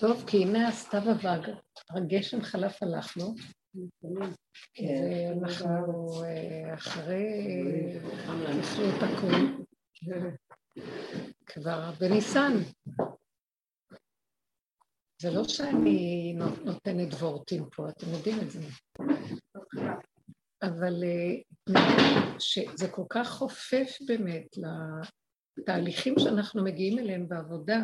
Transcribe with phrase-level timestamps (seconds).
[0.00, 1.48] טוב, כי הנה הסתיו אבק,
[1.90, 3.34] הגשם חלף הלכנו,
[4.82, 7.26] ואנחנו אה, אחרי
[8.58, 9.64] תכלות הכול,
[11.46, 12.52] כבר בניסן.
[15.22, 16.34] זה לא שאני
[16.64, 18.60] נותנת וורטים פה, אתם יודעים את זה.
[20.62, 21.78] אבל אה,
[22.38, 24.46] שזה כל כך חופף באמת
[25.58, 27.80] לתהליכים שאנחנו מגיעים אליהם בעבודה,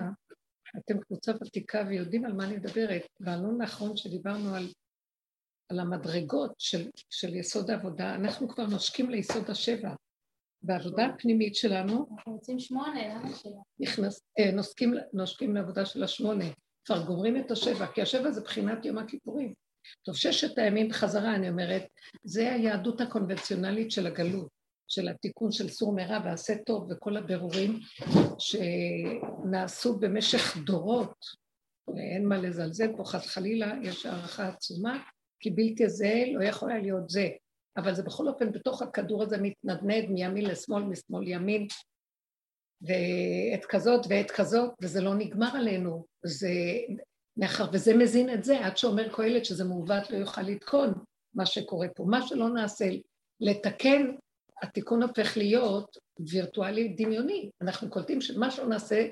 [0.78, 3.02] אתם קבוצה ותיקה ויודעים על מה אני מדברת.
[3.20, 4.72] בעלון האחרון שדיברנו על,
[5.68, 9.94] על המדרגות של, של יסוד העבודה, אנחנו כבר נושקים ליסוד השבע.
[10.62, 12.06] בעבודה הפנימית שלנו...
[12.16, 13.60] אנחנו רוצים שמונה, למה שבע?
[14.38, 16.44] אה, נושקים, נושקים לעבודה של השמונה.
[16.84, 19.54] כבר גומרים את השבע, כי השבע זה בחינת יום הכיפורים.
[20.02, 21.82] טוב, ששת הימים בחזרה, אני אומרת,
[22.24, 24.48] זה היהדות הקונבנציונלית של הגלות,
[24.88, 27.78] של התיקון של סור מרע ועשה טוב וכל הבירורים
[28.38, 31.16] שנעשו במשך דורות,
[31.96, 35.02] אין מה לזלזל פה, חס חלילה, יש הערכה עצומה,
[35.40, 37.28] כי בלתי זה לא יכול היה להיות זה.
[37.76, 41.66] אבל זה בכל אופן בתוך הכדור הזה מתנדנד מימין לשמאל, משמאל ימין,
[42.82, 46.06] ועת כזאת ועת כזאת, וזה לא נגמר עלינו.
[46.24, 46.50] זה
[47.36, 50.94] מאחר וזה מזין את זה, עד שאומר קהלת שזה מעוות לא יוכל לתקון
[51.34, 52.04] מה שקורה פה.
[52.04, 52.84] מה שלא נעשה
[53.40, 54.14] לתקן,
[54.64, 55.96] התיקון הופך להיות
[56.28, 57.50] וירטואלי דמיוני.
[57.60, 59.08] אנחנו קולטים שמה שלא נעשה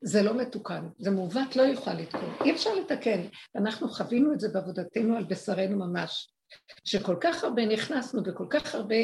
[0.00, 3.20] זה לא מתוקן, זה מעוות לא יוכל לתקון, אי אפשר לתקן.
[3.56, 6.28] אנחנו חווינו את זה בעבודתנו על בשרנו ממש,
[6.84, 8.96] שכל כך הרבה נכנסנו בכל כך הרבה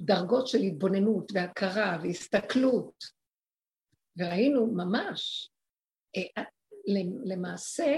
[0.00, 3.04] דרגות של התבוננות והכרה והסתכלות,
[4.18, 5.50] וראינו ממש
[6.16, 6.42] אה,
[7.24, 7.96] למעשה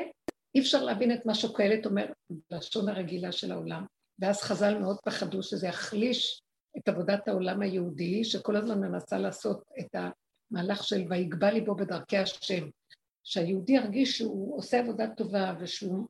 [0.55, 2.07] אי אפשר להבין את מה שקהלת אומר
[2.51, 3.87] בלשון הרגילה של העולם.
[4.19, 6.42] ואז חז"ל מאוד פחדו שזה יחליש
[6.79, 9.97] את עבודת העולם היהודי, שכל הזמן מנסה לעשות את
[10.51, 12.69] המהלך של ויגבה ליבו בדרכי השם.
[13.25, 16.07] שהיהודי ירגיש שהוא עושה עבודה טובה ושהוא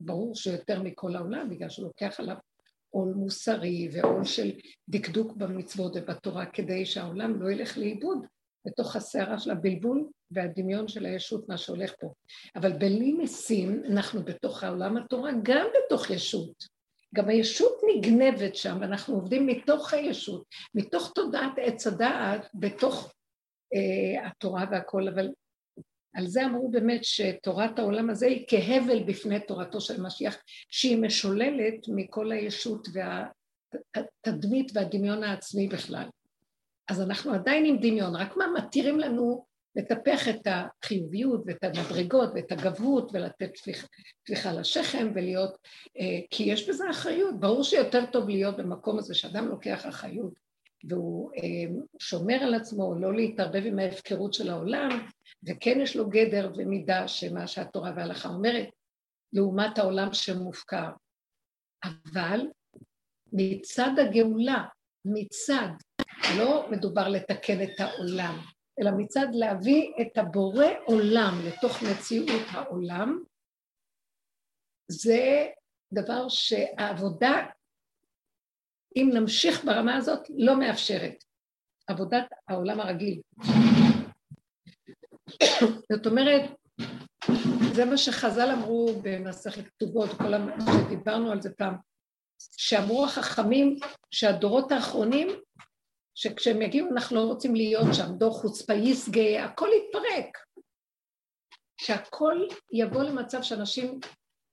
[0.00, 2.36] ברור שיותר מכל העולם, בגלל שהוא לוקח עליו
[2.90, 4.50] עול מוסרי ועול של
[4.88, 8.26] דקדוק במצוות ובתורה, כדי שהעולם לא ילך לאיבוד
[8.66, 12.12] בתוך הסערה של הבלבול והדמיון של הישות, מה שהולך פה.
[12.56, 16.64] אבל בלי ניסים, אנחנו בתוך העולם התורה, גם בתוך ישות.
[17.14, 23.12] גם הישות נגנבת שם, ואנחנו עובדים מתוך הישות, מתוך תודעת עץ הדעת, בתוך
[23.74, 25.28] אה, התורה והכל, אבל
[26.14, 30.36] על זה אמרו באמת שתורת העולם הזה היא כהבל בפני תורתו של משיח,
[30.70, 32.88] שהיא משוללת מכל הישות
[34.26, 36.08] והתדמית והדמיון העצמי בכלל.
[36.88, 39.44] אז אנחנו עדיין עם דמיון, רק מה מתירים לנו
[39.76, 43.50] לטפח את החיוביות ואת המדרגות ואת הגברות ולתת
[44.24, 45.58] טפיחה לשכם ולהיות,
[45.98, 50.32] אה, כי יש בזה אחריות, ברור שיותר טוב להיות במקום הזה שאדם לוקח אחריות
[50.84, 55.06] והוא אה, שומר על עצמו, לא להתערבב עם ההפקרות של העולם,
[55.48, 58.68] וכן יש לו גדר ומידה שמה שהתורה וההלכה אומרת,
[59.32, 60.90] לעומת העולם שמופקר.
[61.84, 62.40] אבל
[63.32, 64.64] מצד הגאולה,
[65.04, 65.68] מצד
[66.38, 68.38] לא מדובר לתקן את העולם,
[68.80, 73.22] אלא מצד להביא את הבורא עולם לתוך מציאות העולם,
[74.88, 75.46] זה
[75.92, 77.46] דבר שהעבודה,
[78.96, 81.24] אם נמשיך ברמה הזאת, לא מאפשרת.
[81.86, 83.20] עבודת העולם הרגיל.
[85.92, 86.50] זאת אומרת,
[87.74, 91.74] זה מה שחז"ל אמרו במסכת כתובות, כל מה שדיברנו על זה פעם,
[92.56, 93.76] שאמרו החכמים
[94.10, 95.28] שהדורות האחרונים
[96.14, 100.38] שכשהם יגיעו אנחנו לא רוצים להיות שם, דור חוצפה יסגה, הכל יתפרק.
[101.80, 104.00] שהכל יבוא למצב שאנשים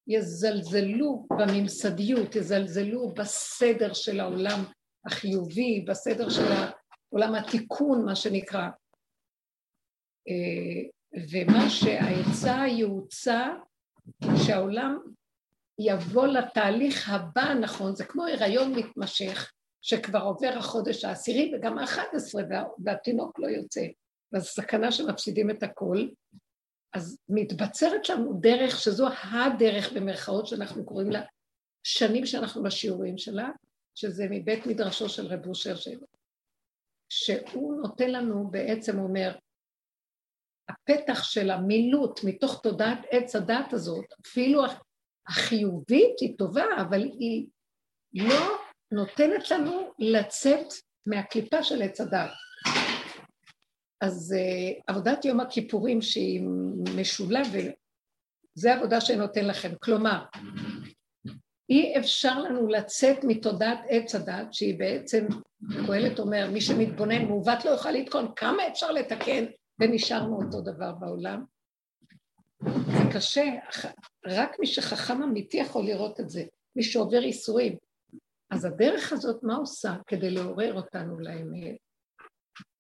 [0.07, 4.59] יזלזלו בממסדיות, יזלזלו בסדר של העולם
[5.05, 6.51] החיובי, בסדר של
[7.09, 8.67] עולם התיקון, מה שנקרא.
[10.27, 10.89] אה,
[11.31, 13.47] ומה שהעצה יעוצה,
[14.45, 14.99] שהעולם
[15.79, 22.43] יבוא לתהליך הבא נכון, זה כמו הריון מתמשך, שכבר עובר החודש העשירי וגם האחד עשרה
[22.85, 23.81] והתינוק לא יוצא,
[24.31, 26.07] ואז סכנה שמפסידים את הכל,
[26.93, 31.21] אז מתבצרת לנו דרך שזו הדרך במרכאות שאנחנו קוראים לה
[31.83, 33.49] שנים שאנחנו בשיעורים שלה,
[33.95, 36.07] שזה מבית מדרשו של רב אושר שלו,
[37.09, 39.35] שהוא נותן לנו בעצם אומר,
[40.69, 44.61] הפתח של המילוט מתוך תודעת עץ הדת הזאת, אפילו
[45.27, 47.47] החיובית היא טובה, אבל היא
[48.13, 50.67] לא נותנת לנו לצאת
[51.05, 52.29] מהקליפה של עץ הדת.
[54.01, 56.41] אז uh, עבודת יום הכיפורים שהיא
[56.95, 57.73] משולבת,
[58.55, 59.71] זה עבודה שנותן לכם.
[59.83, 60.23] כלומר,
[61.69, 65.27] אי אפשר לנו לצאת מתודעת עץ הדת, שהיא בעצם,
[65.87, 69.45] קהלת אומר, מי שמתבונן מעוות לא יוכל לתקון, כמה אפשר לתקן,
[69.79, 71.43] ונשארנו אותו דבר בעולם.
[72.65, 73.45] זה קשה,
[74.25, 76.43] רק מי שחכם אמיתי יכול לראות את זה,
[76.75, 77.77] מי שעובר ייסורים.
[78.51, 81.77] אז הדרך הזאת, מה עושה כדי לעורר אותנו לאמת?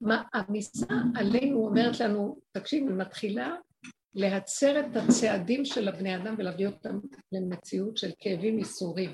[0.01, 3.55] מה המיסה עלינו אומרת לנו, תקשיב, היא מתחילה
[4.13, 6.99] להצר את הצעדים של הבני אדם ולהביא אותם
[7.31, 9.11] למציאות של כאבים ייסורים.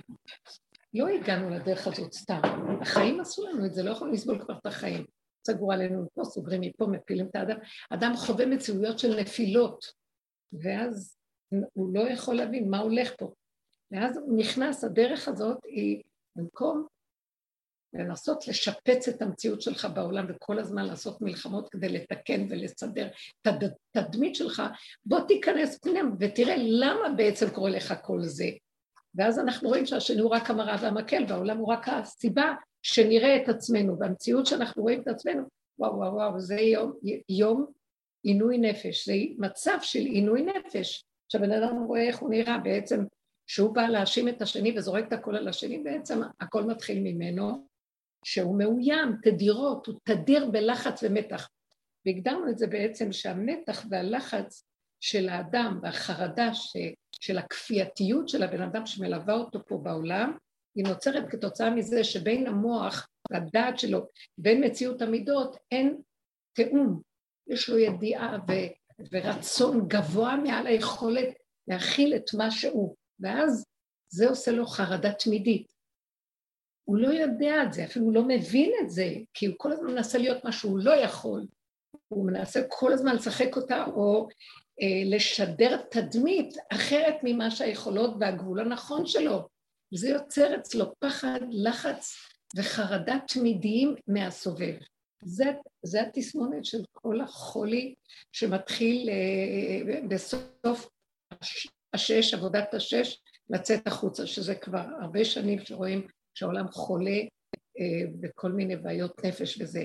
[0.94, 2.42] לא הגענו לדרך הזאת סתם,
[2.81, 5.06] החיים עשו לנו את זה, לא יכולים לסבול כבר את החיים.
[5.48, 7.58] סגרו עלינו מפה, סוגרים מפה, מפילים את האדם.
[7.90, 9.86] אדם חווה מציאויות של נפילות,
[10.54, 11.18] ואז
[11.74, 13.34] הוא לא יכול להבין מה הולך פה.
[13.92, 16.04] ואז הוא נכנס, הדרך הזאת היא
[16.36, 16.88] במקום
[17.94, 23.08] לנסות לשפץ את המציאות שלך בעולם וכל הזמן לעשות מלחמות כדי לתקן ולסדר
[23.42, 23.48] את
[23.96, 24.64] התדמית שלך,
[25.06, 28.50] בוא תיכנס פנימה ותראה למה בעצם קורה לך כל זה.
[29.16, 32.54] ואז אנחנו רואים שהשני הוא רק המראה והמקל והעולם הוא רק הסיבה
[32.84, 35.44] שנראה את עצמנו, והמציאות שאנחנו רואים את עצמנו,
[35.80, 36.94] וואו וואו וואו, זה יום,
[37.30, 37.66] יום
[38.24, 43.04] עינוי נפש, זה מצב של עינוי נפש, שהבן אדם רואה איך הוא נראה בעצם,
[43.48, 47.68] שהוא בא להאשים את השני וזורק את הכל על השני, בעצם הכל מתחיל ממנו,
[48.26, 51.50] שהוא מאוים, תדירות, הוא תדיר בלחץ ומתח.
[52.06, 54.64] והגדרנו את זה בעצם שהמתח והלחץ
[55.00, 56.78] של האדם והחרדה ש,
[57.20, 60.38] של הכפייתיות של הבן אדם שמלווה אותו פה בעולם,
[60.76, 64.08] היא נוצרת כתוצאה מזה שבין המוח והדעת שלו,
[64.38, 66.02] בין מציאות המידות, אין
[66.54, 67.02] תיאום.
[67.48, 68.52] יש לו ידיעה ו,
[69.12, 71.34] ורצון גבוה מעל היכולת
[71.68, 73.66] להכיל את מה שהוא, ואז
[74.10, 75.68] זה עושה לו חרדה תמידית.
[76.84, 79.92] הוא לא יודע את זה, אפילו הוא לא מבין את זה, כי הוא כל הזמן
[79.92, 81.46] מנסה להיות מה שהוא לא יכול.
[82.08, 84.28] הוא מנסה כל הזמן לשחק אותה או
[84.82, 89.48] אה, לשדר תדמית אחרת ממה שהיכולות והגבול הנכון שלו.
[89.94, 92.16] וזה יוצר אצלו פחד, לחץ
[92.56, 94.76] וחרדה תמידיים מהסובב.
[95.24, 95.46] זה,
[95.84, 97.96] זה התסמונת של כל החולי
[98.32, 100.90] שמתחיל אה, בסוף
[101.96, 107.20] השש, עבודת השש, לצאת החוצה, שזה כבר הרבה שנים שרואים שהעולם חולה
[107.80, 109.84] אה, בכל מיני בעיות נפש וזה.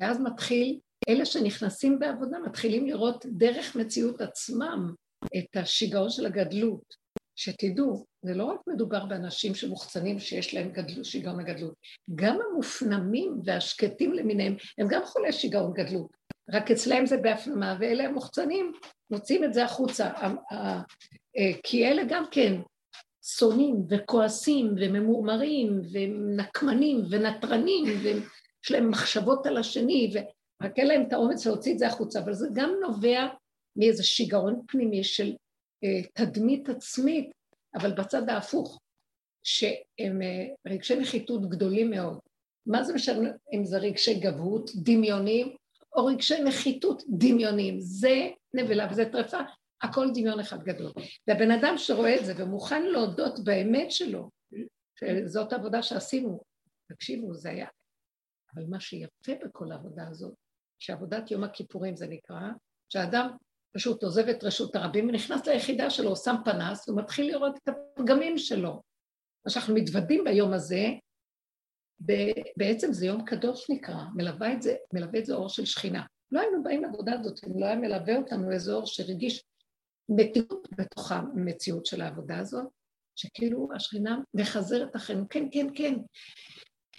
[0.00, 0.78] ואז מתחיל,
[1.08, 4.94] אלה שנכנסים בעבודה מתחילים לראות דרך מציאות עצמם
[5.24, 7.02] את השיגעון של הגדלות.
[7.36, 11.74] שתדעו, זה לא רק מדובר באנשים שמוחצנים שיש להם גדלות, שיגעון הגדלות,
[12.14, 16.16] גם המופנמים והשקטים למיניהם הם גם חולי שיגעון גדלות,
[16.50, 18.72] רק אצלהם זה בהפנמה ואלה המוחצנים
[19.10, 20.10] מוציאים את זה החוצה,
[21.62, 22.60] כי אלה גם כן
[23.22, 31.46] שונאים וכועסים וממורמרים ונקמנים ונטרנים ויש להם מחשבות על השני ורק אין להם את האומץ
[31.46, 33.26] להוציא את זה החוצה, אבל זה גם נובע
[33.76, 35.32] מאיזה שיגעון פנימי של
[35.84, 37.30] אה, תדמית עצמית,
[37.74, 38.80] אבל בצד ההפוך,
[39.44, 42.18] שהם אה, רגשי נחיתות גדולים מאוד.
[42.66, 45.56] מה זה משנה אם זה רגשי גבהות דמיוניים
[45.96, 47.80] או רגשי נחיתות דמיוניים?
[47.80, 49.40] זה נבלה וזה טרפה,
[49.82, 50.92] הכל דמיון אחד גדול.
[51.28, 54.30] והבן אדם שרואה את זה ומוכן להודות באמת שלו,
[54.98, 56.40] שזאת העבודה שעשינו,
[56.92, 57.66] תקשיבו, זה היה...
[58.54, 60.34] אבל מה שיפה בכל העבודה הזאת,
[60.78, 62.40] שעבודת יום הכיפורים זה נקרא,
[62.88, 63.36] שהאדם
[63.76, 68.82] פשוט עוזב את רשות הרבים ונכנס ליחידה שלו, שם פנס ומתחיל לראות את הפגמים שלו.
[69.44, 70.86] מה שאנחנו מתוודים ביום הזה,
[72.56, 76.04] בעצם זה יום קדוש נקרא, מלווה את זה, מלווה את זה אור של שכינה.
[76.32, 79.44] לא היינו באים לעבודה הזאת אם לא היה מלווה אותנו איזה אור שרגיש
[80.08, 82.66] מתיקות בתוך המציאות של העבודה הזאת,
[83.16, 85.94] שכאילו השכינה מחזרת אחרינו, כן, כן, כן,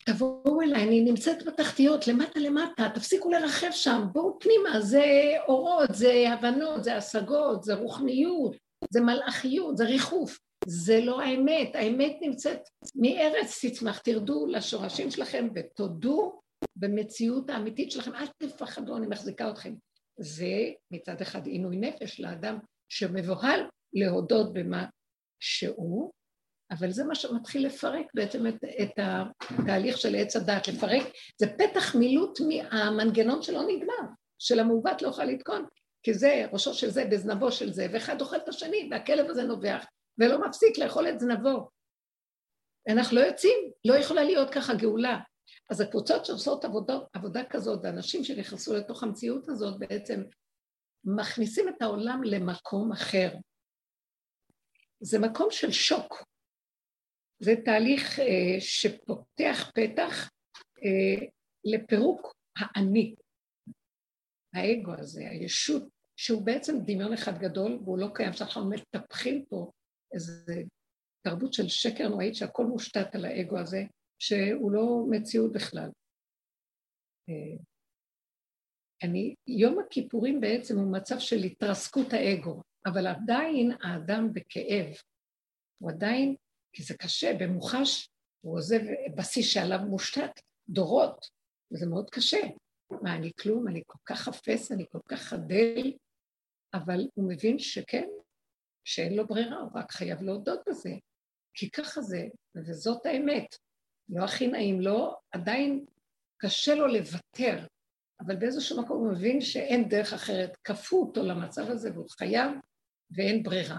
[0.05, 5.05] תבואו אליי, אני נמצאת בתחתיות, למטה למטה, תפסיקו לרחב שם, בואו פנימה, זה
[5.47, 8.55] אורות, זה הבנות, זה השגות, זה רוחניות,
[8.89, 10.39] זה מלאכיות, זה ריחוף.
[10.65, 12.59] זה לא האמת, האמת נמצאת
[12.95, 16.39] מארץ תצמח, תרדו לשורשים שלכם ותודו
[16.75, 19.73] במציאות האמיתית שלכם, אל תפחדו, אני מחזיקה אתכם.
[20.19, 22.59] זה מצד אחד עינוי נפש לאדם
[22.93, 23.59] שמבוהל
[23.93, 24.85] להודות במה
[25.39, 26.11] שהוא,
[26.71, 31.03] אבל זה מה שמתחיל לפרק בעצם את, את התהליך של עץ הדת, לפרק,
[31.39, 35.65] זה פתח מילוט מהמנגנון שלא נגמר, של המעוות לא יכול לתקון,
[36.03, 39.85] כי זה ראשו של זה בזנבו של זה, ואחד אוכל את השני, והכלב הזה נובח,
[40.17, 41.69] ולא מפסיק לאכול את זנבו.
[42.89, 45.19] אנחנו לא יוצאים, לא יכולה להיות ככה גאולה.
[45.69, 50.23] אז הקבוצות שעושות עבודה, עבודה כזאת, ואנשים שנכנסו לתוך המציאות הזאת בעצם
[51.05, 53.33] מכניסים את העולם למקום אחר.
[54.99, 56.23] זה מקום של שוק.
[57.39, 60.29] זה תהליך אה, שפותח פתח
[60.83, 61.27] אה,
[61.65, 63.15] לפירוק האני,
[64.53, 65.83] האגו הזה, הישות,
[66.15, 69.71] שהוא בעצם דמיון אחד גדול והוא לא קיים, שאנחנו מטפחים פה
[70.13, 70.33] איזו
[71.27, 73.83] תרבות של שקר נוראית שהכל מושתת על האגו הזה,
[74.19, 75.89] שהוא לא מציאות בכלל.
[77.29, 77.57] אה,
[79.03, 82.61] אני, יום הכיפורים בעצם הוא מצב של התרסקות האגו.
[82.85, 84.93] אבל עדיין האדם בכאב.
[85.77, 86.35] הוא עדיין,
[86.73, 88.09] כי זה קשה, במוחש,
[88.41, 88.79] הוא עוזב
[89.17, 90.31] בסיס שעליו מושתת
[90.69, 91.25] דורות,
[91.71, 92.39] וזה מאוד קשה.
[93.01, 93.67] מה, אני כלום?
[93.67, 95.93] אני כל כך חפש, אני כל כך חדל,
[96.73, 98.07] אבל הוא מבין שכן,
[98.83, 100.91] שאין לו ברירה, הוא רק חייב להודות בזה.
[101.53, 103.55] כי ככה זה, וזאת האמת.
[104.09, 105.85] לא הכי נעים לו, עדיין
[106.37, 107.67] קשה לו לוותר,
[108.19, 110.57] אבל באיזשהו מקום הוא מבין שאין דרך אחרת.
[110.63, 112.51] כפו אותו למצב הזה והוא חייב
[113.11, 113.77] ואין ברירה.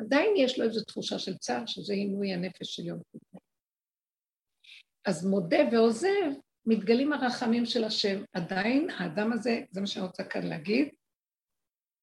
[0.00, 3.40] עדיין יש לו איזו תחושה של צער, שזה עינוי הנפש של יום כיפור.
[5.04, 6.30] אז מודה ועוזב,
[6.66, 8.22] מתגלים הרחמים של השם.
[8.32, 10.88] עדיין האדם הזה, זה מה שאני רוצה כאן להגיד,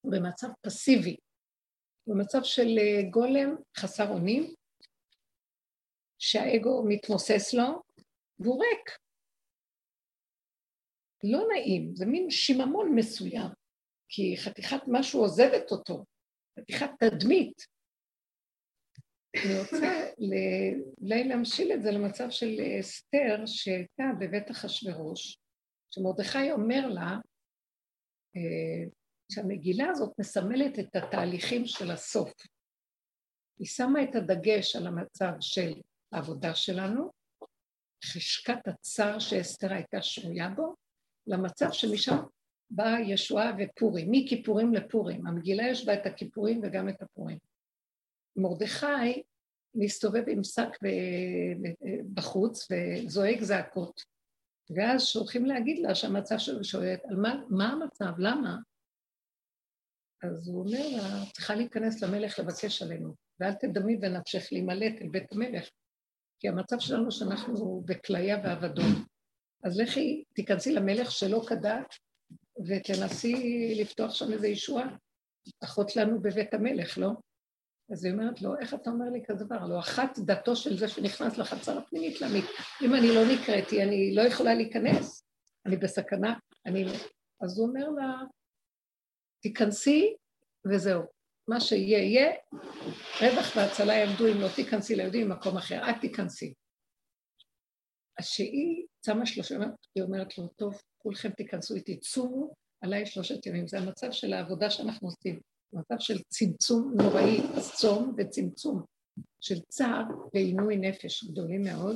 [0.02, 1.18] הוא במצב פסיבי,
[2.08, 4.54] במצב של אה, גולם חסר אונים,
[6.20, 7.84] שהאגו מתמוסס לו,
[8.40, 9.03] והוא ריק.
[11.24, 13.50] לא נעים, זה מין שיממון מסוים,
[14.10, 16.06] כי חתיכת משהו עוזבת אותו,
[16.60, 17.66] חתיכת תדמית.
[19.36, 20.10] אני רוצה
[21.02, 25.38] אולי להמשיל את זה למצב של אסתר שהייתה בבית אחשורוש,
[25.94, 27.18] שמרדכי אומר לה
[28.36, 28.90] אה,
[29.32, 32.32] שהמגילה הזאת מסמלת את התהליכים של הסוף.
[33.60, 35.74] היא שמה את הדגש על המצב של
[36.12, 37.12] העבודה שלנו,
[38.06, 40.76] חשקת הצער שאסתר הייתה שרויה בו,
[41.28, 42.18] למצב שמשם
[42.70, 45.28] באה ישועה ופורים, מכיפורים לפורים.
[45.28, 47.38] המגילה יש בה את הכיפורים וגם את הפורים.
[48.36, 49.24] מרדכי
[49.76, 50.70] מסתובב עם שק
[52.14, 54.02] בחוץ וזועק זעקות.
[54.76, 58.20] ואז שולחים להגיד לה שהמצב שלו שואלת, על מה, מה המצב?
[58.20, 58.58] למה?
[60.24, 65.32] אז הוא אומר לה, צריכה להיכנס למלך לבקש עלינו, ואל תדמי בנפשך להימלט אל בית
[65.32, 65.70] המלך,
[66.40, 69.13] כי המצב שלנו שאנחנו בכליה ועבדות.
[69.64, 71.94] אז לכי, תיכנסי למלך שלא כדת,
[72.68, 73.36] ותנסי
[73.80, 74.96] לפתוח שם איזה ישועה.
[75.64, 77.10] אחות לנו בבית המלך, לא?
[77.92, 79.66] אז היא אומרת לו, איך אתה אומר לי כזה דבר?
[79.66, 82.46] לא אחת דתו של זה שנכנס לחצר הפנימית להעמיק.
[82.82, 85.26] אם אני לא נקראתי, אני לא יכולה להיכנס,
[85.66, 86.34] אני בסכנה.
[86.66, 86.86] אני...
[87.42, 88.16] אז הוא אומר לה,
[89.42, 90.16] תיכנסי
[90.72, 91.02] וזהו.
[91.48, 92.32] מה שיהיה, יהיה.
[93.22, 96.54] רווח והצלה יעמדו אם לא תיכנסי ליהודים במקום אחר, את תיכנסי.
[98.22, 99.56] שהיא שמה שלושה,
[99.96, 103.68] היא אומרת לו, טוב, כולכם תיכנסו איתי, צומו עליי שלושת ימים.
[103.68, 105.40] זה המצב של העבודה שאנחנו עושים.
[105.74, 107.42] מצב של צמצום נוראי,
[107.76, 108.84] צום וצמצום,
[109.42, 110.04] של צער
[110.34, 111.96] ועינוי נפש גדולים מאוד.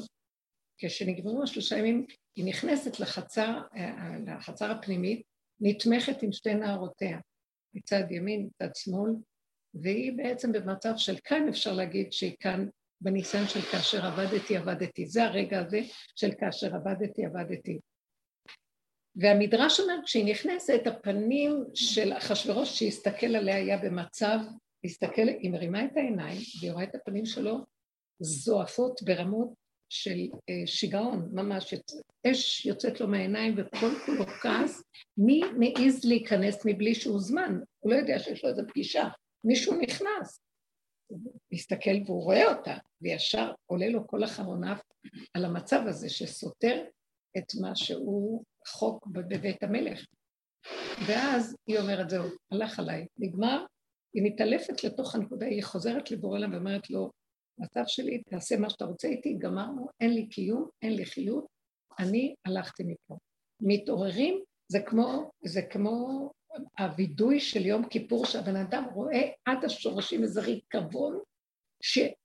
[0.78, 2.06] כשנגמרו השלושה ימים,
[2.36, 3.62] היא נכנסת לחצר,
[4.28, 5.22] לחצר הפנימית,
[5.60, 7.20] נתמכת עם שתי נערותיה,
[7.74, 9.12] מצד ימין, מצד שמאל,
[9.74, 12.68] והיא בעצם במצב של כאן אפשר להגיד שהיא כאן
[13.02, 15.06] בניסיון של כאשר עבדתי, עבדתי.
[15.06, 15.80] זה הרגע הזה
[16.16, 17.80] של כאשר עבדתי, עבדתי.
[19.16, 24.40] והמדרש אומר, כשהיא נכנסת, הפנים של אחשוורוש שהסתכל עליה היה במצב,
[24.84, 27.66] הסתכל, היא מרימה את העיניים, והיא רואה את הפנים שלו
[28.20, 29.54] זועפות ברמות
[29.90, 31.74] של אה, שיגעון, ממש,
[32.28, 34.84] אש יוצאת לו מהעיניים וכל כולו כעס,
[35.18, 37.60] מי מעז להיכנס מבלי שהוא זמן?
[37.80, 39.08] הוא לא יודע שיש לו איזו פגישה,
[39.44, 40.47] מישהו נכנס.
[41.08, 41.20] הוא
[41.52, 44.76] מסתכל והוא רואה אותה, וישר עולה לו כל אחרונה
[45.34, 46.84] על המצב הזה שסותר
[47.38, 50.06] את מה שהוא חוק בבית המלך.
[51.08, 53.66] ואז היא אומרת, זהו, הלך עליי, נגמר,
[54.14, 57.12] היא מתעלפת לתוך הנקודה, היא חוזרת לבורא לה ואומרת לו,
[57.60, 61.46] מצב שלי, תעשה מה שאתה רוצה איתי, גמרנו, אין לי קיום, אין לי חיות,
[62.00, 63.18] אני הלכתי מפה.
[63.62, 66.30] מתעוררים, זה כמו, זה כמו
[66.80, 71.20] הווידוי של יום כיפור, שהבן אדם רואה עד השורשים איזה ריקבון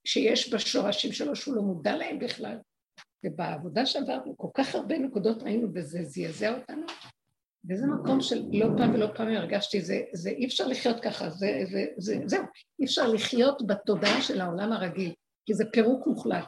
[0.05, 2.57] שיש בשורשים שלו, שהוא לא מודע להם בכלל.
[3.25, 6.85] ובעבודה שעברנו, כל כך הרבה נקודות ראינו, וזה זעזע אותנו.
[7.69, 11.63] וזה מקום של לא פעם ולא פעם הרגשתי, זה, זה אי אפשר לחיות ככה, זה,
[11.71, 12.43] זה, זה, זהו,
[12.79, 15.13] אי אפשר לחיות בתודעה של העולם הרגיל,
[15.45, 16.45] כי זה פירוק מוחלט.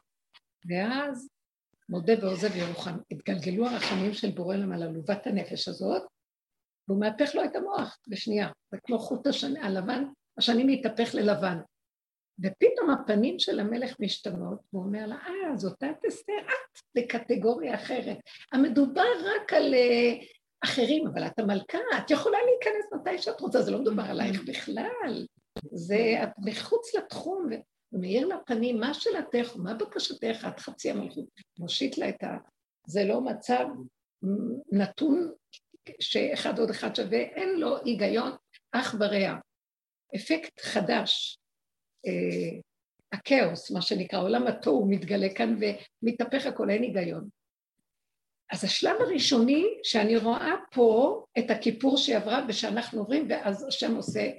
[0.69, 1.27] ואז
[1.89, 4.83] מודה ועוזב ירוחם, התגלגלו הרחמים של בורא להם על
[5.25, 6.03] הנפש הזאת,
[6.87, 10.03] והוא מהפך לו את המוח בשנייה, זה כמו חוט השני, הלבן,
[10.37, 11.57] השני מתהפך ללבן.
[12.39, 18.17] ופתאום הפנים של המלך משתנות, והוא אומר לה, אה, זאת את אסתר, את בקטגוריה אחרת.
[18.51, 20.25] המדובר רק על uh,
[20.63, 25.25] אחרים, אבל את המלכה, את יכולה להיכנס מתי שאת רוצה, זה לא מדובר עלייך בכלל.
[25.71, 27.49] זה, את מחוץ לתחום,
[27.89, 31.25] הוא מאיר לה פנים, מה שאלתך, מה בקשתך, את חצי המלכות.
[31.59, 32.37] מושיט לה את ה...
[32.87, 33.65] זה לא מצב
[34.71, 35.31] נתון
[35.99, 38.31] שאחד עוד אחד שווה, אין לו היגיון
[38.71, 39.35] אח ורע.
[40.15, 41.39] אפקט חדש
[42.07, 42.59] אה,
[43.11, 47.29] הכאוס, מה שנקרא, עולם התוהו מתגלה כאן ומתהפך הכל, אין היגיון.
[48.51, 54.29] אז השלב הראשוני שאני רואה פה את הכיפור שהיא עברה ושאנחנו עוברים, ואז השם עושה,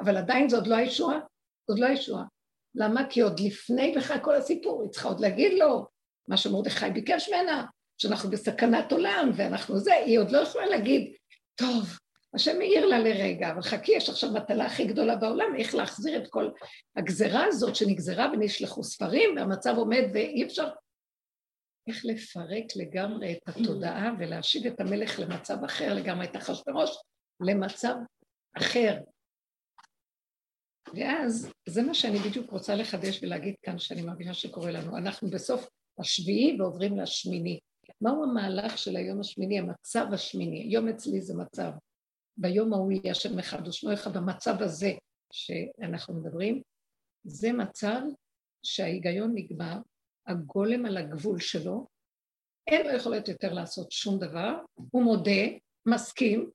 [0.00, 1.20] אבל עדיין זה עוד לא הישועה,
[1.68, 2.24] עוד לא הישועה.
[2.74, 3.10] למה?
[3.10, 5.86] כי עוד לפני בכלל כל הסיפור, היא צריכה עוד להגיד לו
[6.28, 7.66] מה שמרדכי ביקש ממנה,
[8.02, 11.12] שאנחנו בסכנת עולם ואנחנו זה, היא עוד לא יכולה להגיד,
[11.54, 11.98] טוב,
[12.34, 16.30] השם העיר לה לרגע, אבל חכי, יש עכשיו מטלה הכי גדולה בעולם, איך להחזיר את
[16.30, 16.50] כל
[16.96, 20.68] הגזרה הזאת שנגזרה ונשלחו ספרים, והמצב עומד ואי אפשר...
[21.88, 26.90] איך לפרק לגמרי את התודעה ולהשיב את המלך למצב אחר לגמרי, את אחשוורוש
[27.40, 27.94] למצב
[28.56, 28.98] אחר.
[30.94, 34.96] ואז זה מה שאני בדיוק רוצה לחדש ולהגיד כאן, שאני מבינה שקורה לנו.
[34.96, 35.68] אנחנו בסוף
[35.98, 37.58] השביעי ועוברים לשמיני.
[38.00, 40.62] מהו המהלך של היום השמיני, המצב השמיני?
[40.62, 41.70] היום אצלי זה מצב.
[42.36, 44.92] ביום ההוא יהיה השם אחד ושמו אחד, במצב הזה
[45.32, 46.62] שאנחנו מדברים,
[47.24, 48.00] זה מצב
[48.62, 49.78] שההיגיון נגמר,
[50.26, 51.86] הגולם על הגבול שלו,
[52.66, 54.54] אין לו יכולת יותר לעשות שום דבר,
[54.90, 55.42] הוא מודה,
[55.86, 56.50] מסכים,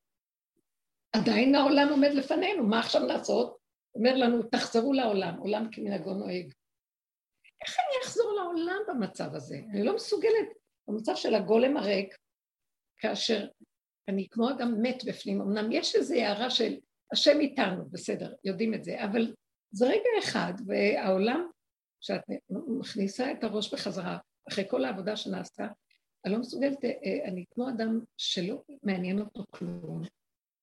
[1.12, 3.58] עדיין העולם עומד לפנינו, מה עכשיו לעשות?
[3.96, 6.52] אומר לנו, תחזרו לעולם, עולם כמנהגו נוהג.
[7.62, 9.62] איך אני אחזור לעולם במצב הזה?
[9.72, 10.48] אני לא מסוגלת.
[10.88, 12.16] במצב של הגולם הריק,
[12.98, 13.48] כאשר
[14.08, 16.76] אני כמו אדם מת בפנים, אמנם יש איזו הערה של
[17.12, 19.34] השם איתנו, בסדר, יודעים את זה, אבל
[19.72, 21.50] זה רגע אחד, והעולם,
[22.02, 22.22] כשאת
[22.80, 24.18] מכניסה את הראש בחזרה,
[24.50, 25.68] אחרי כל העבודה שנעשתה,
[26.26, 30.02] אני לא מסוגלת, אה, אה, אני כמו אדם שלא מעניין אותו כלום.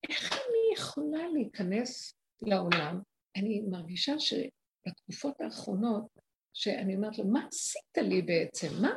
[0.08, 3.00] איך אני יכולה להיכנס לעולם?
[3.36, 6.06] אני מרגישה שבתקופות האחרונות,
[6.52, 8.68] שאני אומרת לו, מה עשית לי בעצם?
[8.82, 8.94] מה,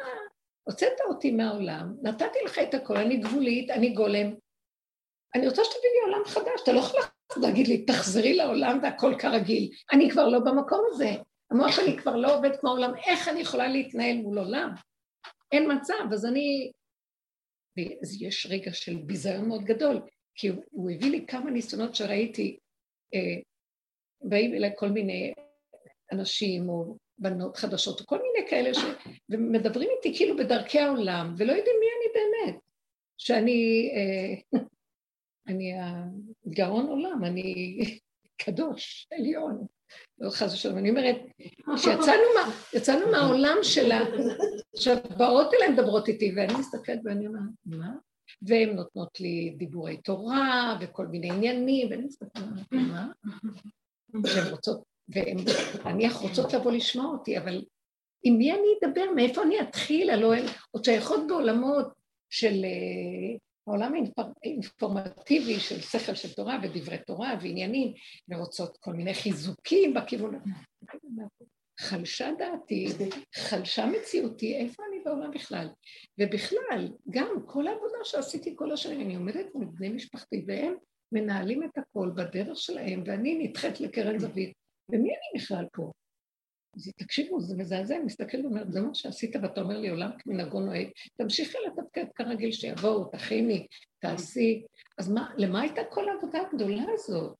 [0.67, 4.33] הוצאת אותי מהעולם, נתתי לך את הכל, אני גבולית, אני גולם.
[5.35, 7.01] אני רוצה שתביא לי עולם חדש, אתה לא יכול
[7.41, 9.71] להגיד לי, תחזרי לעולם והכל כרגיל.
[9.93, 11.09] אני כבר לא במקום הזה.
[11.51, 14.69] המוח שלי כבר לא עובד כמו עולם, איך אני יכולה להתנהל מול עולם?
[15.51, 16.71] אין מצב, אז אני...
[18.01, 20.01] אז יש רגע של ביזיון מאוד גדול,
[20.35, 22.57] כי הוא, הוא הביא לי כמה ניסיונות שראיתי,
[23.13, 23.41] אה,
[24.21, 25.33] באים אליי כל מיני
[26.11, 28.79] אנשים או בנות חדשות, כל מיני כאלה ש...
[29.29, 32.61] ומדברים איתי כאילו בדרכי העולם, ולא יודעים מי אני באמת.
[33.17, 34.59] שאני, אה,
[35.47, 35.73] אני
[36.45, 37.79] הגאון עולם, אני
[38.43, 39.65] קדוש, עליון.
[40.19, 41.15] לא חס ושלום, אני אומרת,
[41.75, 43.99] כשיצאנו מה, מהעולם שלה,
[44.75, 47.93] עכשיו באות אליהן מדברות איתי, ואני מסתכלת ואני אומרת, מה?
[48.41, 53.07] והן נותנות לי דיבורי תורה וכל מיני עניינים, ואני מסתכלת, מה?
[54.23, 55.37] והן רוצות והן
[55.85, 57.63] נניח רוצות לבוא לשמוע אותי, אבל
[58.23, 59.05] עם מי אני אדבר?
[59.15, 60.09] מאיפה אני אתחיל?
[60.09, 61.87] הלוא הן עוד שייכות בעולמות
[62.29, 63.93] של אה, העולם
[64.43, 67.93] האינפורמטיבי של שכל של תורה ודברי תורה ועניינים,
[68.29, 70.39] ורוצות כל מיני חיזוקים בכיוון.
[71.79, 72.87] חלשה דעתי,
[73.35, 75.67] חלשה מציאותי, איפה אני בעולם בכלל?
[76.19, 80.73] ובכלל, גם כל העבודה שעשיתי כל השנים, אני עומדת עם בני משפחתי, והם
[81.11, 84.66] מנהלים את הכל בדרך שלהם, ואני נדחית לקרן זווית.
[84.91, 85.91] ומי אני בכלל פה?
[86.75, 90.59] אז תקשיבו, זה מזעזע, אני מסתכלת ואומרת, זה מה שעשית ואתה אומר לי, עולם כמנהגו
[90.59, 93.67] נוהג, תמשיכי לתפקד כרגיל, שיבואו, תכיני,
[93.99, 94.65] תעשי.
[94.97, 97.35] אז מה, למה הייתה כל העבודה הגדולה הזאת?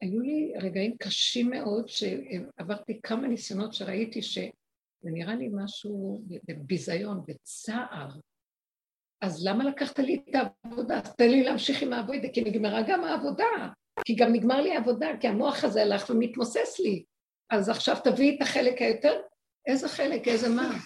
[0.00, 4.50] היו לי רגעים קשים מאוד, שעברתי כמה ניסיונות שראיתי שזה
[5.02, 8.08] נראה לי משהו בביזיון, בצער.
[9.20, 11.00] אז למה לקחת לי את העבודה?
[11.18, 13.44] תן לי להמשיך עם העבודה, כי נגמרה גם העבודה.
[14.04, 17.04] כי גם נגמר לי העבודה, כי המוח הזה הלך ומתמוסס לי.
[17.50, 19.20] אז עכשיו תביאי את החלק היותר,
[19.66, 20.78] איזה חלק, איזה מה?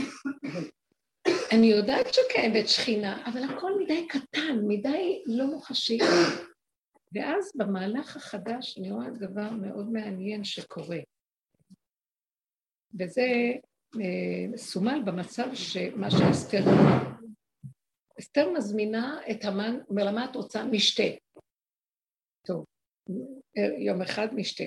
[1.52, 5.98] אני יודעת שקיימת שכינה, אבל הכל מדי קטן, מדי לא מוחשי.
[7.12, 10.98] ואז במהלך החדש אני רואה דבר מאוד מעניין שקורה.
[13.00, 13.22] וזה
[14.00, 16.64] אה, סומל במצב שמה שאסתר...
[18.20, 20.64] אסתר מזמינה את המן, אומר לה, מה את רוצה?
[20.64, 21.25] משתה.
[22.46, 22.64] טוב,
[23.78, 24.64] יום אחד משתה.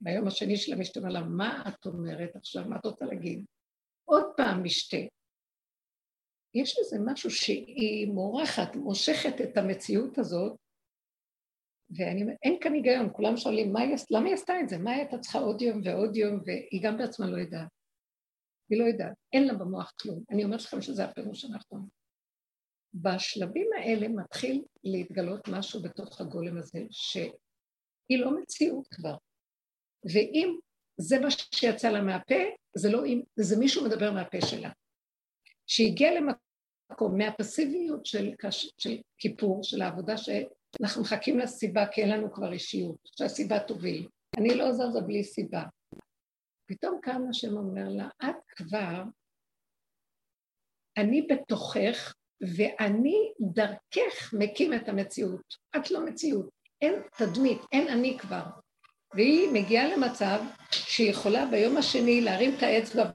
[0.00, 2.64] ביום השני של המשתה, אומר לה, מה את אומרת עכשיו?
[2.68, 3.44] מה את רוצה להגיד?
[4.04, 4.96] עוד פעם משתה.
[6.54, 10.56] יש איזה משהו שהיא מורחת, מושכת את המציאות הזאת,
[11.90, 14.78] ואני אומרת, אין כאן היגיון, כולם שואלים, מה למה היא עשתה את זה?
[14.78, 17.68] מה הייתה צריכה עוד יום ועוד יום, והיא גם בעצמה לא יודעת.
[18.70, 20.22] היא לא יודעת, אין לה במוח כלום.
[20.30, 21.88] אני אומרת לכם שזה הפירוש הנכון.
[22.94, 29.14] בשלבים האלה מתחיל להתגלות משהו בתוך הגולם הזה, שהיא לא מציאות כבר.
[30.12, 30.58] ואם
[31.00, 32.34] זה מה שיצא לה מהפה,
[32.76, 34.70] זה לא אם, זה מישהו מדבר מהפה שלה.
[35.66, 38.34] שהגיע למקום מהפסיביות של,
[38.78, 44.08] של כיפור, של העבודה שאנחנו מחכים לסיבה כי אין לנו כבר אישיות, שהסיבה תוביל.
[44.38, 45.62] אני לא זזה בלי סיבה.
[46.66, 49.02] פתאום קם השם אומר לה, את כבר,
[50.96, 55.54] אני בתוכך ואני דרכך מקים את המציאות.
[55.76, 56.48] את לא מציאות.
[56.82, 58.42] אין תדמית, אין אני כבר.
[59.14, 63.10] והיא מגיעה למצב שהיא יכולה ביום השני להרים את האצבע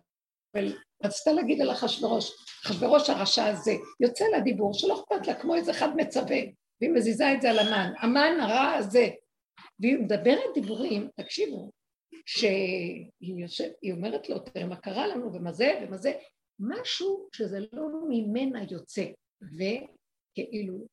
[0.55, 2.31] ורצתה להגיד על אחשוורוש,
[2.65, 6.37] אחשוורוש הרשע הזה, יוצא לה דיבור שלא אכפת לה, כמו איזה אחד מצווה,
[6.81, 9.09] והיא מזיזה את זה על המן, המן הרע הזה.
[9.79, 11.71] והיא מדברת דיבורים, תקשיבו,
[12.25, 16.13] שהיא יושב, אומרת לו, תראה מה קרה לנו ומה זה ומה זה,
[16.59, 19.05] משהו שזה לא ממנה יוצא,
[19.41, 20.87] וכאילו,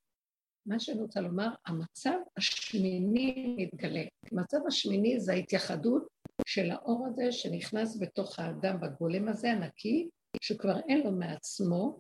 [0.67, 4.03] מה שאני רוצה לומר, המצב השמיני מתגלה.
[4.33, 6.07] המצב השמיני זה ההתייחדות
[6.47, 10.09] של האור הזה שנכנס בתוך האדם בגולם הזה הנקי,
[10.41, 11.99] שכבר אין לו מעצמו,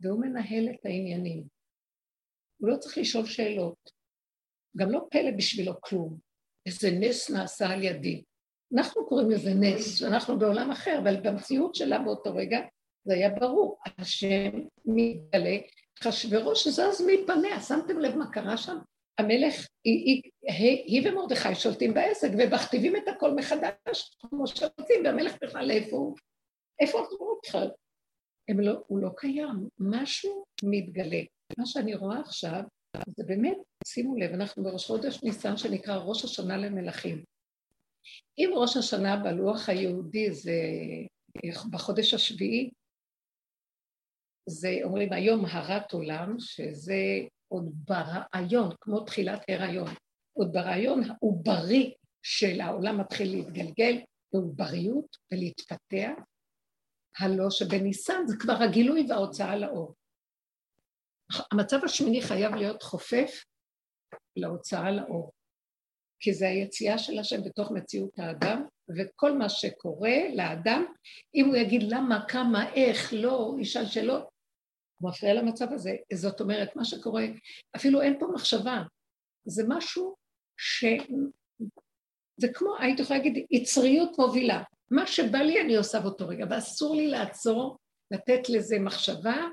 [0.00, 1.44] והוא מנהל את העניינים.
[2.60, 3.90] הוא לא צריך לשאול שאלות.
[4.76, 6.18] גם לא פלא בשבילו כלום.
[6.66, 8.22] איזה נס נעשה על ידי.
[8.74, 12.58] אנחנו קוראים לזה נס, שאנחנו בעולם אחר, אבל במציאות שלה באותו רגע
[13.04, 13.78] זה היה ברור.
[13.98, 14.50] השם
[14.84, 15.56] מתגלה,
[16.00, 18.78] אחשוורוש זז מפניה, שמתם לב מה קרה שם?
[19.18, 25.70] המלך, היא, היא, היא ומרדכי שולטים בעסק ומכתיבים את הכל מחדש, כמו שרוצים, והמלך בכלל
[25.70, 26.16] איפה הוא?
[26.80, 27.70] איפה אנחנו בכלל?
[28.58, 31.20] לא, הוא לא קיים, משהו מתגלה.
[31.58, 32.60] מה שאני רואה עכשיו,
[33.06, 37.24] זה באמת, שימו לב, אנחנו בראש חודש ניסן שנקרא ראש השנה למלכים.
[38.38, 40.52] אם ראש השנה בלוח היהודי זה
[41.70, 42.70] בחודש השביעי,
[44.46, 46.94] זה אומרים היום הרת עולם, שזה
[47.48, 49.90] עוד ברעיון, כמו תחילת הריון.
[50.32, 54.00] עוד ברעיון העוברי של העולם מתחיל להתגלגל,
[54.32, 56.22] בעובריות ולהתפתח,
[57.18, 59.94] הלא שבניסן זה כבר הגילוי וההוצאה לאור.
[61.52, 63.44] המצב השמיני חייב להיות חופף
[64.36, 65.32] להוצאה לאור,
[66.20, 70.84] כי זה היציאה של השם בתוך מציאות האדם, וכל מה שקורה לאדם,
[71.34, 74.33] אם הוא יגיד למה, כמה, איך, לא, ישאל שאלות,
[74.98, 75.96] הוא מפריע למצב הזה.
[76.12, 77.24] זאת אומרת, מה שקורה,
[77.76, 78.82] אפילו אין פה מחשבה,
[79.44, 80.14] זה משהו
[80.56, 80.84] ש...
[82.36, 84.62] זה כמו, הייתי יכולה להגיד, יצריות מובילה.
[84.90, 87.76] מה שבא לי אני עושה באותו רגע, ואסור לי לעצור,
[88.10, 89.48] לתת לזה מחשבה,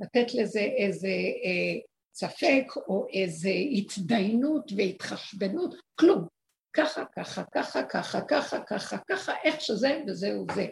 [0.00, 1.80] לתת לזה איזה אה,
[2.14, 6.26] ספק או איזה התדיינות והתחשבנות, כלום.
[6.72, 10.66] ככה, ככה, ככה, ככה, ככה, ככה, ככה, איך שזה וזהו זה.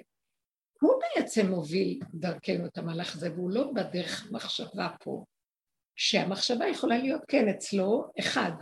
[0.85, 5.25] הוא בעצם מוביל דרכנו את המהלך הזה, והוא לא בדרך מחשבה פה,
[5.97, 8.53] שהמחשבה יכולה להיות כן אצלו אחד,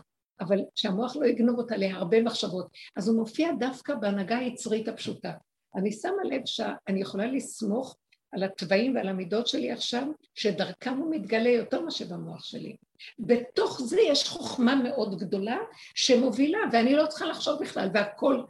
[0.41, 2.67] אבל שהמוח לא יגנוב אותה להרבה מחשבות.
[2.97, 5.33] אז הוא מופיע דווקא בהנהגה היצרית הפשוטה.
[5.75, 7.97] אני שמה לב שאני יכולה לסמוך
[8.33, 12.77] על התוואים ועל המידות שלי עכשיו, שדרכם הוא מתגלה יותר מאשר במוח שלי.
[13.19, 15.59] בתוך זה יש חוכמה מאוד גדולה
[15.95, 18.43] שמובילה, ואני לא צריכה לחשוב בכלל, והכל,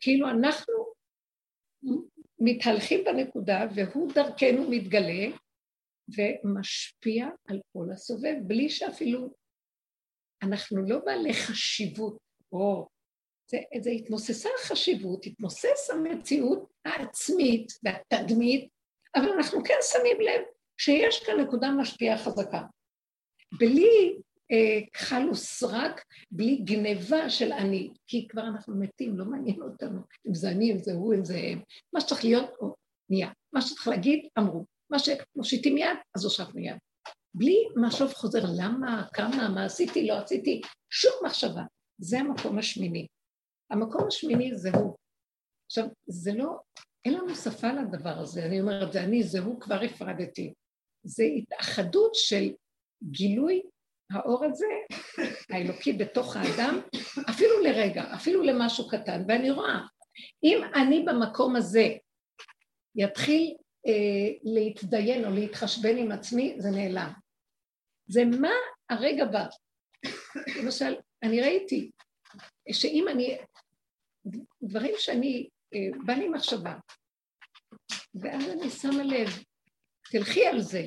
[0.00, 0.74] כאילו אנחנו
[2.40, 5.36] מתהלכים בנקודה, והוא דרכנו מתגלה
[6.08, 9.34] ומשפיע על כל הסובב, בלי שאפילו
[10.42, 12.18] אנחנו לא בעלי חשיבות,
[12.52, 12.88] או
[13.50, 18.68] זה, זה התמוססה החשיבות, התמוסס המציאות העצמית והתדמית,
[19.16, 20.42] אבל אנחנו כן שמים לב
[20.80, 22.62] שיש כאן נקודה משפיעה חזקה.
[23.58, 24.18] בלי
[24.92, 30.50] כחל וסרק, בלי גניבה של אני, כי כבר אנחנו מתים, לא מעניין אותנו אם זה
[30.50, 31.60] אני, אם זה הוא, אם זה הם.
[31.92, 32.74] מה שצריך להיות, או,
[33.10, 33.30] נהיה.
[33.52, 34.64] מה שצריך להגיד, אמרו.
[34.90, 36.76] מה שמושיטים יד, אז הושטנו יד.
[37.34, 41.62] בלי משוב חוזר, למה, כמה, מה עשיתי, לא עשיתי, שום מחשבה.
[41.98, 43.06] זה המקום השמיני.
[43.70, 44.96] המקום השמיני זה הוא.
[45.66, 46.58] עכשיו, זה לא,
[47.04, 50.54] אין לנו שפה לדבר הזה, אני אומרת, זה אני, זה הוא, כבר הפרדתי.
[51.02, 52.52] זה התאחדות של
[53.02, 53.62] גילוי
[54.10, 54.66] האור הזה,
[55.50, 56.80] האלוקי בתוך האדם,
[57.30, 59.80] אפילו לרגע, אפילו למשהו קטן, ואני רואה,
[60.44, 61.88] אם אני במקום הזה
[62.96, 67.12] יתחיל אה, להתדיין או להתחשבן עם עצמי, זה נעלם.
[68.06, 68.52] זה מה
[68.90, 69.46] הרגע בא.
[70.62, 71.90] למשל, אני ראיתי
[72.72, 73.38] שאם אני,
[74.62, 76.78] דברים שאני, אה, בא לי מחשבה,
[78.14, 79.28] ואז אני שמה לב,
[80.10, 80.86] תלכי על זה,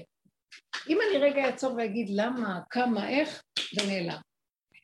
[0.90, 4.20] אם אני רגע אעצור ואגיד למה, כמה, איך, זה נעלם.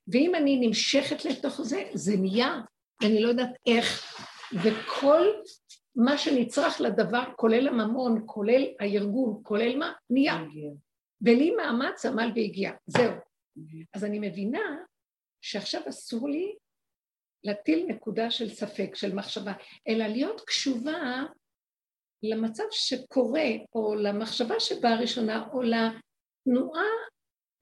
[0.08, 2.60] ואם אני נמשכת לתוך זה, זה נהיה,
[3.01, 4.17] ואני לא יודעת איך,
[4.53, 5.25] וכל
[5.95, 10.38] מה שנצרך לדבר, כולל הממון, כולל הארגון, כולל מה, נהיה.
[11.21, 13.13] בלי מאמץ עמל והגיע, זהו.
[13.93, 14.77] אז אני מבינה
[15.41, 16.56] שעכשיו אסור לי
[17.43, 19.53] להטיל נקודה של ספק, של מחשבה,
[19.88, 21.23] אלא להיות קשובה
[22.23, 26.86] למצב שקורה, או למחשבה שבאה ראשונה, או לתנועה,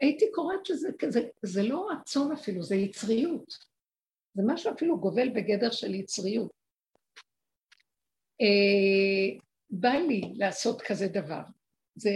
[0.02, 3.54] הייתי קוראת שזה כזה, זה לא רצון אפילו, זה יצריות.
[4.34, 6.52] זה משהו אפילו גובל בגדר של יצריות.
[8.42, 9.40] אה,
[9.70, 11.42] בא לי לעשות כזה דבר.
[11.96, 12.12] זה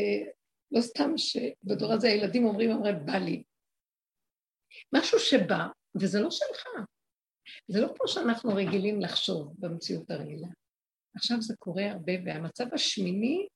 [0.72, 3.44] לא סתם שבדור הזה הילדים אומרים, אומרים, בא לי.
[4.96, 5.68] משהו שבא,
[6.02, 6.68] וזה לא שלך.
[7.68, 10.48] זה לא כמו שאנחנו רגילים לחשוב במציאות הרגילה.
[11.20, 13.48] עכשיו זה קורה הרבה, והמצב השמיני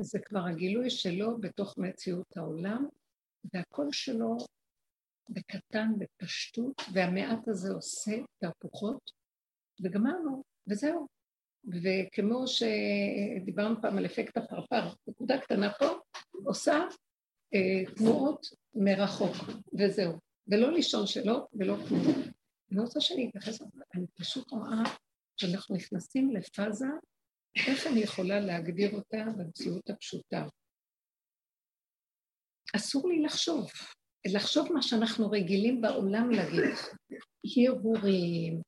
[0.00, 2.86] זה כבר הגילוי שלו בתוך מציאות העולם,
[3.54, 4.36] והקול שלו
[5.28, 9.10] בקטן, בפשטות, והמעט הזה עושה תהפוכות,
[9.82, 11.06] וגמרנו, וזהו.
[11.82, 15.86] וכמו שדיברנו פעם על אפקט הפרפר, נקודה קטנה פה,
[16.44, 16.74] עושה
[17.54, 19.36] אה, תנועות מרחוק,
[19.78, 20.12] וזהו.
[20.48, 22.02] ולא לישון שלא, ולא כלום.
[22.72, 23.62] אני רוצה שאני אתייחס,
[23.94, 24.82] אני פשוט רואה
[25.36, 26.86] שאנחנו נכנסים לפאזה,
[27.68, 30.46] איך אני יכולה להגדיר אותה במציאות הפשוטה?
[32.76, 33.66] אסור לי לחשוב,
[34.34, 36.74] לחשוב מה שאנחנו רגילים בעולם להגיד,
[37.56, 38.62] הרהורים,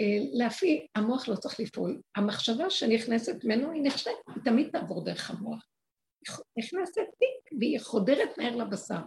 [0.00, 2.00] אה, להפעיל, המוח לא צריך לפעול.
[2.16, 5.66] המחשבה שנכנסת ממנו היא נכנסת, היא תמיד תעבור דרך המוח.
[6.56, 9.02] היא נכנסת טיק והיא חודרת מהר לבשר.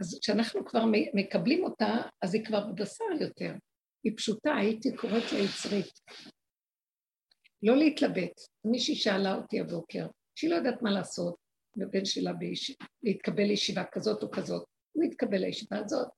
[0.00, 3.52] אז כשאנחנו כבר מקבלים אותה, אז היא כבר בבשר יותר.
[4.04, 6.00] היא פשוטה, הייתי קוראת לה יצרית.
[7.62, 8.40] לא להתלבט.
[8.64, 11.34] מישהי שאלה אותי הבוקר, שהיא לא יודעת מה לעשות,
[11.76, 12.76] לבן שלה ביש...
[13.02, 14.64] להתקבל לישיבה כזאת או כזאת.
[14.92, 16.08] הוא התקבל לישיבה הזאת,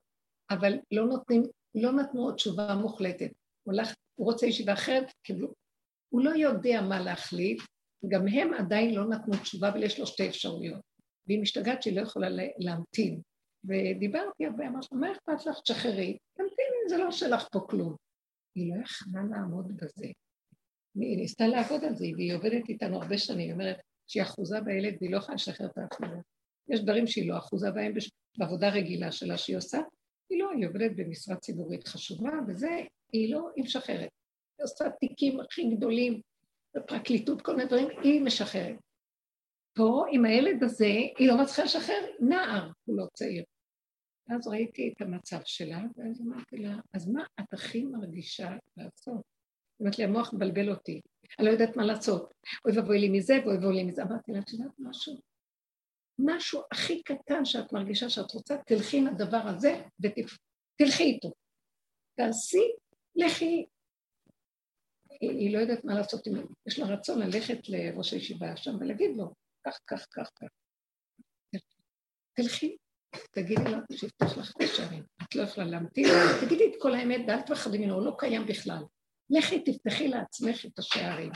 [0.50, 1.42] אבל לא נותנים,
[1.74, 3.30] לא נתנו עוד תשובה מוחלטת.
[3.62, 5.48] הוא, הולך, הוא רוצה ישיבה אחרת, קיבלו.
[6.08, 7.62] הוא לא יודע מה להחליט,
[8.08, 10.80] גם הם עדיין לא נתנו תשובה, אבל יש לו שתי אפשרויות.
[11.26, 13.20] והיא משתגעת שהיא לא יכולה להמתין.
[13.64, 15.60] ודיברתי הרבה, אמרתי, מה אכפת לך?
[15.64, 16.18] תשחררי,
[16.88, 17.96] זה לא שלך פה כלום.
[18.54, 20.06] היא לא יכלה לעמוד בזה.
[20.94, 24.94] היא ניסתה לעבוד על זה, והיא עובדת איתנו הרבה שנים, היא אומרת שהיא אחוזה בילד
[25.00, 26.20] והיא לא יכולה לשחרר את האחוזה.
[26.68, 27.92] יש דברים שהיא לא אחוזה בהם
[28.38, 29.78] בעבודה רגילה שלה שהיא עושה,
[30.30, 32.80] היא לא, היא עובדת במשרה ציבורית חשובה, וזה,
[33.12, 34.10] היא לא, היא משחררת.
[34.58, 36.20] היא עושה תיקים הכי גדולים,
[36.76, 38.76] בפרקליטות, כל מיני דברים, היא משחררת.
[39.74, 40.86] פה, עם הילד הזה,
[41.18, 43.44] היא לא מצליחה לשחרר נער, הוא לא צעיר.
[44.28, 49.22] ואז ראיתי את המצב שלה, ואז אמרתי לה, אז מה את הכי מרגישה לעשות?
[49.80, 51.00] אומרת לי, המוח מבלבל אותי,
[51.38, 52.34] אני לא יודעת מה לעשות.
[52.64, 54.02] אוי ואבוי לי מזה ואוי ואבוי לי מזה.
[54.02, 55.14] אמרתי לה, את יודעת משהו?
[56.18, 61.32] משהו הכי קטן שאת מרגישה שאת רוצה, תלכי עם הדבר הזה ותלכי איתו.
[62.14, 62.72] תעשי,
[63.16, 63.66] לכי.
[65.20, 66.26] היא, היא לא יודעת מה לעשות,
[66.66, 69.34] יש לה רצון ללכת לראש הישיבה שם ולהגיד לו,
[69.66, 70.48] כך, כך, כך, כך.
[72.36, 72.76] תלכי,
[73.30, 75.04] תגידי לו שיפתח לך את השערים.
[75.22, 76.06] את לא יכולה להמתין,
[76.44, 78.82] תגידי את כל האמת ואל תפחדי ממנו, הוא לא קיים בכלל.
[79.30, 81.32] לכי תפתחי לעצמך את השערים.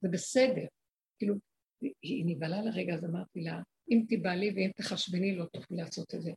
[0.00, 0.64] זה בסדר.
[1.18, 1.34] כאילו,
[2.02, 6.30] היא נבהלה לרגע, אז אמרתי לה, אם תיבהלי ואם תחשבני לא תוכלי לעשות את זה.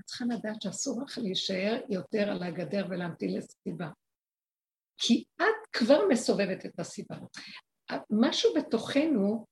[0.00, 3.88] את צריכה לדעת שאסור לך להישאר יותר על הגדר ולהמתין לסיבה.
[4.98, 7.16] כי את כבר מסובבת את הסיבה.
[8.10, 9.46] משהו בתוכנו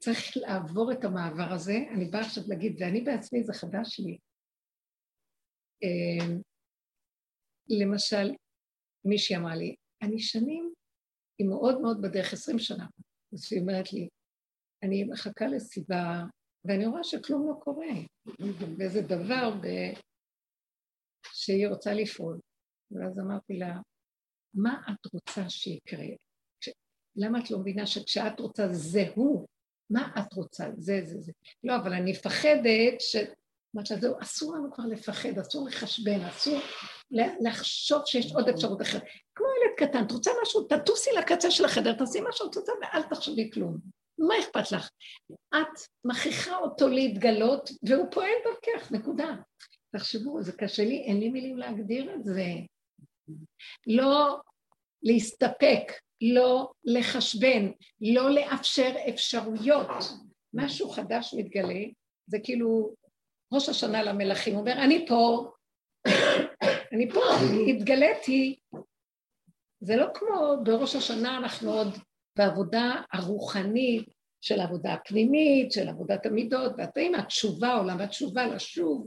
[0.00, 4.18] צריך לעבור את המעבר הזה, אני באה עכשיו להגיד, ואני בעצמי, זה חדש לי.
[5.84, 6.36] אה,
[7.68, 8.34] למשל,
[9.04, 10.72] מישהי אמרה לי, אני שנים,
[11.38, 12.86] היא מאוד מאוד בדרך, עשרים שנה,
[13.32, 14.08] אז היא אומרת לי,
[14.82, 16.22] אני מחכה לסיבה,
[16.64, 17.94] ואני רואה שכלום לא קורה,
[18.78, 19.66] ואיזה דבר ב...
[21.32, 22.40] שהיא רוצה לפעול.
[22.90, 23.80] ואז אמרתי לה,
[24.54, 26.06] מה את רוצה שיקרה?
[27.16, 29.46] למה את לא מבינה שכשאת רוצה זה הוא?
[29.90, 30.64] מה את רוצה?
[30.76, 31.32] זה, זה, זה.
[31.64, 33.16] לא, אבל אני מפחדת ש...
[33.76, 36.58] אמרת לה, זהו, אסור לנו כבר לפחד, אסור לחשבן, אסור
[37.40, 39.02] לחשוב שיש עוד אפשרות אחרת.
[39.34, 43.02] כמו ילד קטן, את רוצה משהו, תטוסי לקצה של החדר, תעשי מה שאת רוצה ואל
[43.02, 43.78] תחשבי כלום.
[44.18, 44.90] מה אכפת לך?
[45.32, 49.36] את מכריחה אותו להתגלות, והוא פועל דרכך, נקודה.
[49.96, 52.44] תחשבו, זה קשה לי, אין לי מילים להגדיר את זה.
[53.86, 54.40] לא
[55.06, 59.88] להסתפק, לא לחשבן, לא לאפשר אפשרויות.
[60.54, 61.84] משהו חדש מתגלה,
[62.26, 62.94] זה כאילו
[63.52, 65.50] ראש השנה למלכים, אומר, אני פה,
[66.92, 67.20] אני פה,
[67.68, 68.58] התגליתי.
[69.80, 71.88] זה לא כמו בראש השנה אנחנו עוד
[72.38, 74.08] בעבודה הרוחנית
[74.40, 79.06] של העבודה הפנימית, של עבודת המידות, והתאים, התשובה, עולם התשובה, לשוב,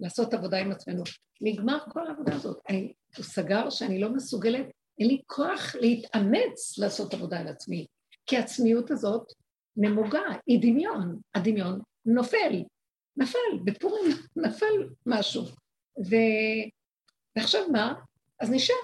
[0.00, 1.02] לעשות עבודה עם עצמנו.
[1.40, 2.58] נגמר כל העבודה הזאת.
[2.68, 4.66] אני, הוא סגר שאני לא מסוגלת,
[5.02, 7.86] אין לי כוח להתאמץ לעשות עבודה על עצמי,
[8.26, 9.32] כי העצמיות הזאת
[9.76, 12.62] נמוגה, היא דמיון, הדמיון נופל,
[13.16, 15.42] נפל, בפורים נפל משהו.
[15.98, 16.16] ו...
[17.36, 17.94] ועכשיו מה?
[18.40, 18.74] אז נשאר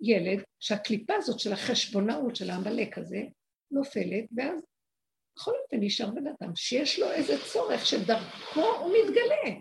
[0.00, 3.22] ילד שהקליפה הזאת של החשבונאות של העמלק הזה
[3.70, 4.60] נופלת, ואז
[5.36, 9.60] בכל אופן נשאר בן אדם שיש לו איזה צורך שדרכו הוא מתגלה.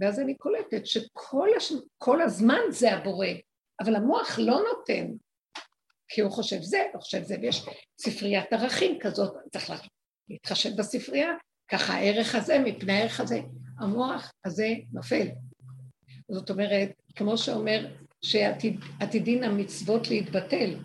[0.00, 1.72] ואז אני קולטת שכל הש...
[2.24, 3.28] הזמן זה הבורא,
[3.80, 5.06] אבל המוח לא נותן,
[6.08, 7.66] כי הוא חושב זה, הוא חושב זה, ויש
[8.00, 9.70] ספריית ערכים כזאת, צריך
[10.28, 11.30] להתחשב בספרייה,
[11.68, 13.40] ככה הערך הזה מפני הערך הזה,
[13.78, 15.26] המוח הזה נופל.
[16.30, 17.86] זאת אומרת, כמו שאומר
[18.22, 20.78] שעתידין המצוות להתבטל.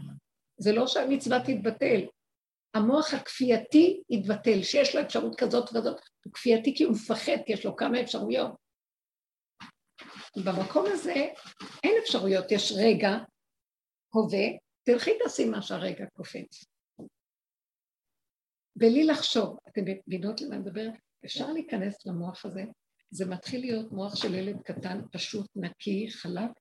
[0.57, 2.01] זה לא שהמצווה תתבטל,
[2.73, 7.65] המוח הכפייתי יתבטל, שיש לו אפשרות כזאת וכזאת, הוא כפייתי כי הוא מפחד, כי יש
[7.65, 8.51] לו כמה אפשרויות.
[10.37, 11.13] במקום הזה
[11.83, 13.09] אין אפשרויות, יש רגע,
[14.13, 14.47] הווה,
[14.83, 16.65] תלכי תעשי מה שהרגע קופץ.
[18.75, 20.93] בלי לחשוב, אתם מבינות למה אני מדברת?
[21.25, 22.63] אפשר להיכנס למוח הזה,
[23.11, 26.51] זה מתחיל להיות מוח של ילד קטן, פשוט, נקי, חלק,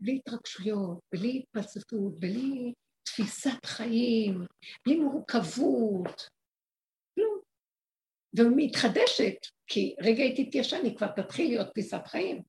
[0.00, 4.46] בלי התרגשויות, בלי התפלספות, בלי תפיסת חיים,
[4.86, 6.28] בלי מורכבות,
[7.14, 7.40] כלום.
[8.38, 12.42] ומתחדשת, כי רגע היא תתיישן, היא כבר תתחיל להיות תפיסת חיים.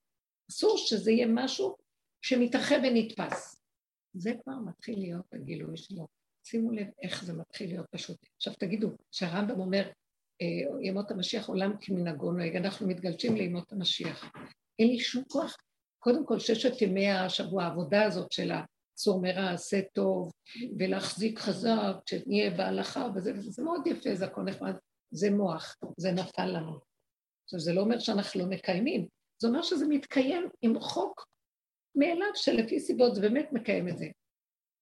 [0.49, 1.75] אסור שזה יהיה משהו
[2.21, 3.61] שמתרחב ונתפס.
[4.13, 6.07] זה כבר מתחיל להיות הגילוי שלו.
[6.43, 8.17] שימו לב איך זה מתחיל להיות פשוט.
[8.35, 9.89] עכשיו תגידו, כשהרמב"ם אומר,
[10.41, 14.31] אה, ימות המשיח עולם כמנהגו נוהג, אנחנו מתגלשים לימות המשיח.
[14.79, 15.57] אין לי שום כוח.
[15.99, 20.31] קודם כל, ששת ימי השבוע, העבודה הזאת של הסור מרע, עשה טוב,
[20.79, 24.73] ולהחזיק חזק, שנהיה בהלכה, וזה, וזה מאוד יפה, זה הכל נחמד,
[25.11, 26.79] זה מוח, זה נפל לנו.
[27.43, 29.07] עכשיו, זה לא אומר שאנחנו לא מקיימים,
[29.41, 31.25] זה אומר שזה מתקיים עם חוק
[31.95, 34.05] מאליו, שלפי סיבות זה באמת מקיים את זה.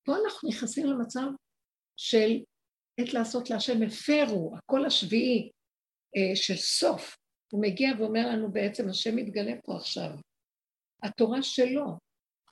[0.05, 1.27] פה אנחנו נכנסים למצב
[1.97, 2.43] של
[2.99, 5.51] עת לעשות להשם הפרו, הקול השביעי
[6.17, 7.17] אה, של סוף.
[7.51, 10.09] הוא מגיע ואומר לנו בעצם, השם מתגלה פה עכשיו.
[11.03, 11.85] התורה שלו,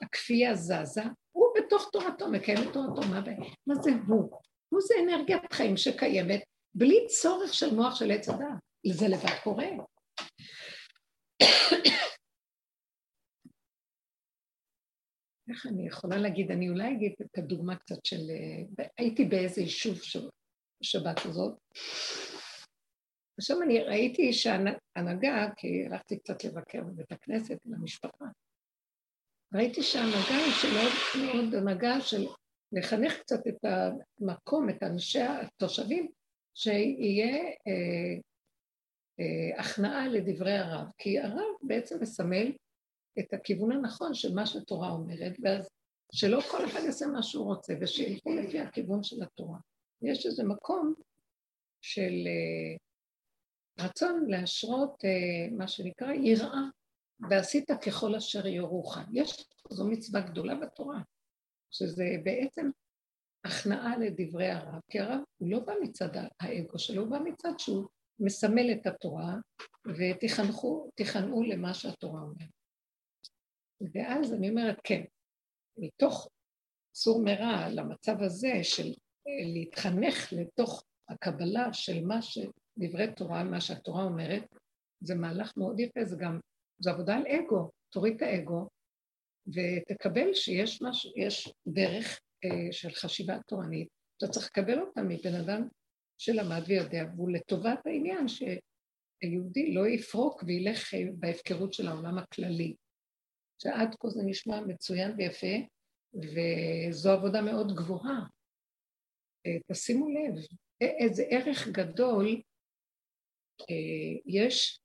[0.02, 3.22] הכפייה זזה, הוא בתוך תורתו מקיים את תורתו, מה,
[3.68, 4.32] מה זה הוא?
[4.70, 6.44] הוא זה אנרגיית חיים שקיימת
[6.76, 9.68] בלי צורך של מוח של עץ הדעת, זה לבד קורה.
[15.49, 18.21] איך אני יכולה להגיד, אני אולי אגיד את הדוגמה קצת של...
[18.97, 19.99] הייתי באיזה יישוב
[20.84, 21.58] שבת הזאת,
[23.38, 28.25] עכשיו אני ראיתי שהנהגה, כי הלכתי קצת לבקר בבית הכנסת עם המשפחה,
[29.54, 30.91] ראיתי שההנהגה היא שמאוד
[31.25, 32.25] מאוד הנהגה של
[32.71, 36.12] לחנך קצת את המקום, את אנשי התושבים,
[36.54, 38.19] שיהיה אה,
[39.58, 42.52] הכנעה לדברי הרב, כי הרב בעצם מסמל
[43.19, 45.69] את הכיוון הנכון של מה שהתורה אומרת, ואז
[46.13, 49.60] שלא כל אחד יעשה מה שהוא רוצה, ושילכו לפי הכיוון של התורה.
[50.02, 50.93] יש איזה מקום
[51.82, 52.78] של אה,
[53.86, 56.62] רצון להשרות אה, מה שנקרא יראה,
[57.30, 58.97] ועשית ככל אשר יורוך.
[59.13, 61.02] יש, זו מצווה גדולה בתורה,
[61.71, 62.69] שזה בעצם
[63.45, 67.88] הכנעה לדברי הרב, כי הרב הוא לא בא מצד האגו שלו, הוא בא מצד שהוא
[68.22, 69.36] מסמל את התורה,
[69.88, 72.50] ותכנעו למה שהתורה אומרת.
[73.94, 75.04] ואז אני אומרת, כן,
[75.78, 76.30] מתוך
[76.96, 78.88] סור מרע למצב הזה של
[79.28, 84.44] אה, להתחנך לתוך הקבלה של מה שדברי תורה, מה שהתורה אומרת,
[85.04, 86.40] זה מהלך מאוד יפה, זה גם,
[86.80, 88.68] זה עבודה על אגו, תוריד את האגו
[89.48, 91.08] ותקבל שיש מש,
[91.68, 95.68] דרך אה, של חשיבה תורנית, אתה צריך לקבל אותה מבן אדם
[96.22, 102.76] שלמד ויודע, והוא לטובת העניין שיהודי לא יפרוק וילך אה, בהפקרות של העולם הכללי.
[103.62, 105.56] שעד כה זה נשמע מצוין ויפה,
[106.14, 108.20] וזו עבודה מאוד גבוהה.
[109.46, 110.36] אה, תשימו לב,
[110.82, 112.42] איזה ערך גדול
[113.62, 114.80] אה, יש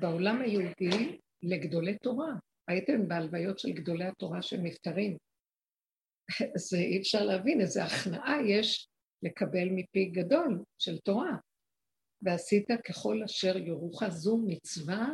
[0.00, 2.32] בעולם היהודי לגדולי תורה.
[2.68, 5.16] הייתם בהלוויות של גדולי התורה שהם נפטרים.
[6.56, 8.90] אז אי אפשר להבין איזה הכנעה יש
[9.22, 11.36] לקבל מפי גדול של תורה.
[12.22, 15.08] ועשית ככל אשר יורוך זו מצווה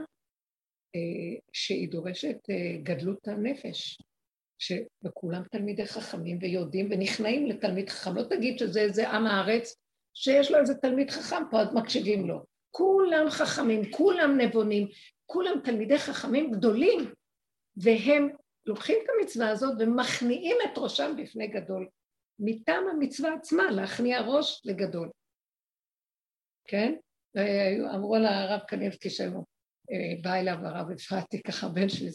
[0.94, 3.98] אה, שהיא דורשת אה, גדלות הנפש,
[4.58, 8.16] שכולם תלמידי חכמים ויודעים ונכנעים לתלמיד חכם.
[8.16, 9.76] לא תגיד שזה איזה עם הארץ
[10.14, 12.44] שיש לו איזה תלמיד חכם פה, אז מקשיבים לו.
[12.70, 14.88] כולם חכמים, כולם נבונים,
[15.26, 17.12] כולם תלמידי חכמים גדולים,
[17.76, 18.28] והם
[18.66, 21.88] לוקחים את המצווה הזאת ומכניעים את ראשם בפני גדול.
[22.38, 25.10] מטעם המצווה עצמה, להכניע ראש לגדול.
[26.64, 26.96] כן?
[27.94, 29.40] אמרו לרב קניבסקי שהיו
[29.92, 32.10] אה, בא אליו הרב אפרתי, ככה בן שלי,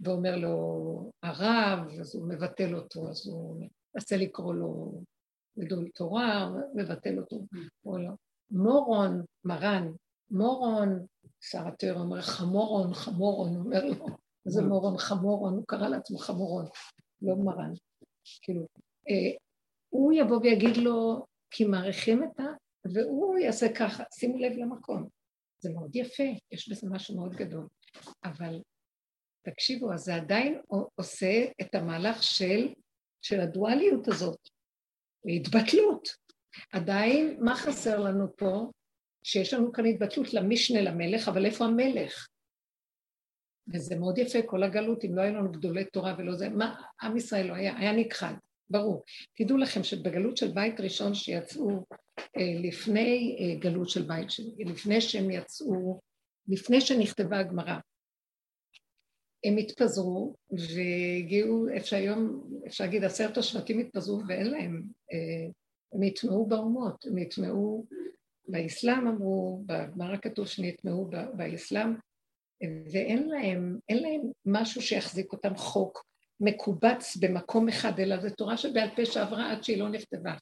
[0.00, 5.02] ואומר לו, הרב, אז הוא מבטל אותו, אז הוא מנסה לקרוא לו
[5.58, 7.40] גדול תורה, מבטל אותו.
[8.50, 9.92] מורון, מרן,
[10.30, 11.06] מורון,
[11.40, 14.06] שר התיאור אומר חמורון, חמורון, הוא אומר לו,
[14.44, 16.66] זה מורון, חמורון, הוא קרא לעצמו חמורון,
[17.22, 17.72] לא מרן.
[18.42, 18.66] כאילו,
[19.08, 19.36] אה,
[19.88, 22.44] הוא יבוא ויגיד לו, כי מעריכים את ה...
[22.94, 25.08] והוא יעשה ככה, שימו לב למקום.
[25.60, 26.22] זה מאוד יפה,
[26.52, 27.66] יש בזה משהו מאוד גדול.
[28.24, 28.60] אבל
[29.42, 30.60] תקשיבו, אז זה עדיין
[30.94, 32.74] עושה את המהלך של,
[33.22, 34.48] של הדואליות הזאת,
[35.26, 36.08] התבטלות.
[36.72, 38.70] עדיין, מה חסר לנו פה?
[39.24, 42.28] שיש לנו כאן התבטלות למשנה למלך, אבל איפה המלך?
[43.74, 47.16] וזה מאוד יפה, כל הגלות, אם לא היו לנו גדולי תורה ולא זה, מה, עם
[47.16, 48.34] ישראל לא היה, היה נכחד,
[48.70, 49.04] ברור.
[49.34, 51.70] תדעו לכם שבגלות של בית ראשון שיצאו
[52.18, 56.00] אה, לפני אה, גלות של בית שני, לפני שהם יצאו,
[56.48, 57.78] לפני שנכתבה הגמרא,
[59.44, 65.50] הם התפזרו והגיעו, אפשר היום, אפשר להגיד עשרת השבטים התפזרו ואין להם, אה,
[65.92, 67.86] הם נטמעו באומות, הם נטמעו
[68.48, 71.94] באסלאם אמרו, בגמרא כתוב שנטמעו באסלאם,
[72.92, 76.04] ואין להם, אין להם משהו שיחזיק אותם חוק
[76.40, 80.34] מקובץ במקום אחד, אלא זו תורה שבעל פה שעברה עד שהיא לא נכתבה.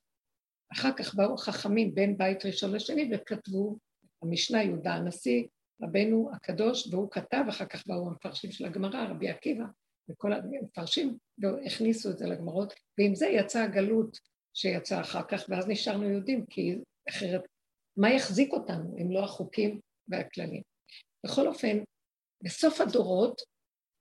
[0.73, 3.77] אחר כך באו חכמים בין בית ראשון לשני וכתבו,
[4.23, 5.45] המשנה יהודה הנשיא,
[5.83, 9.65] רבנו הקדוש, והוא כתב, אחר כך באו המפרשים של הגמרא, רבי עקיבא,
[10.11, 14.19] וכל המפרשים, והכניסו את זה לגמרות, ועם זה יצאה הגלות
[14.55, 16.79] שיצאה אחר כך, ואז נשארנו יהודים, כי
[17.09, 17.43] אחרת,
[17.97, 20.63] מה יחזיק אותנו אם לא החוקים והכללים?
[21.27, 21.79] בכל אופן,
[22.43, 23.43] בסוף הדורות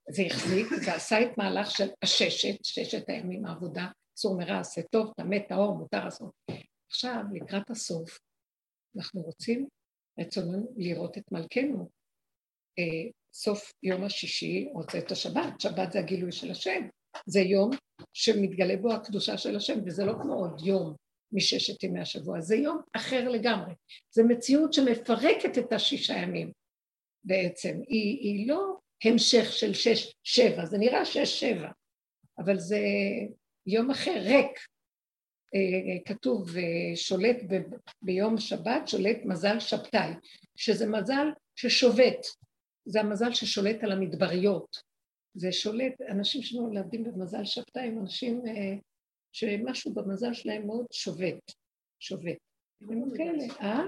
[0.09, 5.13] זה החזיק, זה עשה את מהלך של הששת, ששת הימים העבודה, צור מרע, עשה טוב,
[5.17, 6.31] טמא, טהור, מותר לעשות.
[6.91, 8.19] עכשיו, לקראת הסוף,
[8.97, 9.67] אנחנו רוצים,
[10.19, 11.89] רצוננו לראות את מלכנו.
[12.79, 16.87] אה, סוף יום השישי רוצה את השבת, שבת זה הגילוי של השם,
[17.25, 17.69] זה יום
[18.13, 20.95] שמתגלה בו הקדושה של השם, וזה לא כמו עוד יום
[21.31, 23.73] מששת ימי השבוע, זה יום אחר לגמרי.
[24.11, 26.51] זה מציאות שמפרקת את השישה ימים
[27.23, 31.69] בעצם, היא, היא לא המשך של שש-שבע, זה נראה שש-שבע,
[32.37, 32.79] אבל זה
[33.67, 34.59] יום אחר, ריק.
[35.55, 37.55] אה, כתוב, אה, שולט ב,
[38.01, 40.11] ביום שבת, שולט מזל שבתאי,
[40.55, 42.25] שזה מזל ששובת,
[42.85, 44.77] זה המזל ששולט על המדבריות.
[45.33, 48.75] זה שולט, אנשים שנולדים במזל שבתאי הם אנשים אה,
[49.31, 51.51] שמשהו במזל שלהם מאוד שובת,
[51.99, 52.37] שובת.
[52.81, 53.83] הם כאלה, אה?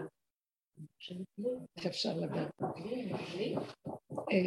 [1.77, 2.51] איך אפשר לדעת?
[4.31, 4.37] אה,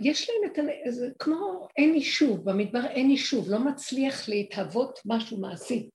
[0.00, 0.90] יש להם את ה...
[0.90, 5.90] זה כמו אין יישוב, במדבר אין יישוב, לא מצליח להתהוות משהו מעשי.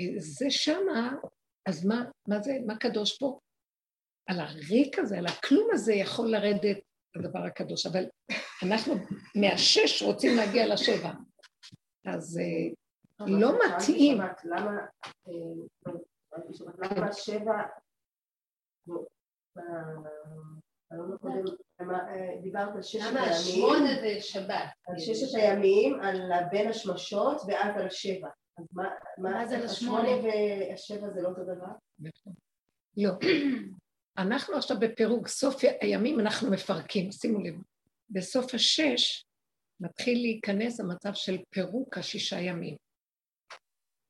[0.00, 1.14] אה, זה שמה,
[1.68, 3.38] אז מה, מה זה, מה קדוש פה?
[4.26, 6.78] על הריק הזה, על הכלום הזה יכול לרדת
[7.16, 8.04] הדבר הקדוש, אבל
[8.62, 8.94] אנחנו
[9.34, 11.10] מהשש רוצים להגיע לשבע.
[12.06, 14.18] אז אה, לא מתאים.
[14.44, 14.86] למה
[16.78, 17.54] למה שבע
[22.42, 23.16] דיברת על ששת הימים.
[23.16, 24.70] למה השמונה זה שבת?
[24.86, 28.28] על ששת הימים, על בין השמשות ואז על שבע.
[28.58, 28.64] אז
[29.18, 31.72] מה זה השמונה והשבע זה לא אותו דבר?
[32.96, 33.10] לא.
[34.18, 37.54] אנחנו עכשיו בפירוק, סוף הימים אנחנו מפרקים, שימו לב.
[38.10, 39.24] בסוף השש
[39.80, 42.76] מתחיל להיכנס המצב של פירוק השישה ימים.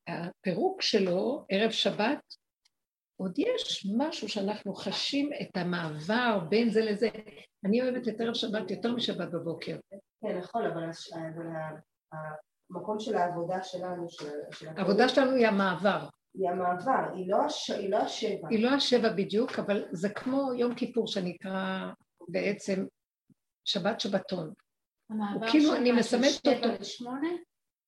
[0.08, 2.34] הפירוק שלו, ערב שבת,
[3.16, 7.08] עוד יש משהו שאנחנו חשים את המעבר בין זה לזה.
[7.64, 9.76] אני אוהבת את ערב שבת יותר משבת בבוקר.
[10.20, 10.82] כן, נכון, אבל
[12.70, 14.68] המקום של העבודה שלנו, של...
[14.76, 16.08] העבודה שלנו היא המעבר.
[16.34, 17.70] היא המעבר, היא לא, הש...
[17.70, 18.48] היא לא השבע.
[18.50, 21.90] היא לא השבע בדיוק, אבל זה כמו יום כיפור שנקרא
[22.28, 22.86] בעצם
[23.64, 24.52] שבת שבתון.
[25.10, 26.68] המעבר כאילו אני מסמלת אותו.
[26.80, 27.28] לשמונה?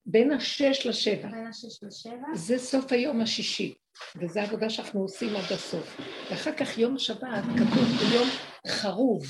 [0.07, 1.29] בין השש לשבע.
[1.31, 2.35] בין השש לשבע?
[2.35, 3.75] זה סוף היום השישי.
[4.17, 6.01] וזו עבודה שאנחנו עושים עד הסוף.
[6.31, 8.29] ואחר כך יום שבת כתוב ביום
[8.69, 9.23] חרוב.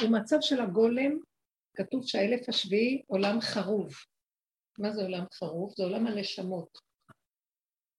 [0.00, 1.18] הוא מצב של הגולם,
[1.76, 3.94] כתוב שהאלף השביעי עולם חרוב.
[4.78, 5.72] מה זה עולם חרוב?
[5.76, 6.78] זה עולם הנשמות.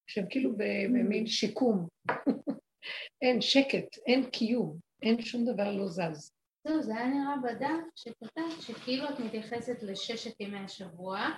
[0.06, 1.88] שהם כאילו במין שיקום.
[3.22, 6.32] אין שקט, אין קיום, אין שום דבר לא זז.
[6.68, 11.28] זהו, זה היה נראה בדף שכתב שכאילו את מתייחסת לששת ימי השבוע,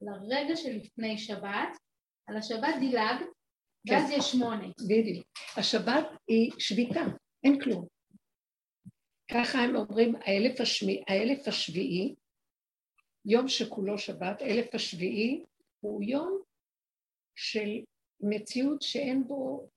[0.00, 1.76] לרגע שלפני שבת,
[2.26, 3.41] על השבת דילגת.
[3.88, 4.68] ואז יש שמונה.
[4.88, 5.26] בדיוק.
[5.56, 7.00] השבת היא שביתה,
[7.44, 7.86] אין כלום.
[9.30, 12.14] ככה הם אומרים, האלף, השמי, האלף השביעי,
[13.24, 15.44] יום שכולו שבת, אלף השביעי,
[15.80, 16.42] הוא יום
[17.36, 17.68] של
[18.20, 19.68] מציאות שאין בו,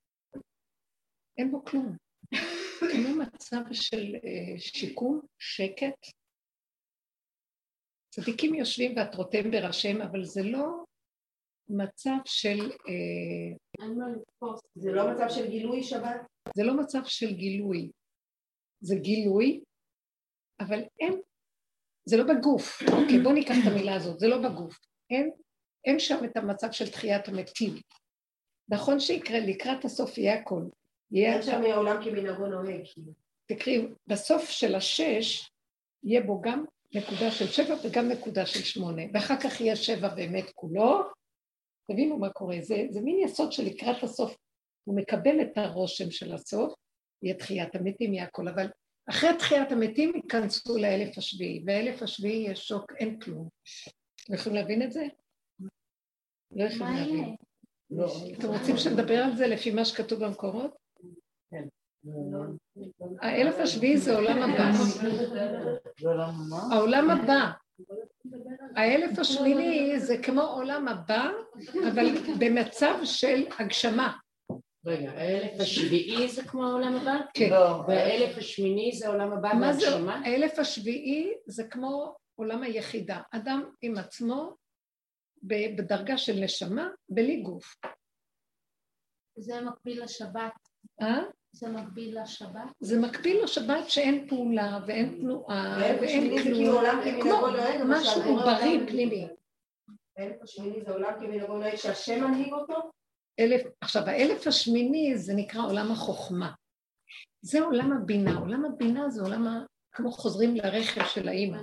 [1.38, 1.98] אין בו כלום.
[2.92, 6.12] כמו מצב של uh, שיקום, שקט.
[8.10, 10.84] צדיקים יושבים ואת רותם בראשיהם, אבל זה לא
[11.70, 12.72] מצב של...
[12.88, 13.88] אה,
[14.76, 16.22] זה לא מצב של גילוי שבת?
[16.56, 17.92] זה לא מצב של גילוי.
[18.82, 19.64] זה גילוי,
[20.60, 21.22] אבל אין,
[22.06, 22.82] זה לא בגוף.
[22.82, 24.80] אוקיי, בואו ניקח את המילה הזאת, זה לא בגוף.
[25.10, 25.32] אין,
[25.86, 27.74] אין שם את המצב של תחיית המתים.
[28.70, 30.64] נכון שיקרה, לקראת הסוף יהיה הכל.
[31.12, 31.34] יהיה...
[31.34, 32.84] אין שם העולם כמנהגו נוהג.
[33.46, 35.50] תקראי, בסוף של השש,
[36.04, 40.52] יהיה בו גם נקודה של שבע וגם נקודה של שמונה, ואחר כך יהיה שבע באמת
[40.56, 41.02] כולו,
[41.92, 44.38] תבינו מה קורה, זה, זה מין יסוד שלקראת הסוף
[44.84, 46.74] הוא מקבל את הרושם של הסוף,
[47.24, 48.68] יהיה תחיית המתים, יהיה הכל, אבל
[49.10, 53.50] אחרי תחיית המתים ייכנסו לאלף השביעי, והאלף השביעי יש שוק, אין כלום.
[54.26, 55.06] אתם יכולים להבין את זה?
[56.52, 57.36] לא יכולים להבין.
[57.90, 58.08] לא.
[58.40, 60.76] אתם רוצים שנדבר על זה לפי מה שכתוב במקורות?
[61.52, 61.68] כן.
[63.22, 64.72] האלף השביעי זה עולם הבא.
[66.72, 67.52] העולם הבא.
[68.76, 71.30] האלף השמיני זה כמו עולם הבא,
[71.90, 72.06] אבל
[72.40, 74.18] במצב של הגשמה.
[74.86, 77.18] רגע, האלף השביעי זה כמו העולם הבא?
[77.34, 77.50] כן.
[77.50, 79.66] לא, והאלף השמיני זה עולם הבא בהגשמה?
[79.66, 83.22] מה זה, האלף השביעי זה כמו עולם היחידה.
[83.32, 84.56] אדם עם עצמו
[85.44, 87.76] בדרגה של נשמה, בלי גוף.
[89.38, 90.54] זה מקביל לשבת.
[91.02, 91.24] אה?
[91.56, 92.72] זה מקביל לשבת?
[92.80, 96.82] זה מקביל לשבת שאין פעולה ואין תנועה ואין כלום.
[97.22, 97.48] כמו
[97.86, 99.28] משהו בריא פנימי.
[100.18, 102.92] האלף השמיני זה עולם כמנהגו נוהג שהשם מנהיג אותו?
[103.40, 106.52] אלף, עכשיו האלף השמיני זה נקרא עולם החוכמה.
[107.42, 109.66] זה עולם הבינה, עולם הבינה זה עולם ה...
[109.92, 111.60] כמו חוזרים לרכב של האימא.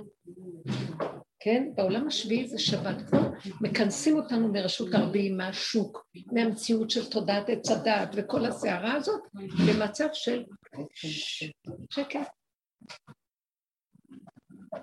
[1.43, 1.71] כן?
[1.75, 3.01] בעולם השביעי זה שבת.
[3.07, 3.29] כבר
[3.61, 9.21] מכנסים אותנו מרשות הרבים, מהשוק, מהמציאות של תודעת עץ הדת וכל הסערה הזאת,
[9.67, 10.43] למצב של
[11.89, 12.27] שקט.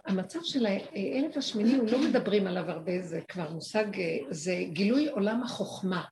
[0.05, 3.87] המצב של האלף השמיני, הוא לא מדברים עליו הרבה, זה כבר מושג,
[4.31, 6.05] זה גילוי עולם החוכמה.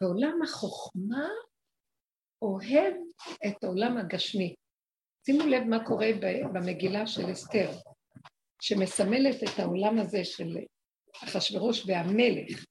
[0.00, 1.28] ועולם החוכמה
[2.42, 2.94] אוהב
[3.46, 4.54] את העולם הגשמי.
[5.26, 6.08] שימו לב מה קורה
[6.52, 7.70] במגילה של אסתר.
[8.60, 10.58] שמסמלת את העולם הזה של
[11.24, 12.64] אחשורוש והמלך,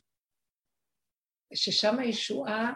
[1.54, 2.74] ששם הישועה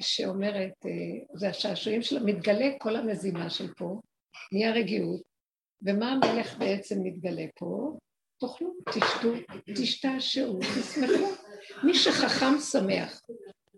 [0.00, 4.00] שאומרת, אה, זה השעשועים שלה, מתגלה כל המזימה של פה,
[4.52, 5.22] נהיה רגיעות,
[5.82, 7.98] ומה המלך בעצם מתגלה פה?
[8.40, 11.26] תאכלו, תשתו, תשתעשעו, תשמחו.
[11.84, 13.20] מי שחכם שמח.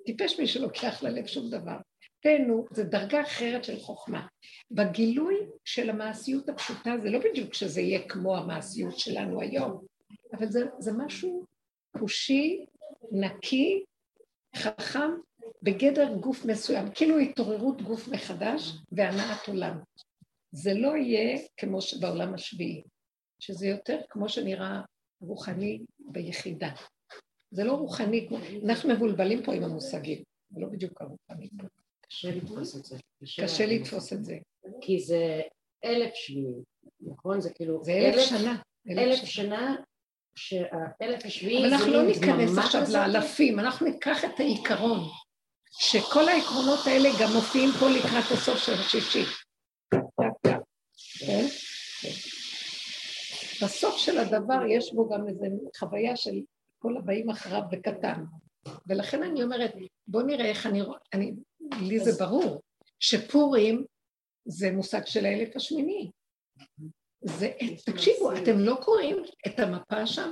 [0.07, 1.77] טיפש מי שלוקח ללב שום דבר.
[2.23, 4.27] תהנו, זו דרגה אחרת של חוכמה.
[4.71, 9.85] בגילוי של המעשיות הפשוטה, זה לא בדיוק שזה יהיה כמו המעשיות שלנו היום,
[10.33, 11.45] אבל זה, זה משהו
[11.99, 12.65] חושי,
[13.13, 13.85] נקי,
[14.57, 15.11] חכם,
[15.63, 19.79] בגדר גוף מסוים, כאילו התעוררות גוף מחדש והנעת עולם.
[20.53, 22.83] זה לא יהיה כמו שבעולם השביעי,
[23.39, 24.81] שזה יותר כמו שנראה
[25.21, 26.71] רוחני ביחידה.
[27.51, 28.29] זה לא רוחני,
[28.65, 31.49] אנחנו מבולבלים פה עם המושגים, זה לא בדיוק הרוחני.
[32.13, 34.39] קשה לתפוס את זה.
[34.81, 35.41] כי זה
[35.85, 36.63] אלף שביעי,
[37.01, 37.41] נכון?
[37.41, 37.85] זה כאילו...
[37.85, 38.63] זה אלף שנה.
[38.91, 39.77] אלף שנה,
[40.35, 45.01] שהאלף השביעי אבל אנחנו לא ניכנס עכשיו לאלפים, אנחנו ניקח את העיקרון,
[45.81, 49.25] שכל העקרונות האלה גם מופיעים פה לקראת הסוף של השישי.
[51.19, 51.45] כן?
[53.63, 55.45] בסוף של הדבר יש בו גם איזו
[55.79, 56.41] חוויה של
[56.79, 58.25] כל הבאים אחריו בקטן.
[58.87, 59.75] ולכן אני אומרת,
[60.07, 60.99] בואו נראה איך אני רואה,
[61.81, 62.63] לי זה ברור,
[63.01, 63.85] שפורים
[64.45, 66.11] זה מושג של האלף השמיני.
[67.21, 67.51] זה,
[67.87, 70.31] תקשיבו, אתם לא קוראים את המפה שם?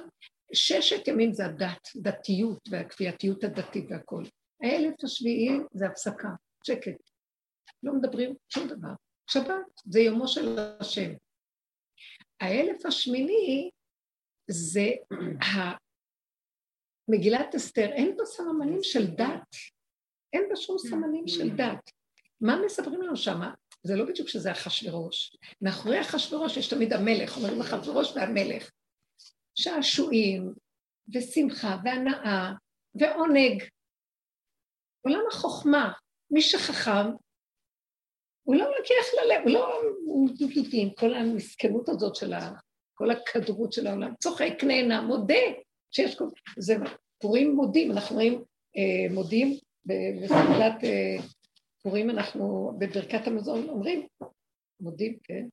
[0.52, 4.24] ששת ימים זה הדת, דתיות והכפייתיות הדתית והכול.
[4.62, 6.28] האלף השביעי זה הפסקה,
[6.66, 7.10] שקט.
[7.82, 8.88] לא מדברים שום דבר.
[9.30, 11.10] שבת זה יומו של השם.
[12.40, 13.70] האלף השמיני
[14.50, 14.88] זה
[17.08, 19.56] מגילת אסתר, אין בה סממנים של דת.
[20.32, 21.90] אין בה שום סמנים של דת.
[22.40, 23.54] מה מספרים לנו שמה?
[23.82, 25.36] זה לא בדיוק שזה אחשוורוש.
[25.62, 28.70] מאחורי אחשוורוש יש תמיד המלך, אומרים אחשוורוש והמלך.
[29.54, 30.54] שעשועים,
[31.14, 32.52] ושמחה, והנאה,
[32.94, 33.64] ועונג.
[35.02, 35.92] עולם החוכמה,
[36.30, 37.10] מי שחכם,
[38.42, 39.82] הוא לא לוקח ללב, הוא לא
[40.72, 42.52] עם כל המסכנות הזאת של ה...
[42.94, 45.34] כל הכדרות של העולם, צוחק, נהנה, מודה
[45.90, 46.24] שיש כל...
[46.58, 46.74] זה
[47.18, 48.44] פורים מודים, אנחנו רואים
[48.76, 51.16] אה, מודים בסעודת אה,
[51.82, 54.06] פורים אנחנו, בברכת המזון אומרים,
[54.80, 55.46] מודים, כן?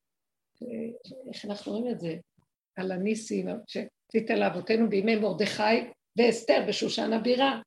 [1.33, 2.15] איך אנחנו רואים את זה?
[2.77, 7.61] על הניסים שעשית לאבותינו בימי מרדכי ואסתר בשושן הבירה,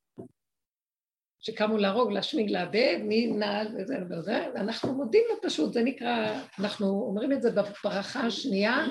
[1.40, 6.86] שקמו להרוג, להשמיד, לאבד, מי נעל וזה וזה, ואנחנו מודים לו פשוט, זה נקרא, אנחנו
[6.86, 8.86] אומרים את זה בברכה השנייה,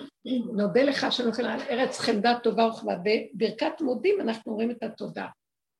[0.53, 5.27] נודה לך שנוכל על ארץ חמדה טובה וכבדה, בברכת מודים אנחנו אומרים את התודה.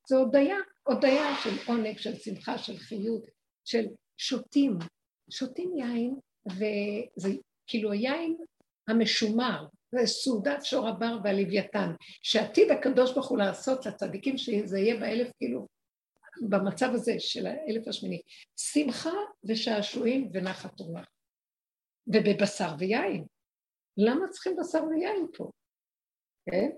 [0.08, 3.22] זה הודיה, הודיה של עונג, של שמחה, של חיות,
[3.64, 3.84] של
[4.16, 4.78] שותים,
[5.30, 6.14] שותים יין,
[6.46, 7.28] וזה
[7.66, 8.36] כאילו היין
[8.88, 11.90] המשומר, זה סעודת שור הבר והלוויתן,
[12.22, 15.66] שעתיד הקדוש ברוך הוא לעשות לצדיקים שזה יהיה באלף כאילו,
[16.48, 18.22] במצב הזה של האלף השמיני,
[18.56, 19.16] שמחה
[19.48, 21.06] ושעשועים ונחת רוח,
[22.06, 23.24] ובבשר ויין.
[23.96, 25.50] למה צריכים בשר ויין פה?
[26.50, 26.70] כן?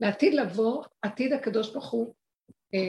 [0.00, 2.14] לעתיד לבוא, עתיד הקדוש ברוך הוא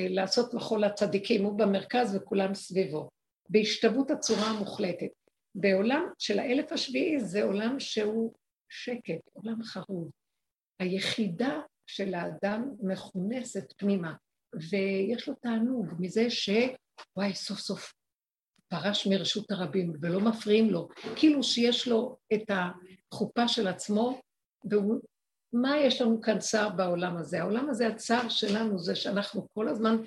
[0.09, 3.09] לעשות מחול לצדיקים, הוא במרכז וכולם סביבו.
[3.49, 5.09] בהשתוות הצורה המוחלטת.
[5.55, 8.33] בעולם של האלף השביעי זה עולם שהוא
[8.69, 10.11] שקט, עולם חרוב.
[10.79, 14.13] היחידה של האדם מכונסת פנימה,
[14.55, 16.49] ויש לו תענוג מזה ש...
[17.17, 17.93] וואי, סוף סוף
[18.67, 24.21] פרש מרשות הרבים ולא מפריעים לו, כאילו שיש לו את החופה של עצמו,
[24.69, 25.01] והוא...
[25.53, 27.39] מה יש לנו כאן צער בעולם הזה?
[27.41, 29.97] העולם הזה, הצער שלנו זה שאנחנו כל הזמן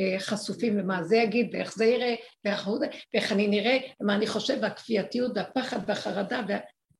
[0.00, 2.68] אה, חשופים למה זה יגיד, ואיך זה יראה, ואיך,
[3.14, 6.58] ואיך אני נראה, מה אני חושב, והכפייתיות, והפחד, והחרדה, וה...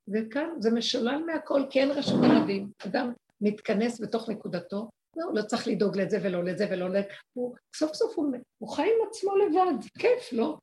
[0.08, 2.68] וכאן זה משולל מהכל, כי אין רשות הרבים.
[2.86, 7.94] אדם מתכנס בתוך נקודתו, לא, לא צריך לדאוג לזה ולא לזה ולא לזה, הוא סוף
[7.94, 10.56] סוף הוא, הוא חי עם עצמו לבד, כיף, לא?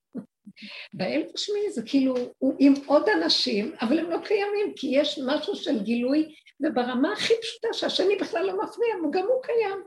[0.94, 5.56] באלף השמיני זה כאילו, הוא עם עוד אנשים, אבל הם לא קיימים, כי יש משהו
[5.56, 9.84] של גילוי, וברמה הכי פשוטה שהשני בכלל לא מפריע, וגם הוא קיים.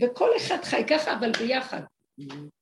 [0.00, 1.82] וכל אחד חי ככה, אבל ביחד.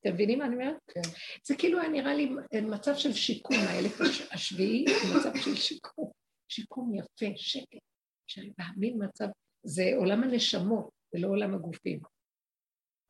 [0.01, 0.77] אתם מבינים מה אני אומרת?
[0.89, 1.01] כן.
[1.47, 2.31] זה כאילו היה נראה לי
[2.63, 4.01] מצב של שיקום, האלף
[4.33, 4.85] השביעי,
[5.17, 6.11] מצב של שיקום.
[6.49, 7.79] שיקום יפה, שקט.
[8.27, 9.27] שאני מאמין מצב,
[9.63, 12.01] זה עולם הנשמות, זה לא עולם הגופים.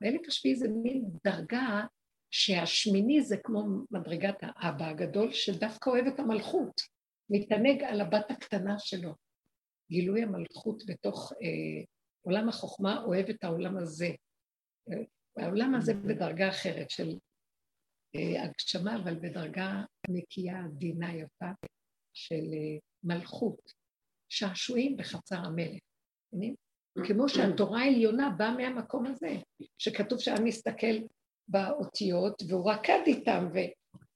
[0.00, 1.84] באלף השביעי זה מין דרגה
[2.30, 6.80] שהשמיני זה כמו מדרגת האבא הגדול, שדווקא אוהב את המלכות,
[7.30, 9.14] מתענג על הבת הקטנה שלו.
[9.90, 11.84] גילוי המלכות בתוך אה,
[12.20, 14.08] עולם החוכמה אוהב את העולם הזה.
[15.36, 17.18] העולם הזה בדרגה אחרת של
[18.16, 21.50] אה, הגשמה, אבל בדרגה נקייה, עדינה, יפה,
[22.14, 23.72] של אה, מלכות,
[24.28, 25.80] שעשועים בחצר המלך.
[27.06, 29.36] כמו שהתורה העליונה באה מהמקום הזה,
[29.78, 30.96] שכתוב שהיה מסתכל
[31.48, 33.48] באותיות והוא רקד איתם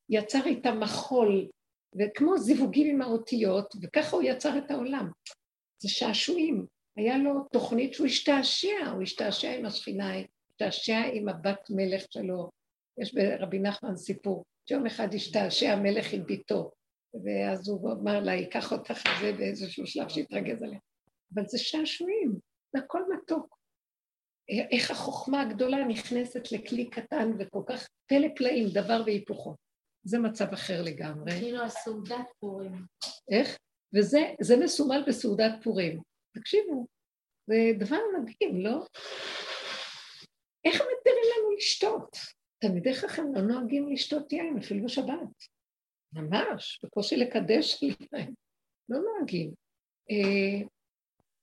[0.08, 1.48] ויצר איתם מחול,
[1.98, 5.10] וכמו זיווגים עם האותיות, וככה הוא יצר את העולם.
[5.82, 6.66] זה שעשועים.
[6.96, 10.12] היה לו תוכנית שהוא השתעשע, הוא השתעשע עם השכינה,
[10.50, 12.50] השתעשע עם הבת מלך שלו.
[12.98, 16.70] יש ברבי נחמן סיפור, שיום אחד השתעשע המלך עם ביתו,
[17.24, 20.78] ואז הוא אמר לה, ייקח אותך על זה באיזשהו שלב שיתרגז עליה.
[21.34, 22.34] אבל זה שעשועים,
[22.72, 23.56] זה הכל מתוק.
[24.72, 29.56] איך החוכמה הגדולה נכנסת לכלי קטן וכל כך פלא פלאים, דבר והיפוכו.
[30.04, 31.32] זה מצב אחר לגמרי.
[31.32, 32.86] כאילו הסעודת פורים.
[33.30, 33.58] איך?
[33.94, 36.00] וזה מסומל בסעודת פורים.
[36.34, 36.86] תקשיבו,
[37.46, 38.86] זה דבר מדהים, לא?
[40.64, 42.16] איך מתירים לנו לשתות?
[42.58, 45.52] תלמידי חכם לא נוהגים לשתות יין, אפילו בשבת.
[46.12, 48.34] ממש, בקושי לקדש להם.
[48.88, 49.54] לא נוהגים.
[50.10, 50.66] אה,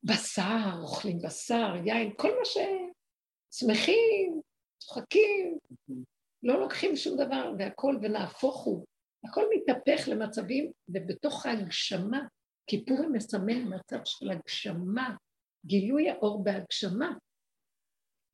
[0.03, 2.57] בשר, אוכלים בשר, יין, כל מה ש...
[3.51, 4.41] שמחים,
[4.79, 5.57] צוחקים,
[6.43, 8.85] לא לוקחים שום דבר, והכל, ונהפוך הוא.
[9.23, 12.19] הכל מתהפך למצבים, ובתוך ההגשמה,
[12.69, 15.15] כיפורים מסמל מצב של הגשמה,
[15.65, 17.13] גילוי האור בהגשמה.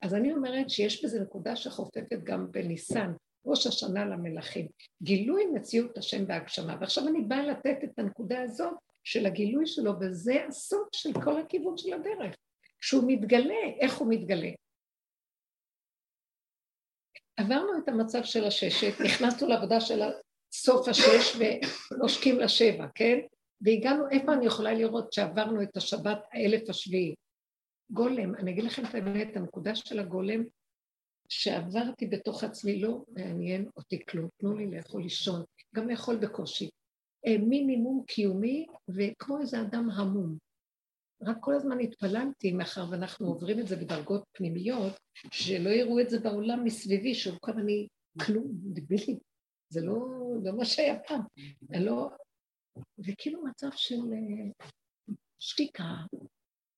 [0.02, 3.12] אז אני אומרת שיש בזה נקודה שחופפת גם בניסן,
[3.46, 4.68] ראש השנה למלכים.
[5.02, 6.78] גילוי מציאות השם בהגשמה.
[6.82, 8.74] ועכשיו אני באה לתת את הנקודה הזאת
[9.04, 12.36] של הגילוי שלו, וזה הסוף של כל הכיוון של הדרך.
[12.82, 14.52] שהוא מתגלה, איך הוא מתגלה?
[17.38, 20.02] עברנו את המצב של הששת, נכנסנו לעבודה של
[20.52, 21.38] סוף השש
[21.92, 23.20] ונושקים לשבע, כן?
[23.62, 27.16] והגענו, איפה אני יכולה לראות שעברנו את השבת האלף השביעי?
[27.90, 30.44] גולם, אני אגיד לכם את האמת, הנקודה של הגולם
[31.30, 35.44] שעברתי בתוך עצמי לא מעניין אותי כלום, תנו לי לאכול לישון,
[35.76, 36.70] גם לאכול בקושי.
[37.28, 40.38] אה, מינימום קיומי וכמו איזה אדם המום.
[41.22, 44.94] רק כל הזמן התפללתי, מאחר ואנחנו עוברים את זה בדרגות פנימיות,
[45.32, 47.88] שלא יראו את זה בעולם מסביבי, שהוא כאן אני
[48.26, 49.20] כלום, דבילי.
[49.70, 50.08] זה לא,
[50.44, 51.22] לא מה שהיה פעם.
[51.80, 52.10] לא...
[53.08, 54.68] וכאילו מצב של אה,
[55.40, 55.94] שתיקה,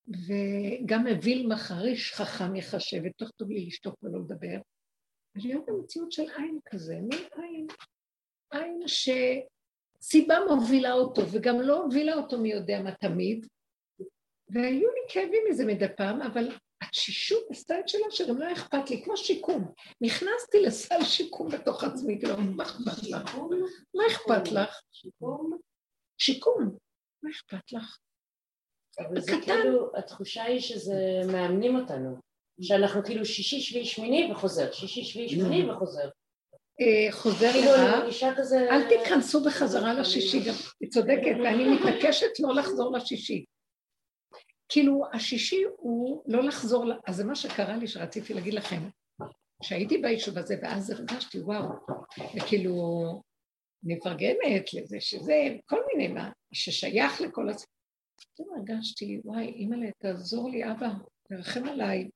[0.07, 4.57] וגם אוויל מחריש חכם יחשב, יותר טוב לי לשתוק ולא לדבר.
[5.35, 7.67] ולהיות במציאות של עין כזה, מין עין,
[8.51, 13.45] עין שסיבה מובילה אותו, וגם לא הובילה אותו מי יודע מה תמיד,
[14.49, 19.03] והיו לי כאבים מזה מדי פעם, אבל התשישות עשתה את שלה שגם לא אכפת לי,
[19.03, 19.71] כמו שיקום.
[20.01, 23.35] נכנסתי לסל שיקום בתוך עצמי, כאילו, מה אכפת לך?
[23.95, 24.81] מה אכפת לך?
[24.91, 25.57] שיקום?
[26.18, 26.78] שיקום,
[27.24, 27.97] מה אכפת לך?
[28.99, 32.18] אבל זה כאילו, התחושה היא שזה מאמנים אותנו,
[32.61, 36.09] שאנחנו כאילו שישי, שביעי, שמיני וחוזר, שישי, שביעי, שמיני וחוזר.
[36.82, 38.05] אה, חוזר כאילו למה,
[38.72, 43.45] אל תיכנסו בחזרה לשישי, גם היא צודקת, ואני מתעקשת לא לחזור לשישי.
[44.70, 48.89] כאילו, השישי הוא לא לחזור, אז זה מה שקרה לי שרציתי להגיד לכם.
[49.63, 51.70] כשהייתי ביישוב הזה, ואז הרגשתי, וואו,
[52.36, 52.74] וכאילו,
[53.88, 55.33] אני מפרגנת לזה שזה,
[55.65, 57.73] כל מיני, מה, ששייך לכל הסיפור.
[58.33, 60.89] פתאום הרגשתי, וואי, אימא'לה, תעזור לי, אבא,
[61.23, 62.09] תרחם עליי.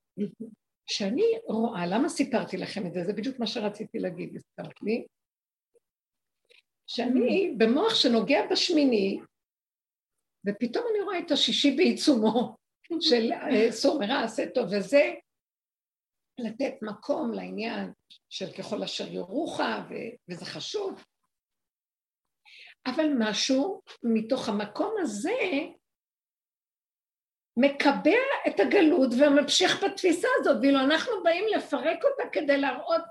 [0.85, 3.03] שאני רואה, למה סיפרתי לכם את זה?
[3.03, 5.05] זה בדיוק מה שרציתי להגיד, הזכרת לי.
[6.87, 9.19] שאני במוח שנוגע בשמיני,
[10.47, 12.55] ופתאום אני רואה את השישי בעיצומו
[13.09, 15.13] של אה, סור מרע, עשה טוב, וזה
[16.39, 17.91] לתת מקום לעניין
[18.29, 19.59] של ככל אשר יורוך,
[20.29, 21.03] וזה חשוב.
[22.85, 25.31] אבל משהו מתוך המקום הזה
[27.57, 33.01] מקבע את הגלות וממשיך בתפיסה הזאת, ואילו אנחנו באים לפרק אותה כדי להראות,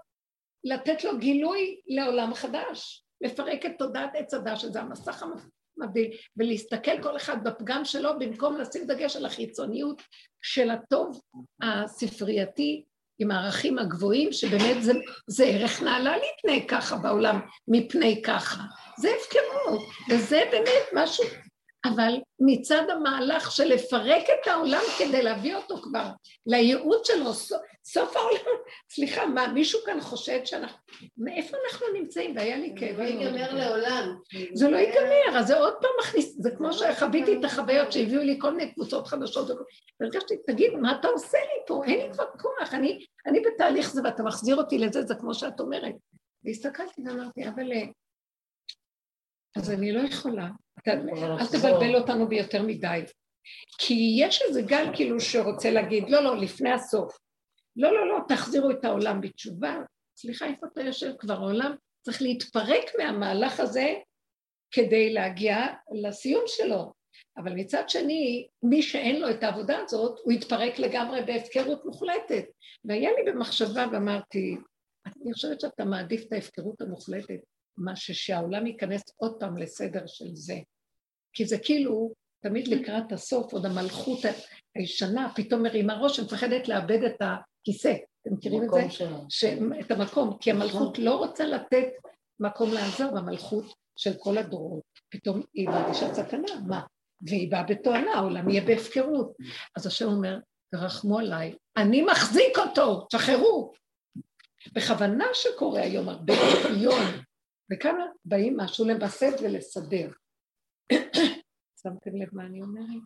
[0.65, 7.17] לתת לו גילוי לעולם חדש, לפרק את תודעת עץ הדת, שזה המסך המבדיל, ולהסתכל כל
[7.17, 10.03] אחד בפגם שלו במקום לשים דגש על החיצוניות
[10.43, 11.21] של הטוב
[11.63, 12.85] הספרייתי
[13.21, 14.93] עם הערכים הגבוהים, שבאמת זה,
[15.27, 18.63] זה ערך נעלה להתנהג ככה בעולם מפני ככה.
[18.99, 21.25] זה הפקרות, וזה באמת משהו
[21.85, 26.07] אבל מצד המהלך של לפרק את העולם כדי להביא אותו כבר
[26.47, 27.33] לייעוד שלו,
[27.85, 28.61] סוף העולם,
[28.91, 30.79] סליחה, מה, מישהו כאן חושד שאנחנו,
[31.19, 32.37] מאיפה אנחנו נמצאים?
[32.37, 32.97] והיה לי כאב.
[32.97, 34.17] זה לא ייגמר לעולם.
[34.55, 38.37] זה לא ייגמר, אז זה עוד פעם מכניס, זה כמו שחוויתי את החוויות שהביאו לי
[38.41, 39.51] כל מיני קבוצות חדשות,
[40.01, 41.83] והרגשתי, תגיד, מה אתה עושה לי פה?
[41.85, 45.61] אין לי כבר כוח, אני, אני בתהליך זה ואתה מחזיר אותי לזה, זה כמו שאת
[45.61, 45.95] אומרת.
[46.45, 47.83] והסתכלתי ואמרתי, אבל אה,
[49.57, 50.49] אז אני לא יכולה.
[50.83, 50.91] אתה,
[51.41, 53.01] אל תבלבל אותנו ביותר מדי.
[53.79, 57.19] כי יש איזה גל כאילו שרוצה להגיד, לא, לא, לפני הסוף.
[57.81, 59.79] לא, לא, לא, תחזירו את העולם בתשובה.
[60.17, 61.35] סליחה, איפה אתה יושב כבר?
[61.35, 61.75] העולם
[62.05, 63.95] צריך להתפרק מהמהלך הזה
[64.71, 65.57] כדי להגיע
[66.03, 66.93] לסיום שלו.
[67.37, 72.45] אבל מצד שני, מי שאין לו את העבודה הזאת, הוא יתפרק לגמרי בהפקרות מוחלטת.
[72.85, 74.57] והיה לי במחשבה ואמרתי,
[75.07, 77.41] אני חושבת שאתה מעדיף את ההפקרות המוחלטת
[77.77, 80.57] מה שהעולם ייכנס עוד פעם לסדר של זה.
[81.33, 82.13] כי זה כאילו,
[82.43, 84.19] תמיד לקראת הסוף, עוד המלכות
[84.75, 87.23] הישנה פתאום מרימה ראש ומפחדת לאבד את
[87.61, 87.95] הכיסא.
[88.23, 88.81] אתם מכירים את זה?
[89.29, 89.45] ש...
[89.81, 91.87] את המקום, כי המלכות לא רוצה לתת
[92.41, 93.65] מקום לעזוב, המלכות
[93.97, 94.83] של כל הדורות.
[95.09, 96.83] פתאום היא מרגישה סכנה, מה?
[97.27, 99.37] והיא באה בתואנה, העולם יהיה בהפקרות.
[99.77, 100.39] אז השם אומר,
[100.71, 103.73] תרחמו עליי, אני מחזיק אותו, תשחררו.
[104.73, 107.03] בכוונה שקורה היום הרבה דחיון
[107.73, 110.11] וכמה באים משהו למסד ולסדר.
[111.83, 113.03] שמתם לב מה אני אומרת?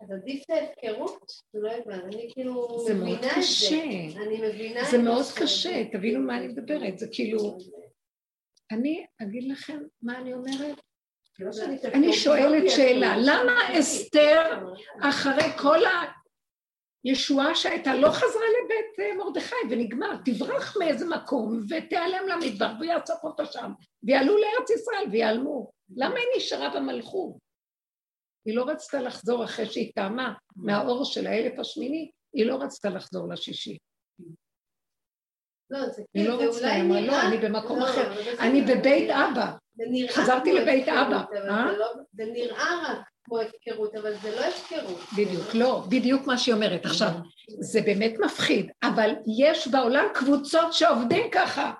[0.00, 0.44] אז עדיף?
[1.52, 3.28] זה לא הבנת, אני כאילו מבינה את זה.
[3.36, 3.82] קשה.
[4.16, 4.90] אני מבינה את זה.
[4.90, 7.58] זה מאוד קשה, תבינו מה אני מדברת, זה כאילו...
[8.70, 10.80] אני אגיד לכם מה אני אומרת?
[11.38, 11.50] לא
[11.94, 14.42] אני שואלת שאלה, למה אסתר
[15.00, 15.78] אחרי כל
[17.04, 23.46] ישועה שהייתה לא חזרה לבית אה, מרדכי ונגמר, תברח מאיזה מקום ותיעלם למדבר ויעצור אותו
[23.46, 23.72] שם
[24.02, 25.70] ויעלו לארץ ישראל ויעלמו.
[25.96, 27.45] למה היא נשארה במלכות?
[28.46, 33.28] היא לא רצתה לחזור אחרי שהיא טעמה מהאור של האלף השמיני, היא לא רצתה לחזור
[33.28, 33.78] לשישי.
[35.70, 39.52] לא, זה היא לא רצתה, היא אמרה, לא, אני במקום לא, אחר, אני בבית אבא.
[40.10, 41.22] חזרתי לבית אבא.
[41.50, 41.72] אה?
[41.72, 44.98] לא- זה נראה רק כמו הפקרות, אבל זה לא הפקרות.
[45.12, 46.86] בדיוק, לא, בדיוק מה שהיא אומרת.
[46.86, 47.08] עכשיו,
[47.60, 51.72] זה באמת מפחיד, אבל יש בעולם קבוצות שעובדים ככה,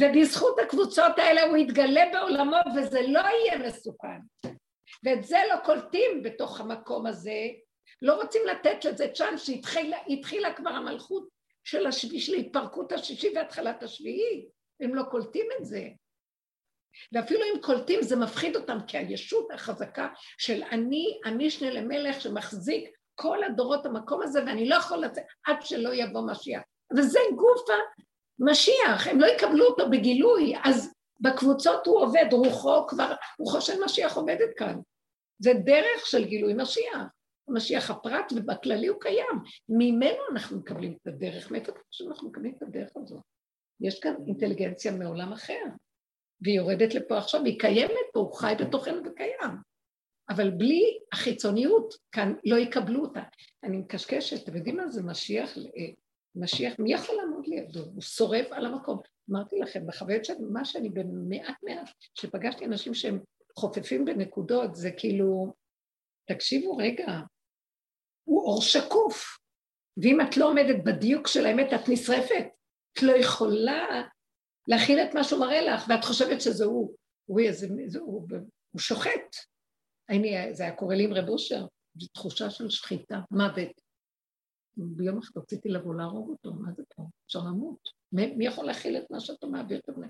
[0.00, 4.48] ובזכות הקבוצות האלה הוא יתגלה בעולמו וזה לא יהיה מסוכן.
[5.04, 7.46] ואת זה לא קולטים בתוך המקום הזה,
[8.02, 11.28] לא רוצים לתת לזה צ'אנס שהתחילה כבר המלכות
[11.64, 14.48] של, השביעי, של התפרקות השישי והתחלת השביעי,
[14.80, 15.88] הם לא קולטים את זה.
[17.12, 23.44] ואפילו אם קולטים זה מפחיד אותם, כי הישות החזקה של אני המשנה למלך שמחזיק כל
[23.44, 26.62] הדורות המקום הזה ואני לא יכול לצאת עד שלא יבוא משיח.
[26.96, 27.64] וזה גוף
[28.40, 34.16] המשיח, הם לא יקבלו אותו בגילוי, אז בקבוצות הוא עובד, רוחו כבר, רוחו של משיח
[34.16, 34.78] עובדת כאן.
[35.38, 37.02] זה דרך של גילוי משיח.
[37.48, 39.40] משיח הפרט ובכללי הוא קיים.
[39.68, 41.50] ממנו אנחנו מקבלים את הדרך.
[41.50, 43.22] מאיפה שאנחנו מקבלים את הדרך הזאת?
[43.80, 45.62] יש כאן אינטליגנציה מעולם אחר.
[46.40, 49.50] והיא יורדת לפה עכשיו, והיא קיימת פה, הוא חי בתוכנו וקיים.
[50.28, 53.22] אבל בלי החיצוניות, כאן לא יקבלו אותה.
[53.64, 55.58] אני מקשקשת, אתם יודעים מה זה משיח?
[55.58, 55.62] אה,
[56.34, 57.80] משיח, מי יכול לעמוד לידו?
[57.80, 58.98] הוא שורף על המקום.
[59.30, 63.18] אמרתי לכם, בחוויות של מה שאני במעט מעט, שפגשתי אנשים שהם
[63.58, 65.54] חופפים בנקודות, זה כאילו,
[66.28, 67.06] תקשיבו רגע,
[68.24, 69.38] הוא אור שקוף,
[70.02, 72.46] ואם את לא עומדת בדיוק של האמת, את נשרפת.
[72.92, 74.02] את לא יכולה
[74.68, 76.94] להכיל את מה שהוא מראה לך, ואת חושבת שזה הוא.
[77.26, 78.28] הוא, איזה, זה, הוא,
[78.70, 79.36] הוא שוחט.
[80.10, 81.66] אני, זה היה קורה לי עם רב אושר,
[81.98, 83.80] זו תחושה של שחיטה, מוות.
[84.76, 87.02] ביום אחד רציתי לבוא להרוג אותו, מה זה פה?
[87.26, 87.88] אפשר למות.
[88.12, 90.06] מי, יכול להכיל את מה שאתה מעביר את הבני?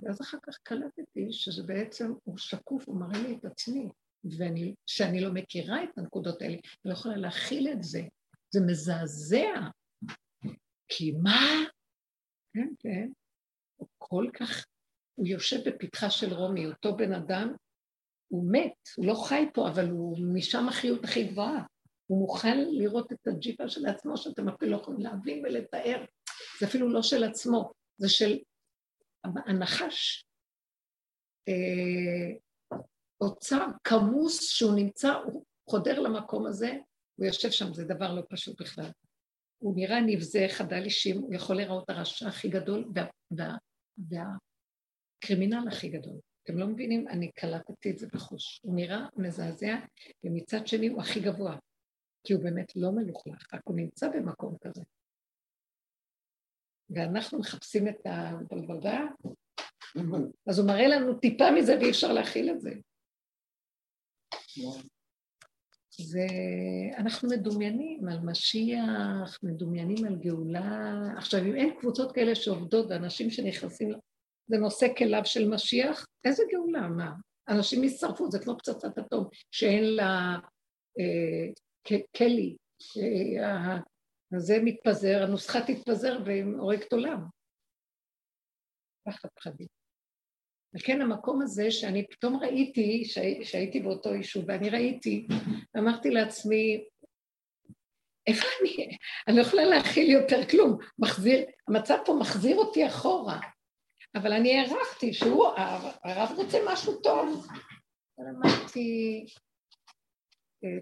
[0.00, 3.88] ואז אחר כך קלטתי שזה בעצם, הוא שקוף, הוא מראה לי את עצמי,
[4.24, 8.00] ושאני לא מכירה את הנקודות האלה, אני לא יכולה להכיל את זה.
[8.50, 9.68] זה מזעזע.
[10.88, 11.64] כי מה?
[12.52, 13.08] כן, כן.
[13.76, 14.64] הוא כל כך
[15.14, 17.54] הוא יושב בפתחה של רומי, אותו בן אדם,
[18.28, 21.64] הוא מת, הוא לא חי פה, אבל הוא משם החיות הכי גבוהה.
[22.06, 26.04] הוא מוכן לראות את הג'יפה של עצמו, שאתם אפילו לא יכולים להבין ולתאר.
[26.60, 28.38] זה אפילו לא של עצמו, זה של
[29.24, 30.24] הנחש.
[31.48, 32.36] אה,
[33.20, 36.72] אוצר כמוס שהוא נמצא, הוא חודר למקום הזה,
[37.16, 38.90] הוא יושב שם, זה דבר לא פשוט בכלל.
[39.58, 43.56] הוא נראה נבזה, חדל אישים, הוא יכול לראות הרשע הכי גדול וה, וה,
[43.98, 46.18] והקרימינל הכי גדול.
[46.42, 47.08] אתם לא מבינים?
[47.08, 48.60] אני קלטתי את זה בחוש.
[48.62, 49.76] הוא נראה מזעזע,
[50.24, 51.56] ומצד שני הוא הכי גבוה,
[52.24, 54.82] כי הוא באמת לא מלוכלך, רק הוא נמצא במקום כזה.
[56.90, 59.06] ואנחנו מחפשים את הבלבלה,
[60.46, 62.70] אז הוא מראה לנו טיפה מזה ואי אפשר להכיל את זה.
[65.96, 66.26] זה,
[66.96, 70.96] אנחנו מדומיינים על משיח, מדומיינים על גאולה.
[71.16, 73.92] עכשיו, אם אין קבוצות כאלה שעובדות ואנשים שנכנסים,
[74.46, 77.12] זה נושא כליו של משיח, איזה גאולה, מה?
[77.48, 80.36] אנשים ישרפו, זה כמו פצצת אטום, שאין לה
[80.98, 81.52] אה,
[82.16, 82.56] כלי,
[83.42, 83.78] אה,
[84.36, 87.24] זה מתפזר, הנוסחה תתפזר והורגת עולם.
[89.08, 89.66] פחד פחדים.
[90.76, 93.04] וכן המקום הזה שאני פתאום ראיתי,
[93.44, 95.26] שהייתי באותו יישוב, ואני ראיתי,
[95.78, 96.84] אמרתי לעצמי,
[98.26, 98.96] איפה אני?
[99.28, 100.78] אני לא יכולה להכיל יותר כלום.
[100.98, 103.40] מחזיר, המצב פה מחזיר אותי אחורה.
[104.14, 105.46] אבל אני הערכתי שהוא,
[106.04, 107.46] הרב רוצה משהו טוב.
[108.18, 109.26] אבל אמרתי,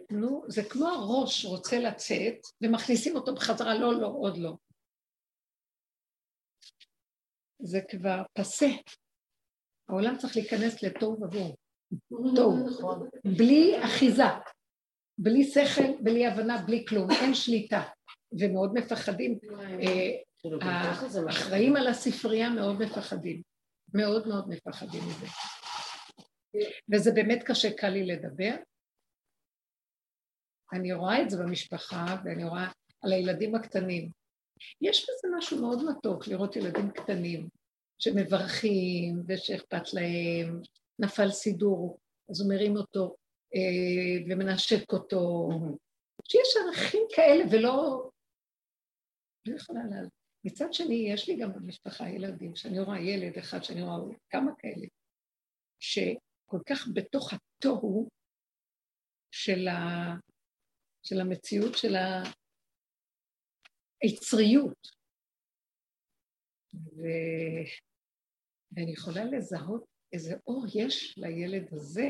[0.09, 4.53] תנו, זה כמו הראש רוצה לצאת, ומכניסים אותו בחזרה, לא, לא, עוד לא.
[7.63, 8.69] זה כבר פסה.
[9.89, 11.57] העולם צריך להיכנס לתוהו ובוהו.
[12.37, 13.09] תוהו.
[13.25, 14.23] בלי אחיזה,
[15.19, 17.83] בלי שכל, בלי הבנה, בלי כלום, אין שליטה.
[18.41, 19.39] ומאוד מפחדים.
[21.27, 23.43] האחראים על הספרייה מאוד מפחדים.
[23.95, 25.27] מאוד מאוד מפחדים מזה.
[26.93, 28.55] וזה באמת קשה, קל לי לדבר.
[30.73, 32.71] אני רואה את זה במשפחה, ואני רואה
[33.03, 34.11] על הילדים הקטנים.
[34.81, 37.49] יש בזה משהו מאוד מתוק לראות ילדים קטנים
[37.99, 40.61] שמברכים ושאכפת להם,
[40.99, 41.99] נפל סידור,
[42.31, 43.17] אז הוא מרים אותו
[43.55, 45.49] אה, ומנשק אותו,
[46.29, 48.09] שיש ערכים כאלה ולא...
[49.47, 50.09] לא יכולה לה...
[50.45, 54.87] מצד שני, יש לי גם במשפחה ילדים, שאני רואה ילד אחד, שאני רואה כמה כאלה,
[55.81, 58.09] שכל כך בתוך התוהו
[59.35, 60.15] של, ה...
[61.03, 61.95] של המציאות של
[64.03, 64.89] היצריות.
[66.75, 67.03] ו...
[68.73, 72.09] ואני יכולה לזהות איזה אור יש לילד הזה,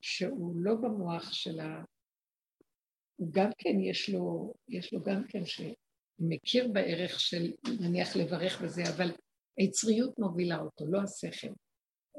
[0.00, 1.82] שהוא לא במוח של ה...
[3.16, 8.82] הוא גם כן, יש לו, יש לו גם כן שמכיר בערך של נניח לברך וזה,
[8.96, 9.10] אבל
[9.56, 11.52] היצריות מובילה אותו, לא השכל.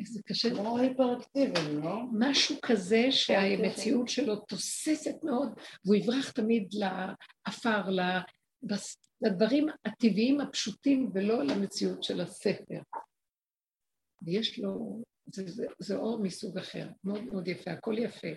[0.05, 0.49] זה קשה.
[0.49, 1.95] כמו היפראקטיבי, לא?
[2.19, 5.49] משהו כזה שהמציאות שלו תוססת מאוד,
[5.85, 7.81] והוא יברח תמיד לעפר,
[9.21, 12.81] לדברים הטבעיים הפשוטים ולא למציאות של הספר.
[14.25, 15.01] ויש לו,
[15.33, 18.27] זה, זה, זה אור מסוג אחר, מאוד מאוד יפה, הכל יפה.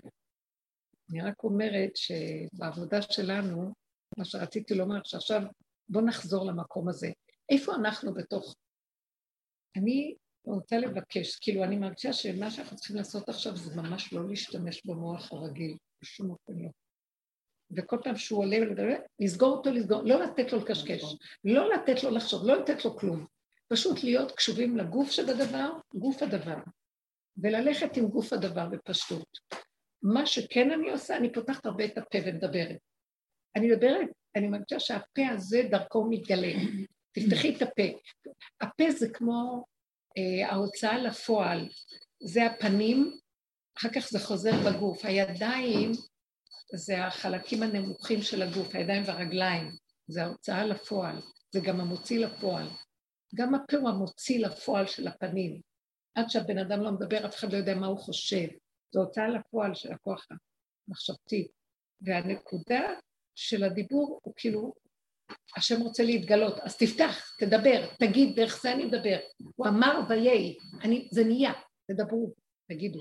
[1.11, 3.73] אני רק אומרת שבעבודה שלנו,
[4.19, 5.43] מה שרציתי לומר, שעכשיו
[5.89, 7.09] בואו נחזור למקום הזה.
[7.51, 8.55] איפה אנחנו בתוך...
[9.77, 14.87] אני רוצה לבקש, כאילו אני מרגישה שמה שאנחנו צריכים לעשות עכשיו זה ממש לא להשתמש
[14.87, 16.69] במוח הרגיל, בשום אופן לא.
[17.77, 21.03] וכל פעם שהוא עולה ולדבר, לסגור אותו, לסגור, לא לתת לו לקשקש,
[21.45, 23.27] לא לתת לו לחשוב, לא לתת לו כלום.
[23.69, 26.57] פשוט להיות קשובים לגוף שבדבר, גוף הדבר,
[27.37, 29.39] וללכת עם גוף הדבר בפשטות.
[30.03, 32.77] מה שכן אני עושה, אני פותחת הרבה את הפה ומדברת.
[33.57, 36.53] אני מדברת, אני מרגישה שהפה הזה דרכו מתגלה.
[37.13, 37.83] תפתחי את הפה.
[38.61, 39.65] הפה זה כמו
[40.47, 41.69] ההוצאה לפועל,
[42.23, 43.19] זה הפנים,
[43.79, 45.05] אחר כך זה חוזר בגוף.
[45.05, 45.93] הידיים
[46.75, 49.71] זה החלקים הנמוכים של הגוף, הידיים והרגליים,
[50.09, 51.17] זה ההוצאה לפועל,
[51.53, 52.69] זה גם המוציא לפועל.
[53.35, 55.61] גם הפה הוא המוציא לפועל של הפנים.
[56.15, 58.47] עד שהבן אדם לא מדבר, אף אחד לא יודע מה הוא חושב.
[58.95, 60.27] זו הוצאה לפועל של הכוח
[60.89, 61.49] המחשבתי.
[62.01, 62.81] והנקודה
[63.35, 64.75] של הדיבור הוא כאילו,
[65.57, 69.19] השם רוצה להתגלות, אז תפתח, תדבר, תגיד, דרך זה אני מדבר.
[69.57, 70.57] הוא אמר ויהי,
[71.11, 71.53] זה נהיה,
[71.91, 72.35] תדברו,
[72.69, 73.01] תגידו.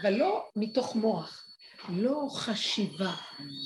[0.00, 1.46] אבל לא מתוך מוח,
[1.88, 3.12] לא חשיבה,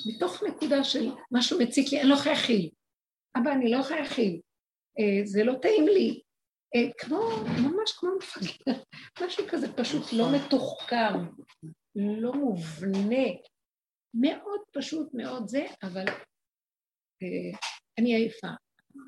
[0.05, 2.69] מתוך נקודה של משהו מציק לי, אני לא יכולה להכיל.
[3.37, 4.41] אבא, אני לא יכולה להכיל.
[4.99, 6.21] אה, זה לא טעים לי.
[6.75, 8.73] אה, כמו, ממש כמו מפגר,
[9.25, 11.13] משהו כזה פשוט לא מתוחכם,
[11.95, 13.25] לא מובנה,
[14.13, 16.05] מאוד פשוט מאוד זה, אבל
[17.23, 17.59] אה,
[17.97, 18.47] אני עייפה,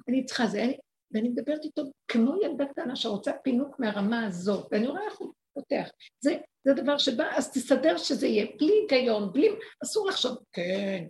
[0.09, 0.77] אני צריכה זה, אני,
[1.11, 5.89] ואני מדברת איתו כמו ילדה קטנה שרוצה פינוק מהרמה הזאת, ואני רואה איך הוא פותח.
[6.19, 9.47] זה, זה דבר שבא, אז תסדר שזה יהיה, בלי היגיון, בלי,
[9.83, 11.05] אסור לחשוב, כן,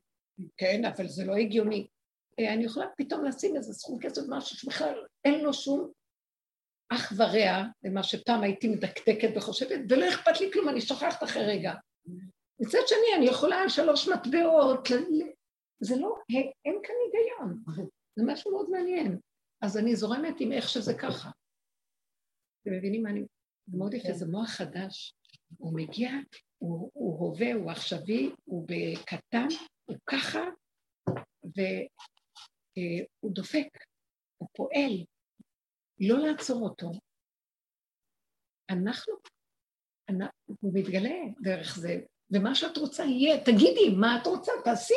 [0.58, 1.88] כן, אבל זה לא הגיוני.
[2.40, 5.92] אה, אני יכולה פתאום לשים איזה סכום כסף, משהו שבכלל אין לו שום
[6.90, 11.74] אח ורע למה שפעם הייתי מדקדקת וחושבת, ולא אכפת לי כלום, אני שוכחת אחרי רגע.
[12.60, 14.88] מצד שני, אני יכולה על שלוש מטבעות,
[15.80, 16.16] זה לא,
[16.66, 17.64] אין כאן היגיון,
[18.16, 19.20] זה משהו מאוד מעניין.
[19.62, 21.30] אז אני זורמת עם איך שזה ככה.
[22.62, 23.26] אתם מבינים מה אני...
[23.68, 24.14] זה מאוד יפה, כן.
[24.14, 25.16] זה מוח חדש.
[25.58, 26.10] הוא מגיע,
[26.58, 29.48] הוא, הוא הווה, הוא עכשווי, הוא בקטן,
[29.86, 30.40] הוא ככה,
[31.44, 33.68] והוא דופק,
[34.38, 35.06] הוא פועל.
[36.00, 36.92] לא לעצור אותו.
[38.70, 39.14] אנחנו,
[40.60, 41.96] הוא מתגלה דרך זה,
[42.32, 44.52] ומה שאת רוצה יהיה, תגידי, מה את רוצה?
[44.64, 44.94] תעשי,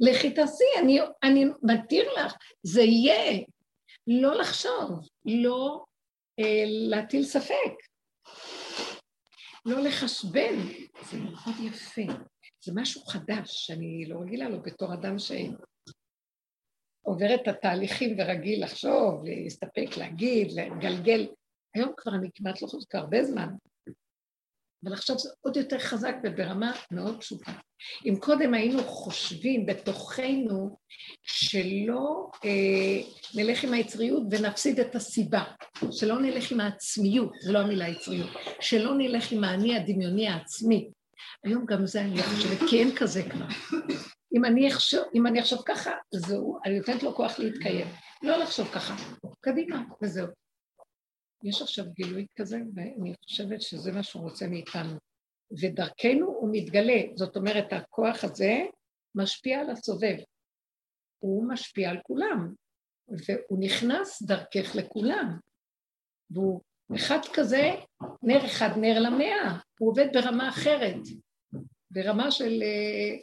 [0.00, 3.44] לכי תעשי, אני, אני מתיר לך, זה יהיה.
[4.06, 5.84] לא לחשוב, לא
[6.38, 7.74] אה, להטיל ספק,
[9.66, 10.58] לא לחשבן,
[11.10, 12.02] זה מאוד יפה,
[12.64, 15.54] זה משהו חדש שאני לא רגילה לו בתור אדם שעובר
[17.34, 21.28] את התהליכים ורגיל לחשוב, להסתפק, להגיד, לגלגל.
[21.74, 23.48] היום כבר אני כמעט לא חושבת, הרבה זמן,
[24.86, 27.52] אבל עכשיו זה עוד יותר חזק וברמה מאוד פשוטה.
[28.06, 30.76] אם קודם היינו חושבים בתוכנו
[31.22, 33.02] שלא אה,
[33.34, 35.44] נלך עם היצריות ונפסיד את הסיבה,
[35.90, 38.30] שלא נלך עם העצמיות, זו לא המילה יצריות,
[38.60, 40.90] שלא נלך עם האני הדמיוני העצמי.
[41.44, 43.46] היום גם זה אני חושבת, כי אין כזה כבר.
[44.36, 47.86] אם אני אחשוב, אם אני אחשוב ככה, זהו, אני נותנת לו כוח להתקיים.
[48.22, 48.94] לא לחשוב ככה,
[49.40, 50.45] קדימה, וזהו.
[51.48, 54.98] יש עכשיו גילוי כזה, ואני חושבת שזה מה שהוא רוצה מאיתנו.
[55.60, 58.54] ודרכנו הוא מתגלה, זאת אומרת, הכוח הזה
[59.14, 60.16] משפיע על הסובב.
[61.18, 62.54] הוא משפיע על כולם,
[63.08, 65.38] והוא נכנס דרכך לכולם.
[66.30, 66.60] והוא
[66.96, 67.70] אחד כזה,
[68.22, 71.00] נר אחד נר למאה, הוא עובד ברמה אחרת,
[71.90, 72.62] ברמה של...
[72.62, 73.16] אה,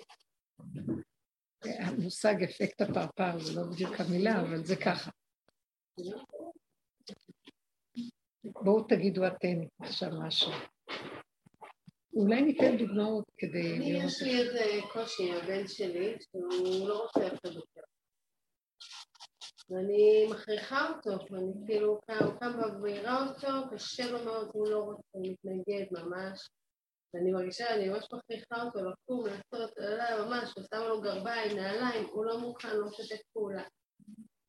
[1.79, 5.11] המושג אפקט הפרפר, זה לא בדיוק המילה, אבל זה ככה.
[8.43, 10.51] בואו תגידו אתם עכשיו משהו.
[12.13, 13.77] אולי ניתן דוגמאות כדי...
[13.77, 17.81] אני, יש לי איזה קושי הבן שלי, שהוא לא רוצה ללכת לבקר.
[19.69, 25.01] ואני מכריחה אותו, ואני כאילו, הוא קם ומעירה אותו, קשה לו מאוד, הוא לא רוצה,
[25.11, 26.49] הוא מתנגד ממש.
[27.13, 29.71] ואני מרגישה, אני ממש מכריחה אותו לקום, לעשות,
[30.19, 33.63] ממש, ושמה לו גרביים, נעליים, הוא לא מוכן, לא משתף פעולה.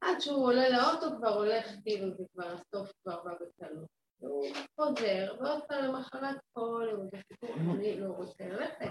[0.05, 3.89] עד שהוא עולה לאוטו כבר הולך, כאילו זה כבר הסוף כבר בא בקלות.
[4.21, 4.47] והוא
[4.77, 8.91] חוזר, ועוד פעם למחרת כל יום זה סיפור, אני לא רוצה ללכת.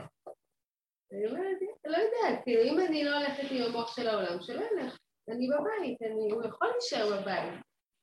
[1.11, 4.97] אני אומרת, לא יודעת, כאילו אם אני לא הולכת עם המוח של העולם, שלא ילך.
[5.29, 7.53] אני בבית, אני, הוא יכול להישאר בבית.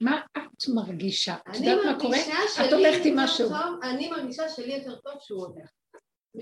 [0.00, 1.34] מה את מרגישה?
[1.34, 2.18] את יודעת מה קורה?
[2.66, 3.48] את הולכת עם משהו.
[3.82, 5.70] אני מרגישה שלי יותר טוב שהוא הולך.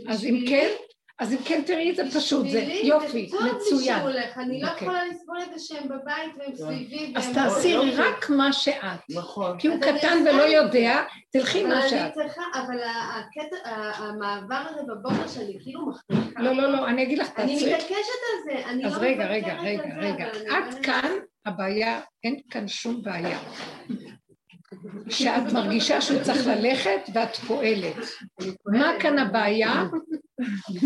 [0.08, 0.68] אז אם כן,
[1.18, 4.00] אז אם כן תראי את זה פשוט, זה יופי, מצוין.
[4.36, 4.86] אני לא אוקיי.
[4.86, 7.12] יכולה לסבול את זה שהם בבית והם סביבי.
[7.16, 9.00] אז תעשי רק מה שאת.
[9.10, 9.58] נכון.
[9.58, 12.12] כי הוא קטן ולא יודע, תלכי מה שאת.
[12.54, 12.78] אבל
[13.72, 16.42] המעבר הזה בבוקר שאני כאילו מחליטה.
[16.42, 17.64] לא, לא, לא, אני אגיד לך, תעשי.
[17.64, 18.86] אני מתעקשת על זה.
[18.86, 20.26] אז לא רגע, רגע, רגע, רגע.
[20.50, 21.10] עד כאן
[21.46, 23.38] הבעיה, אין כאן שום בעיה.
[25.08, 27.96] שאת מרגישה שהוא צריך ללכת ואת פועלת.
[28.66, 29.84] מה כאן הבעיה?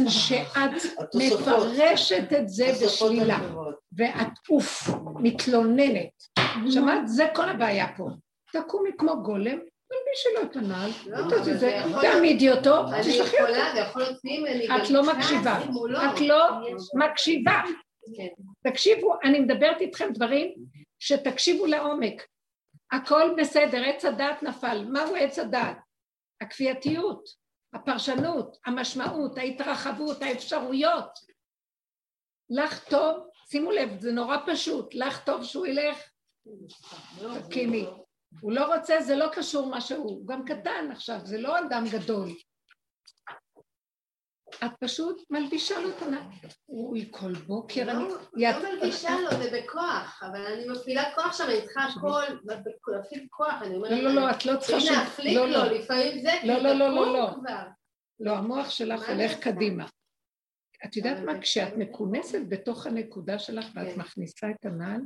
[0.08, 0.84] שאת
[1.14, 3.38] מפרשת את זה בשלילה,
[3.96, 6.10] ואת אוף, מתלוננת.
[6.70, 7.08] שמעת?
[7.08, 8.08] זה כל הבעיה פה.
[8.52, 13.52] תקומי כמו גולם, תלבישי לו את הנעל, לא, תעמידי אותו, תשלחי אותו.
[14.76, 15.58] את לא מקשיבה,
[16.14, 16.50] את לא
[16.94, 17.60] מקשיבה.
[18.64, 20.54] תקשיבו, אני מדברת איתכם דברים
[20.98, 22.26] שתקשיבו לעומק.
[22.92, 24.84] הכל בסדר, עץ הדעת נפל.
[24.88, 25.76] מהו עץ הדעת?
[26.40, 27.41] הכפייתיות,
[27.72, 31.18] הפרשנות, המשמעות, ההתרחבות, האפשרויות.
[32.50, 35.98] לך טוב, שימו לב, זה נורא פשוט, לך טוב שהוא ילך,
[37.48, 37.86] תקימי.
[38.40, 41.84] הוא לא רוצה, זה לא קשור מה שהוא, הוא גם קטן עכשיו, זה לא אדם
[41.92, 42.28] גדול.
[44.64, 46.22] את פשוט מלבישה לו את הנעל.
[46.68, 47.92] אוי, כל בוקר אני...
[47.92, 52.22] לא, לא מלבישה לו, זה בכוח, אבל אני מפעילה כוח שם, אני צריכה הכל,
[52.88, 53.90] להפעיל כוח, אני אומרת...
[53.90, 54.88] לא, לא, לא, את לא צריכה ש...
[54.88, 57.30] הנה, להפליק לו, לפעמים זה, לא, לא, לא, לא, לא.
[58.20, 59.86] לא, המוח שלך הולך קדימה.
[60.84, 61.40] את יודעת מה?
[61.40, 64.00] כשאת מכונסת בתוך הנקודה שלך ואת כן.
[64.00, 65.00] מכניסה את הנעל,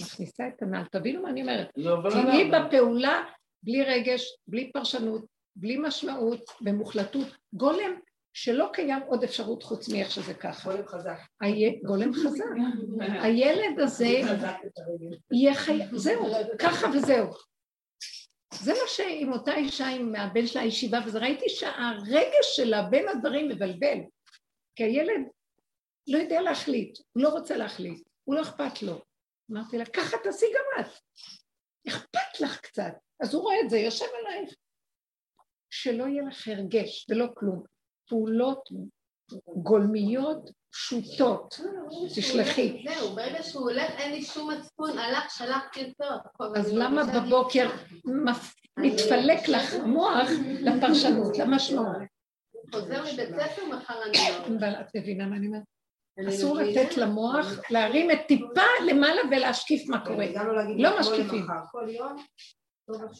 [0.00, 1.70] מכניסה את הנעל, תבינו מה אני אומרת.
[2.10, 3.22] תהיי בפעולה
[3.62, 5.24] בלי רגש, בלי פרשנות,
[5.56, 7.28] בלי משמעות, במוחלטות.
[7.54, 7.92] גולם
[8.34, 10.70] שלא קיים עוד אפשרות חוץ מאיך שזה ככה.
[10.70, 11.18] גולם חזק.
[11.84, 12.44] גולם חזק.
[13.24, 14.06] הילד הזה
[15.32, 15.78] יהיה חי...
[15.92, 16.26] זהו,
[16.58, 17.26] ככה וזהו.
[18.54, 23.48] זה מה שעם אותה אישה, עם הבן שלה הישיבה, וזה ראיתי שהרגש שלה בין הדברים
[23.48, 23.98] מבלבל.
[24.76, 25.28] כי הילד
[26.08, 29.02] לא יודע להחליט, הוא לא רוצה להחליט, הוא לא אכפת לו.
[29.50, 30.90] אמרתי לה, ככה תעשי גם את.
[31.88, 32.92] אכפת לך קצת.
[33.20, 34.54] אז הוא רואה את זה, יושב עלייך.
[35.70, 37.73] שלא יהיה לך הרגש ולא כלום.
[38.08, 38.68] פעולות
[39.56, 41.60] גולמיות פשוטות,
[42.16, 42.84] תשלחי.
[42.88, 46.14] זהו, ברגע שהוא הולך אין לי שום מצפון, הלך, שלחתי אותו.
[46.56, 47.68] אז למה בבוקר
[48.78, 50.28] מתפלק לך המוח
[50.60, 51.96] לפרשנות, למשמעות?
[52.74, 54.56] חוזר מבית ספר, מחר אני לא.
[54.58, 55.62] אבל את מבינה מה אני אומרת?
[56.28, 60.26] אסור לתת למוח להרים את טיפה למעלה ולהשקיף מה קורה.
[60.78, 61.46] לא משקיפים.
[62.88, 63.14] אותו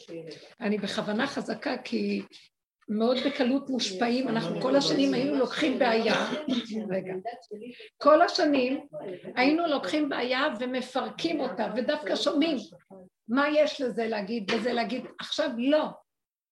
[0.00, 0.34] שילך.
[0.60, 2.22] אני בכוונה חזקה כי
[2.88, 6.14] מאוד בקלות מושפעים, אנחנו כל השנים היינו לוקחים בעיה,
[6.90, 7.14] רגע,
[8.02, 8.86] כל השנים
[9.36, 12.56] היינו לוקחים בעיה ומפרקים אותה ודווקא שומעים
[13.28, 15.84] מה יש לזה להגיד וזה להגיד, עכשיו לא,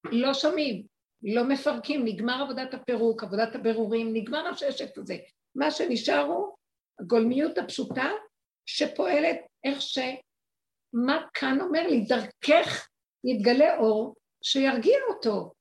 [0.05, 0.87] לא שומעים,
[1.23, 5.17] לא מפרקים, נגמר עבודת הפירוק, עבודת הבירורים, נגמר הששת הזה,
[5.55, 6.55] מה שנשאר הוא
[7.01, 8.11] הגולמיות הפשוטה
[8.67, 9.99] שפועלת איך ש...
[10.95, 12.01] מה כאן אומר לי?
[12.01, 12.89] דרכך
[13.25, 15.53] יתגלה אור שירגיע אותו.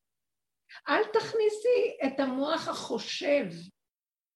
[0.89, 3.45] אל תכניסי את המוח החושב.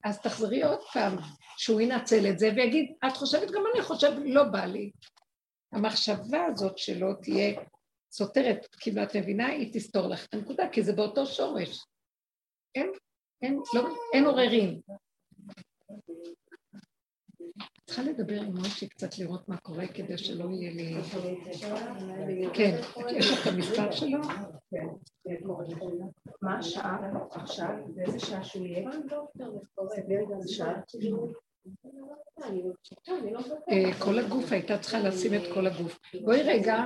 [0.03, 1.17] אז תחזרי עוד פעם,
[1.57, 4.91] שהוא ינצל את זה ויגיד, את חושבת, גם אני חושב, לא בא לי.
[5.71, 7.61] המחשבה הזאת שלו תהיה
[8.11, 11.85] סותרת, כאילו את מבינה, היא תסתור לך את הנקודה, כי זה באותו שורש.
[12.75, 12.91] אין,
[13.41, 14.81] אין, לא, אין עוררין.
[17.87, 20.95] צריכה לדבר עם מוישי קצת לראות מה קורה כדי שלא יהיה לי...
[22.53, 22.79] כן,
[23.09, 24.19] יש לך את המספר שלו?
[26.41, 27.69] מה השעה עכשיו?
[27.95, 28.89] באיזה שעה שהוא יהיה?
[33.69, 35.99] אה, כל הגוף הייתה צריכה לשים את כל הגוף.
[36.21, 36.85] בואי רגע,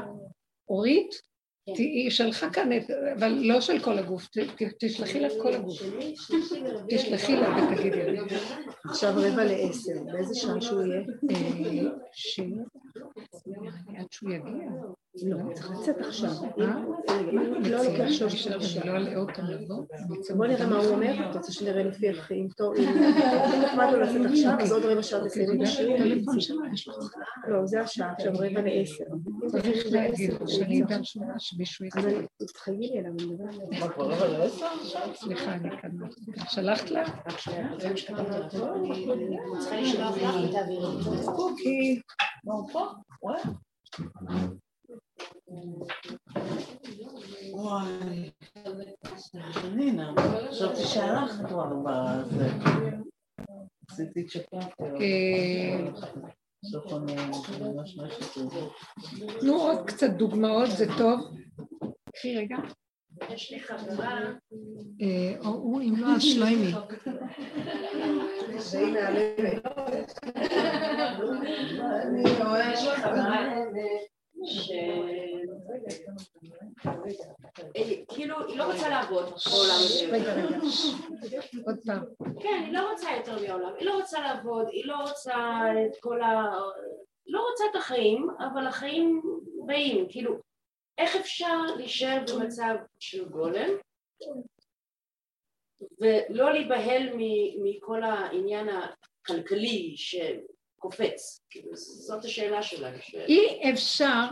[0.69, 1.21] אורית,
[1.67, 4.27] היא שלחה כאן, את, אבל לא של כל הגוף,
[4.79, 5.81] תשלחי לה את כל הגוף.
[6.89, 8.23] תשלחי לה ותגידי לה.
[8.85, 11.89] עכשיו רבע לעשר, באיזה שעה שהוא יהיה?
[13.97, 14.69] עד שהוא יגיע.
[15.23, 16.29] לא, צריך לצאת עכשיו.
[17.63, 18.85] לא לוקח שלוש שעות.
[18.85, 19.85] לא אלאה אותו לבוא.
[20.35, 22.83] בוא נראה מה הוא אומר, אתה רוצה שנראה לפי איך, אם טוב, אם
[23.63, 25.97] נחמד לו לצאת עכשיו, אז עוד רבע שעה תסיימי את השיעור.
[27.47, 29.03] לא, זה השעה, עכשיו רבע לעשר.
[29.47, 30.97] צריך להגיד, שאני אדע
[31.37, 31.99] שמישהו יצא.
[32.37, 33.55] תתחייבי לי אליו, אני מדברת.
[33.79, 34.65] מה, כבר רבע לעשר?
[35.15, 35.91] סליחה, אני כאן.
[36.49, 37.03] שלחת לה?
[37.77, 38.01] צריכה
[39.81, 42.01] לשלוח לך ותעבירי.
[43.23, 43.51] אוקיי.
[47.53, 48.31] וואי,
[49.53, 50.13] שנינה,
[50.49, 52.49] חשבתי שהלכת כבר בזה.
[53.89, 54.73] עשיתי צ'קאפ.
[59.39, 61.19] תנו עוד קצת דוגמאות, זה טוב.
[62.13, 62.57] קחי רגע.
[63.29, 64.19] יש לי חברה...
[65.39, 66.71] או הוא, אם לא, אז שליימי.
[72.03, 72.75] אני רואה
[78.07, 80.09] כאילו, היא לא רוצה לעבוד בעולם הזה.
[80.11, 80.33] רגע,
[81.23, 82.03] רגע, עוד פעם.
[82.39, 86.21] כן, היא לא רוצה יותר מעולם, היא לא רוצה לעבוד, היא לא רוצה את כל
[86.21, 86.51] ה...
[87.27, 89.21] לא רוצה את החיים, אבל החיים
[89.65, 90.35] באים, כאילו,
[90.97, 93.69] איך אפשר להישאר במצב של גולם
[96.01, 97.09] ולא להיבהל
[97.63, 98.69] מכל העניין
[99.21, 101.45] הכלכלי שקופץ?
[101.49, 102.91] כאילו, זאת השאלה שלה.
[103.13, 104.25] אי אפשר,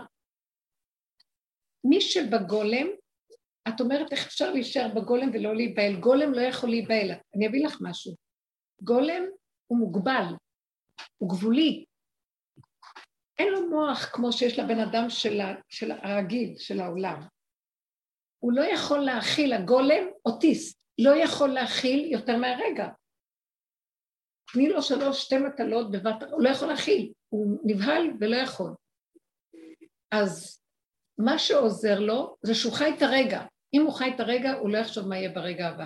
[1.83, 2.87] מי שבגולם,
[3.67, 5.95] את אומרת איך אפשר להישאר בגולם ולא להיבהל.
[5.95, 7.11] גולם לא יכול להיבהל.
[7.35, 8.15] אני אביא לך משהו.
[8.81, 9.23] גולם
[9.67, 10.23] הוא מוגבל,
[11.17, 11.85] הוא גבולי.
[13.39, 17.21] אין לו מוח כמו שיש לבן אדם של, ה, של הרגיל, של העולם.
[18.39, 22.87] הוא לא יכול להכיל, הגולם אוטיסט, לא יכול להכיל יותר מהרגע.
[24.53, 28.71] תני לו שלוש, שתי מטלות בבת, הוא לא יכול להכיל, הוא נבהל ולא יכול.
[30.11, 30.61] אז
[31.17, 33.41] מה שעוזר לו זה שהוא חי את הרגע.
[33.73, 35.85] אם הוא חי את הרגע, הוא לא יחשוב מה יהיה ברגע הבא.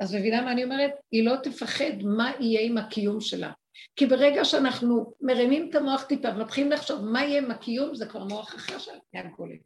[0.00, 0.92] אז מבינה מה אני אומרת?
[1.10, 3.52] היא לא תפחד מה יהיה עם הקיום שלה.
[3.96, 8.24] כי ברגע שאנחנו מרימים את המוח טיפה ומתחילים לחשוב מה יהיה עם הקיום, זה כבר
[8.24, 9.56] מוח אחר של הגולם.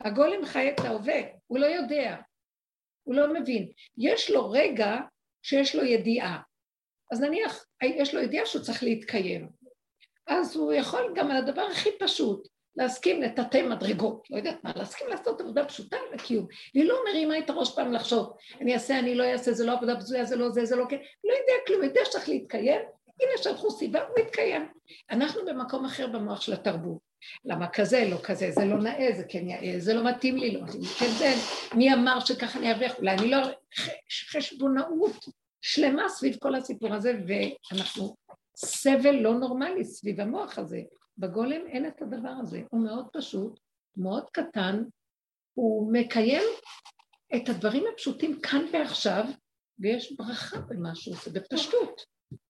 [0.00, 2.16] הגולם חי את ההווה, הוא לא יודע,
[3.02, 3.68] הוא לא מבין.
[3.98, 4.96] יש לו רגע
[5.42, 6.40] שיש לו ידיעה.
[7.12, 9.48] אז נניח, יש לו ידיעה שהוא צריך להתקיים.
[10.26, 15.06] אז הוא יכול גם על הדבר הכי פשוט, להסכים לטאטא מדרגות, לא יודעת מה, להסכים
[15.08, 16.46] לעשות עבודה פשוטה לקיום.
[16.74, 19.94] והיא לא מרימה את הראש פעם לחשוב, אני אעשה, אני לא אעשה, זה לא עבודה
[19.94, 22.80] בזויה, זה לא זה, זה לא כן, לא יודע כלום, יודע שצריך להתקיים,
[23.20, 24.68] הנה שלחו סיבה, הוא מתקיים.
[25.10, 26.98] אנחנו במקום אחר במוח של התרבות.
[27.44, 30.62] למה כזה, לא כזה, זה לא נאה, זה כן יאה, זה לא מתאים לי, לא
[30.62, 31.32] מתאים לי, כן זה,
[31.74, 33.38] מי אמר שככה אני ארוויח, אולי אני לא...
[34.30, 35.26] חשבונאות
[35.62, 38.16] שלמה סביב כל הסיפור הזה, ואנחנו
[38.56, 40.82] סבל לא נורמלי סביב המוח הזה.
[41.18, 43.60] בגולם אין את הדבר הזה, הוא מאוד פשוט,
[43.96, 44.82] מאוד קטן,
[45.54, 46.42] הוא מקיים
[47.36, 49.24] את הדברים הפשוטים כאן ועכשיו,
[49.78, 52.02] ויש ברכה במה שהוא עושה, בפשטות.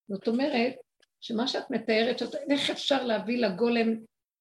[0.08, 0.74] זאת אומרת,
[1.20, 3.88] שמה שאת מתארת, שאת, איך אפשר להביא לגולם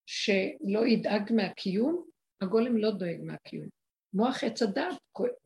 [0.06, 2.06] שלא ידאג מהקיום?
[2.42, 3.81] הגולם לא דואג מהקיום.
[4.14, 4.96] מוח עץ הדת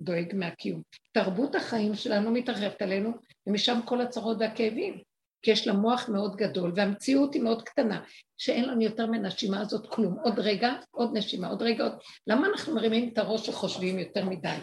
[0.01, 0.81] דואג מהקיום.
[1.11, 3.11] תרבות החיים שלנו מתרחבת עלינו,
[3.47, 5.01] ומשם כל הצרות והכאבים.
[5.41, 8.03] כי יש לה מוח מאוד גדול, והמציאות היא מאוד קטנה,
[8.37, 10.19] שאין לנו יותר מהנשימה הזאת כלום.
[10.19, 11.93] עוד רגע, עוד נשימה, עוד רגע, עוד...
[12.27, 14.57] למה אנחנו מרימים את הראש וחושבים יותר מדי?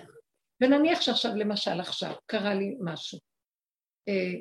[0.61, 3.19] ונניח שעכשיו, למשל עכשיו, קרה לי משהו.
[4.09, 4.41] אה,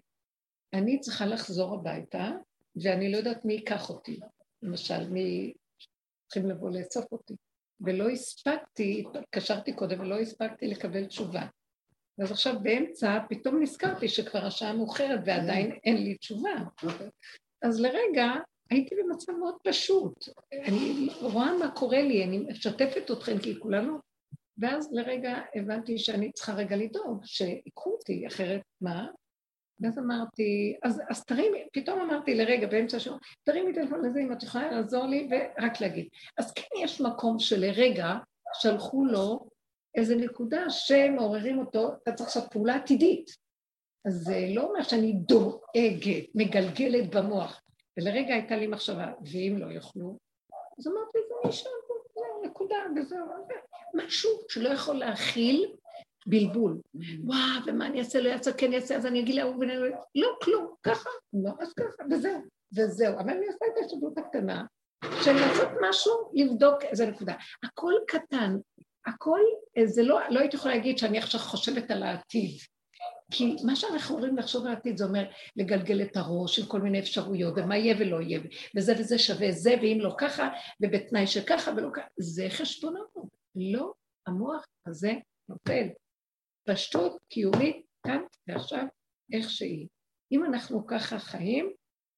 [0.74, 2.32] אני צריכה לחזור הביתה,
[2.84, 4.20] ואני לא יודעת מי ייקח אותי.
[4.62, 5.54] למשל, מי
[6.28, 7.34] צריכים לבוא לאסוף אותי.
[7.86, 11.46] ולא הספקתי, התקשרתי קודם ולא הספקתי לקבל תשובה.
[12.22, 16.54] אז עכשיו באמצע פתאום נזכרתי שכבר השעה מאוחרת ועדיין אין לי תשובה.
[16.84, 17.10] אוקיי.
[17.62, 18.32] אז לרגע
[18.70, 20.26] הייתי במצב מאוד פשוט.
[20.54, 23.98] אני רואה מה קורה לי, אני משתפת אתכם כי כולנו...
[24.58, 29.08] ואז לרגע הבנתי שאני צריכה רגע לדאוג שיקחו אותי, אחרת מה?
[29.82, 34.44] ואז אמרתי, אז, אז תרימי, פתאום אמרתי לרגע באמצע השבוע, תרימי טלפון לזה אם את
[34.44, 36.08] יכולה לעזור לי ורק להגיד.
[36.38, 38.14] אז כן יש מקום שלרגע
[38.54, 39.48] שלחו לו
[39.96, 43.32] איזו נקודה שמעוררים אותו, אתה צריך לעשות פעולה עתידית.
[44.06, 47.62] אז זה לא אומר שאני דואגת, מגלגלת במוח.
[47.98, 50.18] ולרגע הייתה לי מחשבה, ואם לא יוכלו,
[50.80, 51.72] אז אמרתי, זה נשאר,
[52.44, 53.26] נקודה, וזהו,
[53.94, 55.76] משהו שלא יכול להכיל
[56.26, 56.78] בלבול.
[57.24, 60.74] וואו, ומה אני אעשה, לא יעשה, כן יעשה, אז אני אגיד להוא ונראה, לא, כלום,
[60.84, 61.10] ככה,
[61.60, 62.42] אז ככה, וזהו,
[62.76, 63.14] וזהו.
[63.14, 64.66] אבל אני עושה את השתדלות הקטנה,
[65.24, 67.34] של לעשות משהו, לבדוק איזה נקודה.
[67.64, 68.58] הכל קטן,
[69.06, 69.40] הכל,
[69.86, 72.52] זה לא, לא הייתי יכולה להגיד שאני עכשיו חושבת על העתיד.
[73.32, 75.24] כי מה שאנחנו אומרים לחשוב על העתיד זה אומר
[75.56, 78.40] לגלגל את הראש עם כל מיני אפשרויות, ומה יהיה ולא יהיה,
[78.76, 80.50] וזה וזה שווה זה, ואם לא ככה,
[80.82, 83.08] ובתנאי שככה ולא ככה, זה חשבונות.
[83.56, 83.94] לא,
[84.28, 85.14] המוח הזה
[85.50, 85.88] נופל.
[86.64, 88.86] פשטות קיומית כאן ועכשיו,
[89.34, 89.88] איך שהיא.
[90.32, 91.74] אם אנחנו ככה חיים,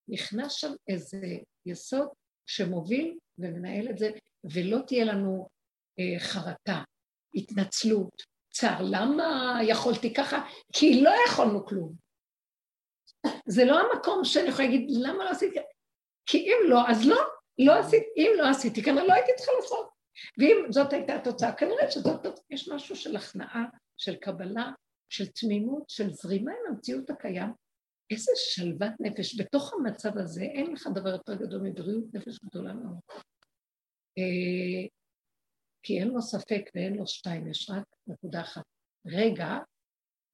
[0.08, 1.28] נכנס שם איזה
[1.66, 2.08] יסוד
[2.46, 4.12] שמוביל ומנהל את זה,
[4.54, 5.48] ולא תהיה לנו
[6.00, 6.84] אה, חרטה,
[7.36, 8.82] התנצלות, צער.
[8.82, 10.46] למה יכולתי ככה?
[10.74, 11.94] כי לא יכולנו כלום.
[13.46, 15.60] זה לא המקום שאני יכולה להגיד, למה לא עשיתי?
[16.26, 17.22] כי אם לא, אז לא,
[17.60, 19.90] לא עשיתי, אם לא עשיתי, כנראה לא הייתי צריכה לעשות.
[20.38, 23.64] ואם זאת הייתה התוצאה, כנראה שזאת, יש משהו של הכנעה,
[24.04, 24.72] של קבלה,
[25.10, 27.50] של תמימות, של זרימה עם המציאות הקיים.
[28.10, 29.42] איזה שלוות נפש.
[29.42, 33.00] בתוך המצב הזה אין לך דבר יותר גדול מבריאות נפש גדולה מאוד.
[34.18, 34.88] אה,
[35.84, 38.64] כי אין לו ספק ואין לו שתיים, יש רק נקודה אחת.
[39.08, 39.58] רגע,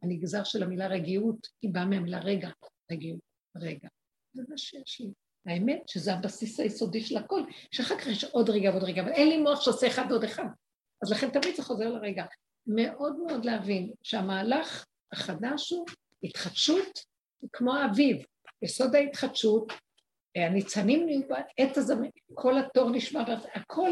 [0.04, 2.50] הנגזר של המילה רגיעות, היא באה מהמילה רגע,
[2.92, 3.22] רגיעות,
[3.56, 3.88] רגע.
[4.34, 5.12] זה מה שיש לי.
[5.46, 7.42] האמת שזה הבסיס היסודי של הכל,
[7.72, 10.48] שאחר כך יש עוד רגע ועוד רגע, אבל אין לי מוח שעושה אחד ועוד אחד.
[11.04, 12.26] אז לכן תמיד זה חוזר לרגע.
[12.76, 15.86] מאוד מאוד להבין שהמהלך החדש הוא
[16.24, 17.00] התחדשות
[17.52, 18.18] כמו האביב,
[18.62, 19.74] יסוד ההתחדשות,
[20.36, 21.94] הניצנים נהיו בעת הזה,
[22.34, 23.24] כל התור נשמע,
[23.56, 23.92] הכל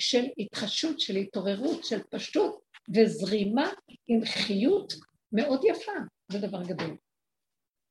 [0.00, 2.60] של התחדשות, של התעוררות, של פשטות
[2.96, 3.70] וזרימה
[4.06, 4.92] עם חיות
[5.32, 5.92] מאוד יפה.
[6.32, 6.96] זה דבר גדול.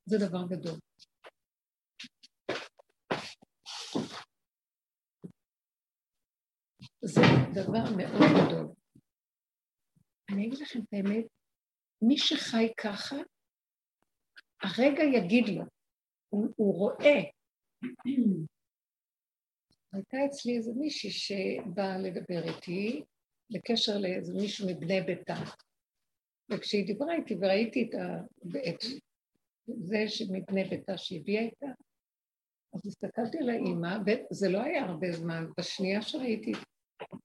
[0.06, 0.78] זה דבר גדול.
[7.00, 7.22] זה
[7.52, 8.77] דבר מאוד גדול.
[10.30, 11.24] אני אגיד לכם את האמת,
[12.02, 13.16] מי שחי ככה,
[14.62, 15.64] הרגע יגיד לו,
[16.28, 17.20] הוא, הוא רואה
[19.92, 23.02] הייתה אצלי איזה מישהי שבאה לדבר איתי
[23.50, 25.34] בקשר לאיזה מישהו מבני ביתה.
[26.50, 28.24] וכשהיא דיברה איתי וראיתי את, ה...
[28.68, 28.82] את
[29.66, 31.66] זה שמבני ביתה שהביאה איתה,
[32.74, 36.52] אז הסתכלתי על האימא, וזה לא היה הרבה זמן, בשנייה שראיתי,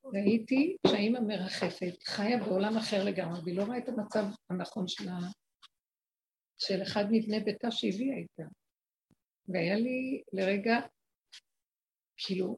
[0.06, 5.18] ראיתי שהאימא מרחפת, חיה בעולם אחר לגמרי, והיא לא רואה את המצב הנכון של, ה...
[6.58, 8.44] של אחד מבני ביתה שהביאה איתה.
[9.48, 10.80] והיה לי לרגע
[12.18, 12.58] כאילו,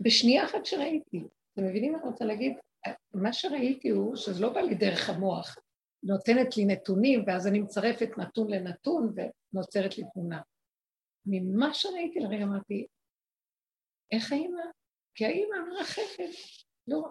[0.00, 2.52] בשנייה אחת שראיתי, אתם מבינים מה אני רוצה להגיד?
[3.14, 5.56] מה שראיתי הוא שזה לא בא לי דרך המוח,
[6.02, 10.40] נותנת לי נתונים, ואז אני מצרפת נתון לנתון ונוצרת לי תמונה.
[11.26, 12.86] ממה שראיתי לרגע אמרתי,
[14.12, 14.62] איך האמא?
[15.18, 16.30] כי האימא מרחפת.
[16.88, 17.02] לא,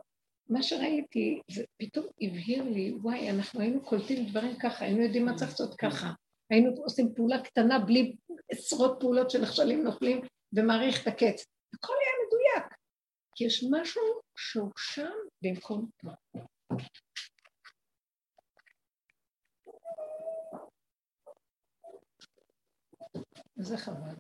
[0.49, 5.35] מה שראיתי, זה פתאום הבהיר לי, וואי, אנחנו היינו קולטים דברים ככה, היינו יודעים מה
[5.35, 6.07] צריך לעשות ככה.
[6.49, 8.15] היינו עושים פעולה קטנה בלי
[8.51, 10.21] עשרות פעולות שנכשלים נופלים
[10.53, 11.45] ומעריך את הקץ.
[11.73, 12.77] הכל היה מדויק,
[13.35, 14.01] כי יש משהו
[14.38, 15.11] שהוא שם
[15.41, 16.09] במקום פה.
[23.57, 24.15] וזה חבל.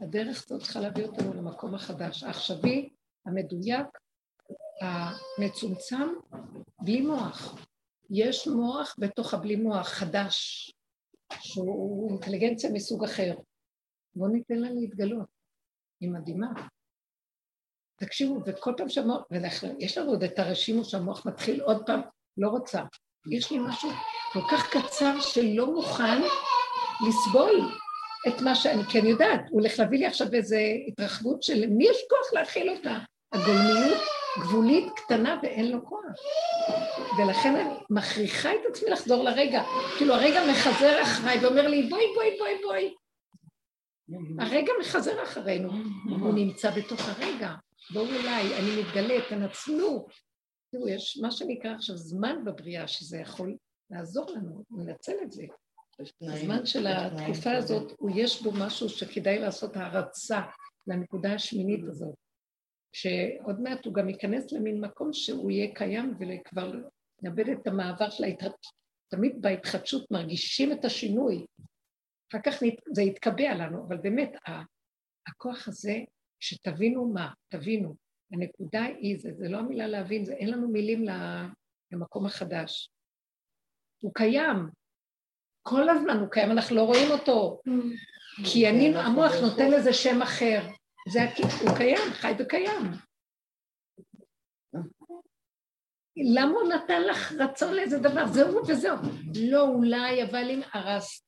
[0.00, 2.93] הדרך הזאת צריכה להביא אותנו למקום החדש, העכשווי,
[3.26, 3.86] המדויק,
[4.82, 6.08] המצומצם,
[6.82, 7.66] בלי מוח.
[8.10, 10.70] יש מוח בתוך הבלי מוח חדש,
[11.32, 13.34] שהוא אינטליגנציה מסוג אחר.
[14.14, 15.26] בואו ניתן לה להתגלות.
[16.00, 16.52] היא מדהימה.
[17.96, 22.00] תקשיבו, וכל פעם שהמוח, ויש לנו עוד את הרשימו שהמוח מתחיל עוד פעם,
[22.36, 22.82] לא רוצה.
[23.30, 23.90] יש לי משהו
[24.32, 26.22] כל כך קצר שלא מוכן
[27.08, 27.70] לסבול
[28.28, 29.40] את מה שאני כן יודעת.
[29.50, 30.56] הוא הולך להביא לי עכשיו איזו
[30.88, 32.98] התרחבות של מי יש כוח להכיל אותה?
[33.34, 33.98] הגולמיות
[34.40, 36.00] גבולית, קטנה, ואין לו כוח.
[37.18, 39.62] ולכן אני מכריחה את עצמי לחזור לרגע.
[39.98, 42.94] כאילו הרגע מחזר אחריי ואומר לי, בואי, בואי, בואי, בואי.
[44.38, 45.72] הרגע מחזר אחרינו,
[46.20, 47.54] הוא נמצא בתוך הרגע.
[47.92, 50.06] בואו אליי, אני מתגלה, תנצלו.
[50.72, 53.56] תראו, יש מה שנקרא עכשיו זמן בבריאה, שזה יכול
[53.90, 55.42] לעזור לנו, ננצל את זה.
[56.22, 60.40] הזמן של התקופה הזאת, הוא יש בו משהו שכדאי לעשות הערצה
[60.86, 62.23] לנקודה השמינית הזאת.
[62.94, 66.72] שעוד מעט הוא גם ייכנס למין מקום שהוא יהיה קיים וכבר
[67.22, 68.84] נאבד את המעבר של ההתחדשות.
[69.08, 71.46] תמיד בהתחדשות מרגישים את השינוי.
[72.32, 72.62] אחר כך
[72.92, 74.32] זה יתקבע לנו, אבל באמת,
[75.28, 75.98] הכוח הזה,
[76.40, 77.94] שתבינו מה, תבינו.
[78.32, 81.04] הנקודה היא, זה, זה לא המילה להבין, זה אין לנו מילים
[81.92, 82.90] למקום החדש.
[84.00, 84.56] הוא קיים,
[85.62, 87.60] כל הזמן הוא קיים, אנחנו לא רואים אותו.
[88.44, 90.60] כי אני, המוח נותן לזה שם אחר.
[91.08, 91.20] זה
[91.62, 92.82] הוא קיים, חי וקיים.
[96.34, 98.26] למה הוא נתן לך רצון לאיזה דבר?
[98.26, 98.96] זהו וזהו.
[99.50, 101.26] לא אולי, אבל אם הרס,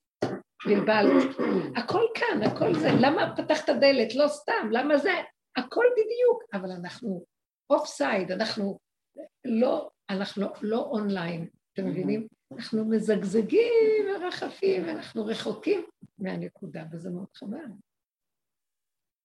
[0.66, 1.36] בלבלת.
[1.76, 2.88] הכל כאן, הכל זה.
[3.00, 4.14] למה פתחת דלת?
[4.14, 4.68] לא סתם.
[4.70, 5.12] למה זה?
[5.56, 6.42] הכל בדיוק.
[6.52, 7.24] אבל אנחנו
[7.70, 8.78] אוף סייד, אנחנו
[9.44, 12.26] לא, אנחנו לא, אונליין, אתם מבינים?
[12.52, 15.86] אנחנו מזגזגים ורחפים, ואנחנו רחוקים
[16.18, 17.58] מהנקודה, וזה מאוד חבל.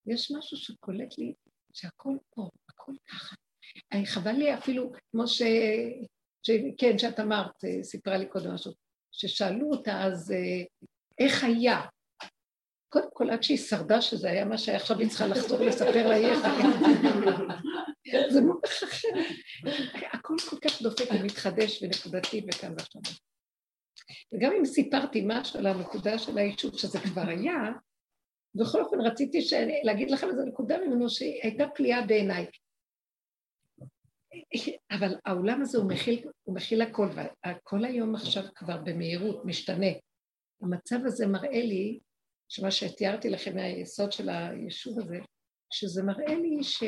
[0.06, 1.34] יש משהו שקולט לי
[1.72, 3.34] שהכל פה, הכל ככה.
[4.04, 5.42] חבל לי אפילו, כמו ש...
[6.42, 6.50] ש...
[6.78, 8.72] כן, שאת אמרת, אה, סיפרה לי קודם משהו,
[9.12, 10.64] ששאלו אותה אז אה,
[11.18, 11.80] איך היה?
[12.88, 16.16] קודם כל, עד שהיא שרדה שזה היה מה שהיה, עכשיו היא צריכה לחזור לספר לה
[18.12, 19.08] איך זה מאוד אחר.
[20.12, 23.02] הכל כל כך דופק ומתחדש ונקודתי וכאן ועכשיו.
[24.34, 27.72] וגם אם סיפרתי משהו על הנקודה של היישוב שזה כבר היה,
[28.54, 32.46] בכל אופן רציתי שאני, להגיד לכם איזו נקודה ממנו שהייתה פליאה בעיניי.
[34.90, 39.86] אבל העולם הזה הוא מכיל, הוא מכיל הכל, והכל היום עכשיו כבר במהירות משתנה.
[40.62, 42.00] המצב הזה מראה לי,
[42.48, 45.18] שמה שתיארתי לכם מהיסוד של היישוב הזה,
[45.72, 46.82] שזה מראה לי ש...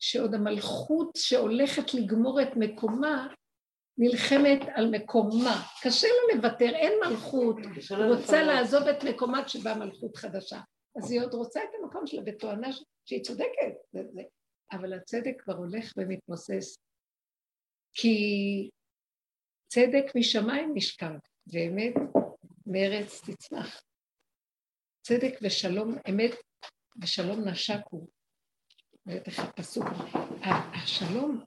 [0.00, 3.34] שעוד המלכות שהולכת לגמור את מקומה,
[3.98, 5.62] נלחמת על מקומה.
[5.82, 7.56] קשה לה לוותר, אין מלכות,
[8.08, 10.60] רוצה לעזוב את מקומה כשבאה מלכות חדשה.
[10.96, 12.68] אז היא עוד רוצה את המקום שלה בתואנה
[13.04, 14.22] שהיא צודקת, זה, זה.
[14.72, 16.78] אבל הצדק כבר הולך ומתמוסס.
[17.92, 18.70] כי
[19.68, 21.14] צדק משמיים נשכב,
[21.52, 21.94] ואמת
[22.66, 23.82] מארץ תצמח.
[25.02, 26.34] צדק ושלום, אמת
[27.02, 28.06] ושלום נשקו.
[29.58, 29.84] הפסוק,
[30.74, 31.44] השלום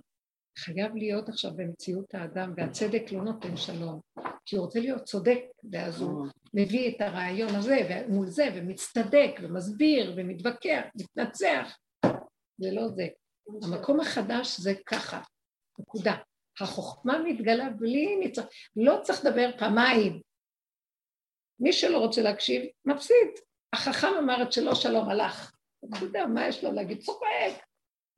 [0.63, 3.99] חייב להיות עכשיו במציאות האדם, והצדק לא נותן שלום,
[4.45, 5.39] כי הוא רוצה להיות צודק,
[5.71, 11.77] ואז הוא מביא את הרעיון הזה מול זה, ומצטדק, ומסביר, ומתווכח, מתנצח.
[12.57, 13.07] זה לא זה.
[13.63, 15.21] המקום החדש זה ככה,
[15.79, 16.15] נקודה.
[16.59, 18.43] החוכמה מתגלה בלי ניצח,
[18.75, 20.21] לא צריך לדבר פעמיים.
[21.59, 23.27] מי שלא רוצה להקשיב, מפסיד.
[23.73, 25.51] החכם אמר את שלו, שלום, הלך.
[25.83, 27.01] נקודה, מה יש לו להגיד?
[27.01, 27.63] צוחק,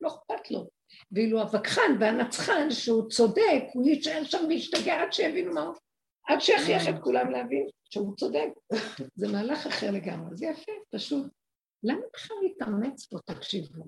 [0.01, 0.69] לא אכפת לו.
[1.11, 5.75] ואילו הווכחן והנצחן, שהוא צודק, הוא יישאר שם וישתגע עד שיבינו מה הוא,
[6.27, 8.49] עד שיכריח את כולם להבין שהוא צודק.
[9.19, 11.27] זה מהלך אחר לגמרי, זה יפה, פשוט.
[11.83, 13.83] למה בכלל להתאמץ פה, תקשיבו?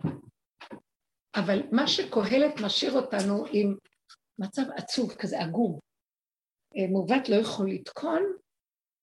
[1.36, 3.76] אבל מה שקהלת משאיר אותנו עם
[4.40, 5.80] מצב עצוב, כזה עגום.
[6.78, 8.24] אה, מעוות לא יכול לתקון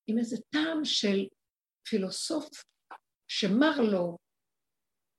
[0.07, 1.27] עם איזה טעם של
[1.89, 2.49] פילוסוף
[3.29, 4.19] שמר לו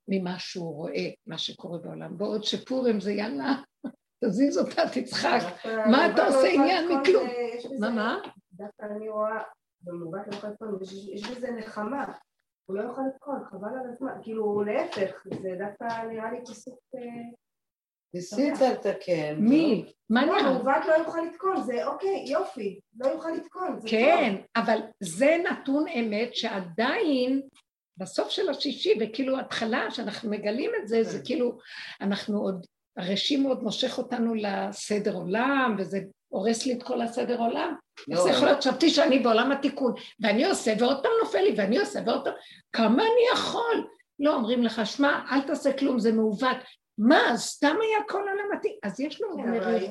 [0.08, 2.18] ממה שהוא רואה, מה שקורה בעולם.
[2.18, 3.54] בעוד שפורים זה יאללה,
[4.24, 5.40] תזיז אותה, תצחק.
[5.90, 7.28] מה אתה עושה עניין מכלום?
[7.80, 8.18] מה, מה?
[8.52, 9.42] דווקא אני רואה,
[9.82, 10.22] במובן
[10.60, 10.78] לא
[11.14, 12.04] יש בזה נחמה.
[12.66, 16.78] הוא לא יוכל לתקון, חבל על הזמן, כאילו להפך, זה דווקא נראה לי פסוק...
[16.94, 17.00] אה,
[18.14, 19.36] ניסית לתקן.
[19.38, 19.92] מי?
[20.10, 20.52] מה לא, נראה?
[20.52, 25.88] מעוות לא יוכל לתקון, זה אוקיי, יופי, לא יוכל לתקון, זה כן, אבל זה נתון
[25.88, 27.42] אמת שעדיין
[27.96, 31.58] בסוף של השישי, וכאילו התחלה שאנחנו מגלים את זה, זה כאילו,
[32.00, 32.66] אנחנו עוד,
[32.96, 37.74] הרשים עוד מושך אותנו לסדר עולם, וזה הורס לי את כל הסדר עולם.
[38.10, 38.34] איך זה לא.
[38.34, 38.60] יכול להיות?
[38.60, 42.34] חשבתי שאני בעולם התיקון, ואני עושה ועוד פעם נופל לי, ואני עושה ועוד פעם,
[42.72, 43.86] כמה אני יכול?
[44.18, 46.56] לא, אומרים לך, שמע, אל תעשה כלום, זה מעוות.
[46.98, 48.72] מה, סתם היה כל עולם עתיק?
[48.82, 49.90] אז יש לו כן, מרירות.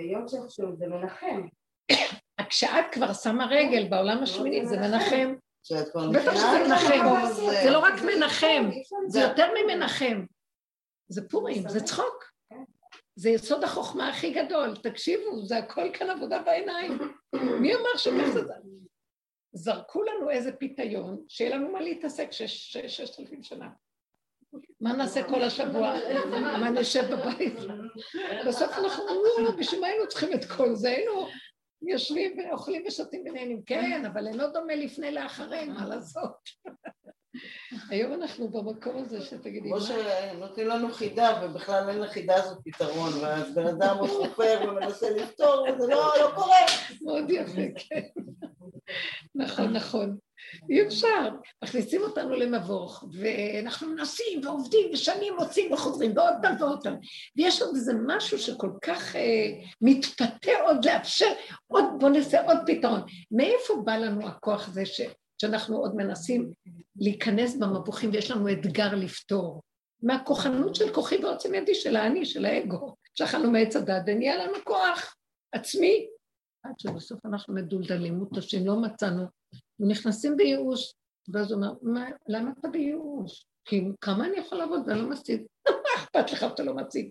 [0.00, 1.46] היום שאיכשהו זה מנחם.
[2.48, 5.34] כשאת כבר שמה רגל בעולם השמיני, זה מנחם.
[6.12, 7.04] בטח שזה מנחם.
[7.64, 8.70] זה לא רק מנחם,
[9.08, 10.24] זה יותר ממנחם.
[11.08, 12.32] זה פורים, זה צחוק.
[13.16, 14.76] זה יסוד החוכמה הכי גדול.
[14.76, 16.98] תקשיבו, זה הכל כאן עבודה בעיניים.
[17.34, 18.40] מי אמר שכך זה...
[19.54, 23.68] זרקו לנו איזה פיתיון, שיהיה לנו מה להתעסק שש- שש- ששת אלפים שנה.
[24.80, 25.94] מה נעשה כל השבוע?
[26.60, 27.54] מה נשב בבית?
[28.46, 30.88] בסוף אנחנו אומרים, "לא, בשביל מה היינו צריכים את כל זה?
[30.88, 31.28] היינו
[31.82, 33.62] יושבים ואוכלים ושותים ונהנים.
[33.66, 36.32] כן, אבל אינו דומה לפני לאחרי, מה לעשות?
[37.90, 39.80] היום אנחנו במקום הזה שתגידי, כמו מה?
[39.80, 45.66] שנותנים לנו חידה, ובכלל אין לחידה הזאת פתרון, ואז בן אדם עוד חופר ומנסה לפתור,
[45.68, 46.56] וזה לא לא קורה.
[47.02, 48.00] מאוד יפה, כן.
[49.34, 50.16] נכון, נכון.
[50.70, 51.28] אי אפשר.
[51.64, 56.96] מכניסים אותנו למבוך, ואנחנו מנסים ועובדים ושנים מוצאים וחוזרים, ועוד פעם ועוד פעם.
[57.36, 59.48] ויש עוד איזה משהו שכל כך אה,
[59.80, 61.32] מתפתה עוד לאפשר,
[61.66, 63.00] עוד, בוא נעשה עוד פתרון.
[63.30, 65.00] מאיפה בא לנו הכוח הזה ש,
[65.38, 66.52] שאנחנו עוד מנסים
[66.96, 69.62] להיכנס במבוכים ויש לנו אתגר לפתור?
[70.02, 72.94] מהכוחנות של כוחי ועוצם ידי, של האני, של האגו.
[73.14, 75.16] שאכלנו מעץ הדת ונהיה לנו כוח
[75.52, 76.06] עצמי,
[76.62, 79.26] עד שבסוף אנחנו מדולדלים, מותשים, לא מצאנו,
[79.80, 80.92] ונכנסים בייאוש.
[81.32, 83.46] ואז הוא אומר, מה, למה אתה בייאוש?
[83.64, 85.42] כי כמה אני יכול לעבוד ואני לא משיג?
[85.68, 87.08] מה אכפת לך שאתה לא משיג?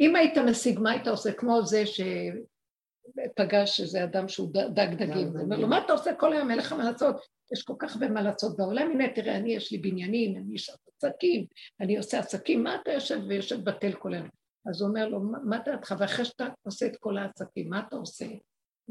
[0.00, 1.32] אם היית משיג, מה היית עושה?
[1.32, 6.32] כמו זה שפגש איזה אדם שהוא דג דגים, הוא אומר לו, מה אתה עושה כל
[6.32, 6.50] היום?
[6.50, 7.16] אין לך מה לעשות?
[7.52, 10.70] יש כל כך הרבה מה לעשות בעולם, הנה תראה, אני יש לי בניינים, אני יש
[10.96, 11.46] עסקים,
[11.80, 14.28] אני עושה עסקים, מה אתה יושב ויושב בטל כל היום?
[14.66, 15.94] אז הוא אומר לו, "מה- מה דעתך?
[15.98, 18.26] ואחרי שאתה עושה את כל העסקים, מה אתה עושה?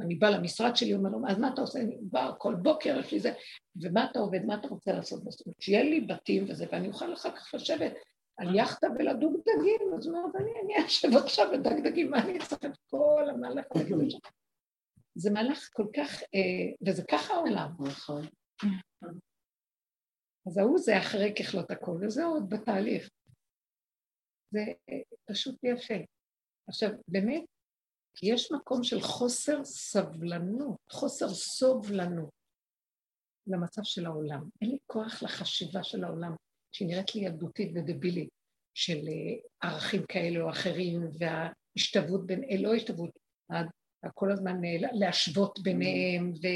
[0.01, 1.79] אני באה למשרד שלי, אומר לו, אז מה אתה עושה?
[1.79, 3.33] אני באה כל בוקר, יש לי זה,
[3.81, 5.23] ומה אתה עובד, מה אתה רוצה לעשות?
[5.59, 7.93] שיהיה לי בתים וזה, ואני אוכל אחר כך לשבת
[8.37, 12.65] על יאכטה ולדוג דגים, אז הוא אומר, אני אשב עכשיו ודג דגים, מה אני צריך
[12.65, 13.83] את כל המהלך הזה?
[13.83, 14.15] כדי ש-"
[15.15, 17.71] זה מהלך כל כך, אה, וזה ככה העולם.
[17.79, 18.25] נכון.
[20.47, 23.09] אז ההוא זה אחרי ככלות הכל, וזה עוד בתהליך.
[24.51, 24.59] זה
[24.89, 25.93] אה, פשוט יפה.
[26.67, 27.43] עכשיו, באמת,
[28.23, 32.29] יש מקום של חוסר סבלנות, חוסר סובלנות
[33.47, 34.49] למצב של העולם.
[34.61, 36.35] אין לי כוח לחשיבה של העולם,
[36.71, 38.29] שהיא נראית לי ילדותית ודבילית,
[38.73, 43.09] של אה, ערכים כאלה או אחרים, וההשתוות בין, אה, לא השתוות,
[44.13, 46.47] כל הזמן אה, להשוות ביניהם, ו...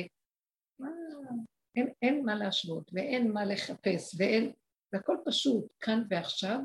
[1.75, 4.51] אין, אין מה להשוות, ואין מה לחפש, ואין...
[4.93, 6.59] והכל פשוט, כאן ועכשיו.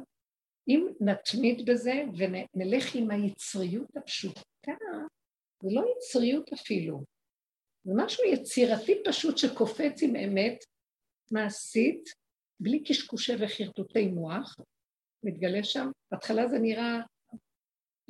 [0.68, 4.40] אם נתמיד בזה ונלך עם היצריות הפשוטה,
[5.62, 7.04] זה לא יצריות אפילו,
[7.84, 10.64] זה משהו יצירתי פשוט שקופץ עם אמת
[11.30, 12.08] מעשית,
[12.60, 14.56] בלי קשקושי וחרטוטי מוח,
[15.22, 16.98] מתגלה שם, בהתחלה זה נראה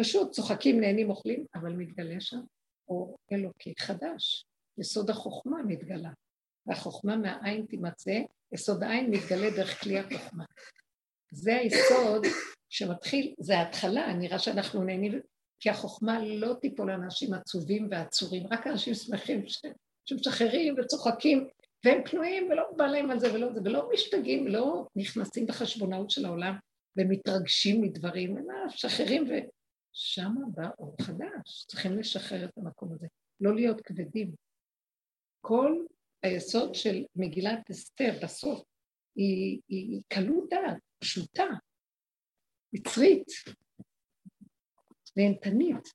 [0.00, 2.40] פשוט, צוחקים, נהנים, אוכלים, אבל מתגלה שם
[2.88, 4.44] אור אלוקי חדש,
[4.78, 6.10] יסוד החוכמה מתגלה,
[6.66, 8.20] והחוכמה מהעין תימצא,
[8.52, 10.44] יסוד העין מתגלה דרך כלי החוכמה.
[11.32, 12.26] זה היסוד
[12.68, 15.20] שמתחיל, זה ההתחלה, נראה שאנחנו נהנים,
[15.60, 19.66] כי החוכמה לא תיפול לאנשים עצובים ועצורים, רק אנשים שמחים ש-
[20.04, 21.48] שמשחררים וצוחקים,
[21.84, 26.24] והם פנויים ולא בא להם על זה ולא זה, ולא משתגעים, לא נכנסים בחשבונאות של
[26.24, 26.54] העולם
[26.96, 33.06] ומתרגשים מדברים, אלא משחררים ושם בא אור חדש, צריכים לשחרר את המקום הזה,
[33.40, 34.34] לא להיות כבדים.
[35.40, 35.84] כל
[36.22, 38.62] היסוד של מגילת אסתר בסוף
[39.16, 41.46] היא, היא קלות דעת, פשוטה,
[42.72, 43.26] יצרית,
[45.18, 45.88] נהנתנית.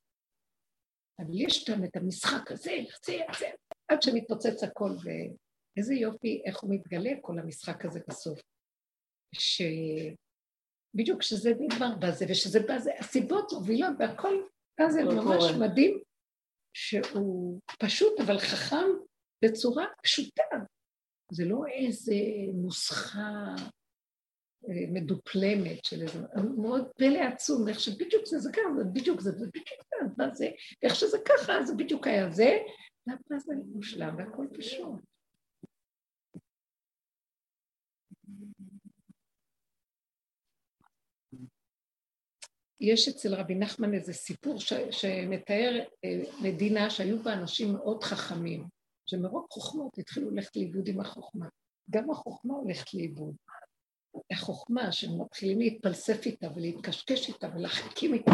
[1.20, 2.72] אבל יש שם את המשחק הזה,
[3.06, 3.46] זה, זה,
[3.88, 8.40] עד שמתפוצץ הכל, ואיזה יופי, איך הוא מתגלה, כל המשחק הזה בסוף.
[9.36, 14.44] שבדיוק כשזה נגמר בזה, ושזה בזה, הסיבות מובילות והכל,
[14.80, 15.68] אז זה ממש קורה.
[15.68, 16.02] מדהים,
[16.74, 18.88] שהוא פשוט אבל חכם
[19.46, 20.44] בצורה פשוטה.
[21.32, 22.16] זה לא איזה
[22.54, 23.56] נוסחה
[24.68, 26.20] מדופלמת של איזה,
[26.58, 30.38] מאוד פלא עצום, איך שבדיוק זה זה ככה, זה בדיוק זה, זה בדיוק זה, אז
[30.38, 30.50] זה,
[30.84, 32.58] איך שזה ככה, זה בדיוק היה זה,
[33.08, 35.00] והפאזל מושלם והכל פשוט.
[42.80, 48.68] יש אצל רבי נחמן איזה סיפור ש, שמתאר אה, מדינה שהיו בה אנשים מאוד חכמים,
[49.06, 51.48] שמרוב חוכמות התחילו ללכת לאיבוד עם החוכמה.
[51.90, 53.36] גם החוכמה הולכת לאיבוד.
[54.32, 58.32] החוכמה שמתחילים להתפלסף איתה ולהתקשקש איתה ולהחכים איתה,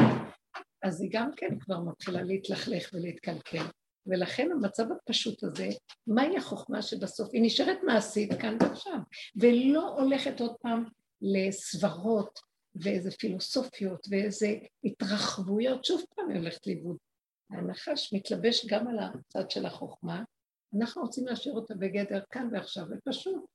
[0.84, 3.64] אז היא גם כן כבר מתחילה להתלכלך ולהתקלקל.
[4.08, 5.70] ולכן המצב הפשוט הזה,
[6.08, 9.00] מהי החוכמה שבסוף היא נשארת מעשית כאן ועכשיו,
[9.36, 10.86] ולא הולכת עוד פעם
[11.22, 12.40] לסברות
[12.76, 14.48] ואיזה פילוסופיות ואיזה
[14.84, 16.98] התרחבויות, שוב פעם היא הולכת לאיבוד.
[17.52, 20.24] הנחש מתלבש גם על הצד של החוכמה,
[20.80, 23.46] אנחנו רוצים להשאיר אותה בגדר כאן ועכשיו, ופשוט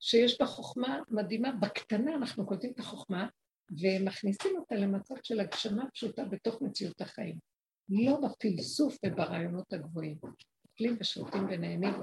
[0.00, 3.28] שיש בה חוכמה מדהימה, בקטנה אנחנו קולטים את החוכמה
[3.70, 7.38] ומכניסים אותה למצב של הגשמה פשוטה בתוך מציאות החיים.
[7.88, 10.16] לא בפילסוף וברעיונות הגבוהים.
[10.70, 11.94] אוכלים ושותים ונהנים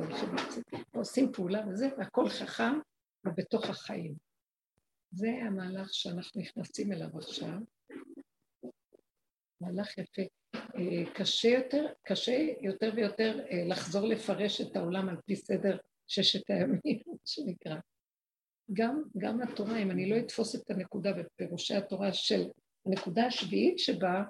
[0.94, 2.80] ועושים פעולה וזה, והכל חכם
[3.26, 4.16] ובתוך החיים.
[5.12, 7.60] זה המהלך שאנחנו נכנסים אליו עכשיו.
[9.62, 10.22] מהלך יפה.
[10.56, 15.78] אה, קשה יותר, קשה יותר ויותר אה, לחזור לפרש את העולם על פי סדר
[16.08, 17.76] ששת הימים, שנקרא.
[18.74, 22.44] גם, גם התורה, אם אני לא אתפוס את הנקודה בפירושי התורה של
[22.86, 24.24] הנקודה השביעית שבה,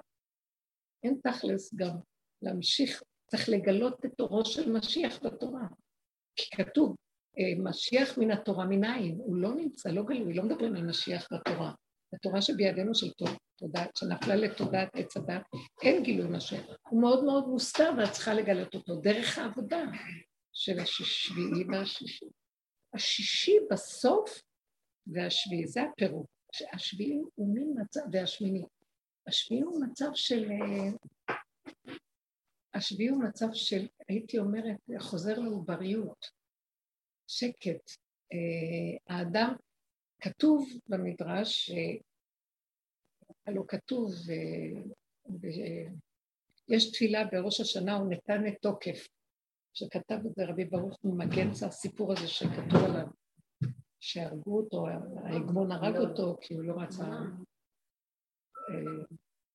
[1.04, 1.96] אין תכלס גם
[2.42, 5.66] להמשיך, צריך לגלות את אורו של משיח בתורה.
[6.36, 6.96] כי כתוב,
[7.38, 11.72] אה, משיח מן התורה מנין, הוא לא נמצא, לא גלוי, לא מדברים על משיח בתורה.
[12.14, 13.06] התורה שבידינו של
[13.58, 15.42] תודעת, שנפלה לתודעת עץ הדת,
[15.82, 16.64] אין גילוי משיח.
[16.88, 19.84] הוא מאוד מאוד מוסתר ואת צריכה לגלות אותו דרך העבודה
[20.54, 22.26] של השביעי והשישי.
[22.94, 24.42] השישי בסוף
[25.06, 26.26] והשביעי, זה הפירוט.
[26.72, 28.64] השביעי הוא מין מצב, והשמיני.
[29.26, 30.50] השביעי הוא מצב של...
[30.50, 31.34] אה,
[32.74, 36.26] השביעי הוא מצב של, הייתי אומרת, חוזר לעובריות,
[37.26, 37.90] שקט.
[38.32, 39.54] אה, האדם,
[40.20, 41.70] כתוב במדרש,
[43.46, 45.90] הלוא כתוב, אה,
[46.68, 49.08] יש תפילה בראש השנה, הוא נתן את תוקף.
[49.74, 53.06] שכתב את זה רבי ברוך ממגנצה, הסיפור הזה שכתוב עליו,
[54.00, 54.86] שהרגו אותו,
[55.24, 57.04] ההגמון הרג אותו כי הוא לא רצה...
[58.70, 59.04] אה,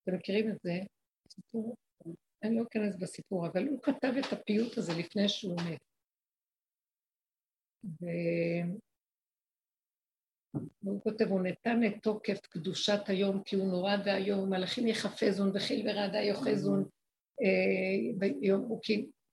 [0.03, 0.71] אתם מכירים את זה?
[1.29, 1.75] סיפור,
[2.43, 5.79] אני לא אכנס בסיפור, אבל הוא כתב את הפיוט הזה לפני שהוא מת.
[10.83, 15.89] והוא כותב, הוא נתן את תוקף קדושת היום כי הוא נורא ואיום, מלאכים יחפזון וחיל
[15.89, 16.89] ורעדה יוחזון,
[17.41, 18.27] אה,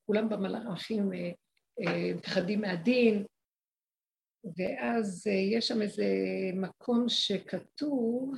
[0.07, 1.11] כולם במלאכים
[1.79, 3.25] מפחדים אה, מהדין,
[4.57, 6.05] ואז יש שם איזה
[6.55, 8.35] מקום שכתוב,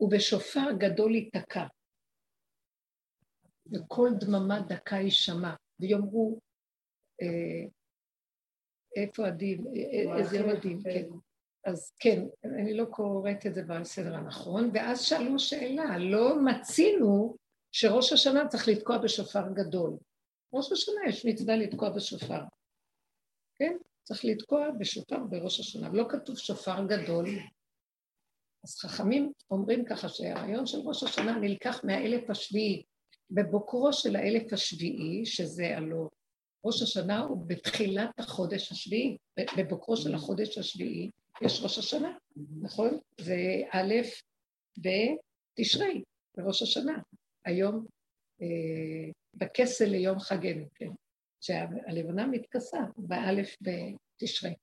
[0.00, 1.66] ובשופר גדול ייתקע,
[3.72, 6.40] וכל דממה דקה יישמע, ויאמרו,
[7.22, 7.68] אה,
[8.96, 11.08] איפה הדין, אה, איזה יום הדין, כן.
[11.64, 17.36] אז כן, אני לא קוראת את זה בסדר הנכון, ואז שאלו שאלה, לא מצינו
[17.72, 19.96] שראש השנה צריך לתקוע בשופר גדול.
[20.52, 22.40] ראש השנה יש מצווה לתקוע בשופר,
[23.54, 23.76] כן?
[24.02, 27.26] צריך לתקוע בשופר בראש השנה, לא כתוב שופר גדול,
[28.64, 32.82] אז חכמים אומרים ככה שהרעיון של ראש השנה נלקח מהאלף השביעי.
[33.30, 36.08] בבוקרו של האלף השביעי, שזה הלא
[36.64, 39.16] ראש השנה הוא בתחילת החודש השביעי,
[39.58, 41.10] בבוקרו של החודש השביעי
[41.42, 42.16] יש ראש השנה,
[42.62, 42.98] נכון?
[43.20, 43.36] זה
[43.70, 43.94] א'
[44.78, 46.02] בתשרי,
[46.36, 46.98] בראש השנה.
[47.44, 47.86] היום
[48.42, 50.90] אה, בכסל ליום חגנו, כן?
[51.40, 54.54] שהלבנה מתכסה באלף בתשרי.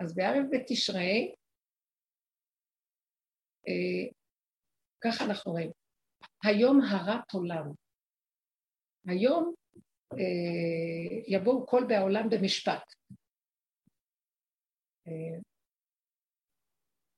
[0.00, 1.34] אז באלף בתשרי
[3.68, 4.12] אה,
[5.00, 5.70] ככה אנחנו רואים.
[6.44, 7.72] היום הרת עולם.
[9.06, 9.54] היום
[10.12, 12.94] אה, יבואו כל בעולם במשפט.
[15.06, 15.38] אה,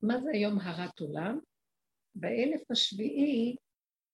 [0.02, 1.38] מה זה היום הרת עולם?
[2.14, 3.56] באלף השביעי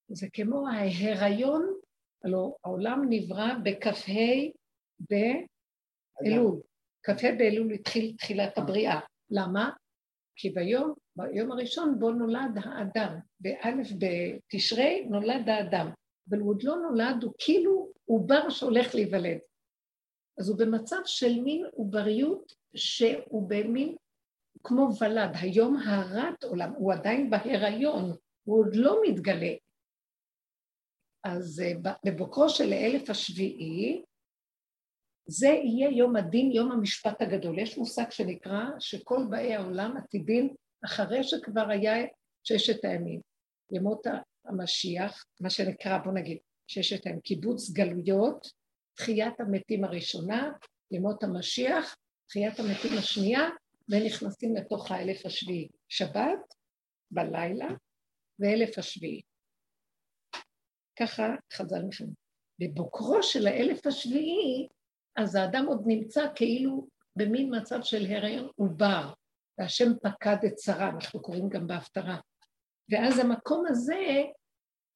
[0.08, 1.74] זה כמו ההיריון,
[2.24, 3.90] הלוא העולם נברא בכ"ה
[5.10, 6.60] באלול.
[7.02, 9.00] כ"ה באלול התחיל תחילת הבריאה.
[9.30, 9.70] למה?
[10.36, 15.90] כי ביום ביום הראשון בו נולד האדם, באלף בתשרי נולד האדם,
[16.30, 19.38] אבל הוא עוד לא נולד, הוא כאילו עובר שהולך להיוולד.
[20.38, 23.96] אז הוא במצב של מין עובריות שהוא במין
[24.64, 29.52] כמו ולד, היום הרת עולם, הוא עדיין בהיריון, הוא עוד לא מתגלה.
[31.24, 34.02] אז אה, בבוקרו של האלף השביעי,
[35.26, 37.58] זה יהיה יום הדין, יום המשפט הגדול.
[37.58, 42.06] יש מושג שנקרא שכל באי העולם עתידים אחרי שכבר היה
[42.44, 43.20] ששת הימים,
[43.72, 44.06] ימות
[44.44, 48.46] המשיח, מה שנקרא, בוא נגיד, ששת הימים, קיבוץ גלויות,
[48.96, 50.52] תחיית המתים הראשונה,
[50.90, 51.96] ימות המשיח,
[52.28, 53.40] תחיית המתים השנייה,
[53.88, 55.68] ונכנסים לתוך האלף השביעי.
[55.88, 56.54] שבת
[57.10, 57.68] בלילה
[58.38, 59.20] ואלף השביעי.
[60.98, 62.04] ככה חז"ל מכן.
[62.58, 64.68] בבוקרו של האלף השביעי,
[65.16, 69.12] אז האדם עוד נמצא כאילו במין מצב של הריון עובר,
[69.58, 72.18] והשם פקד את שרה, אנחנו קוראים גם בהפטרה.
[72.90, 74.22] ואז המקום הזה,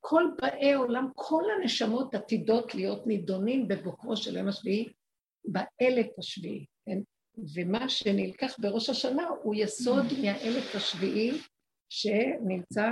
[0.01, 4.89] כל באי עולם, כל הנשמות עתידות להיות נידונים בבוקרו של היום השביעי,
[5.45, 6.99] באלף השביעי, כן?
[7.55, 11.31] ומה שנלקח בראש השנה הוא יסוד מהאלף השביעי
[11.89, 12.89] שנמצא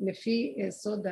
[0.00, 1.06] לפי סוד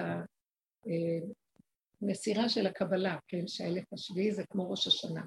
[2.03, 5.23] המסירה של הקבלה, כן, שהאלף השביעי זה כמו ראש השנה.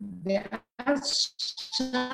[0.00, 2.12] ואז שם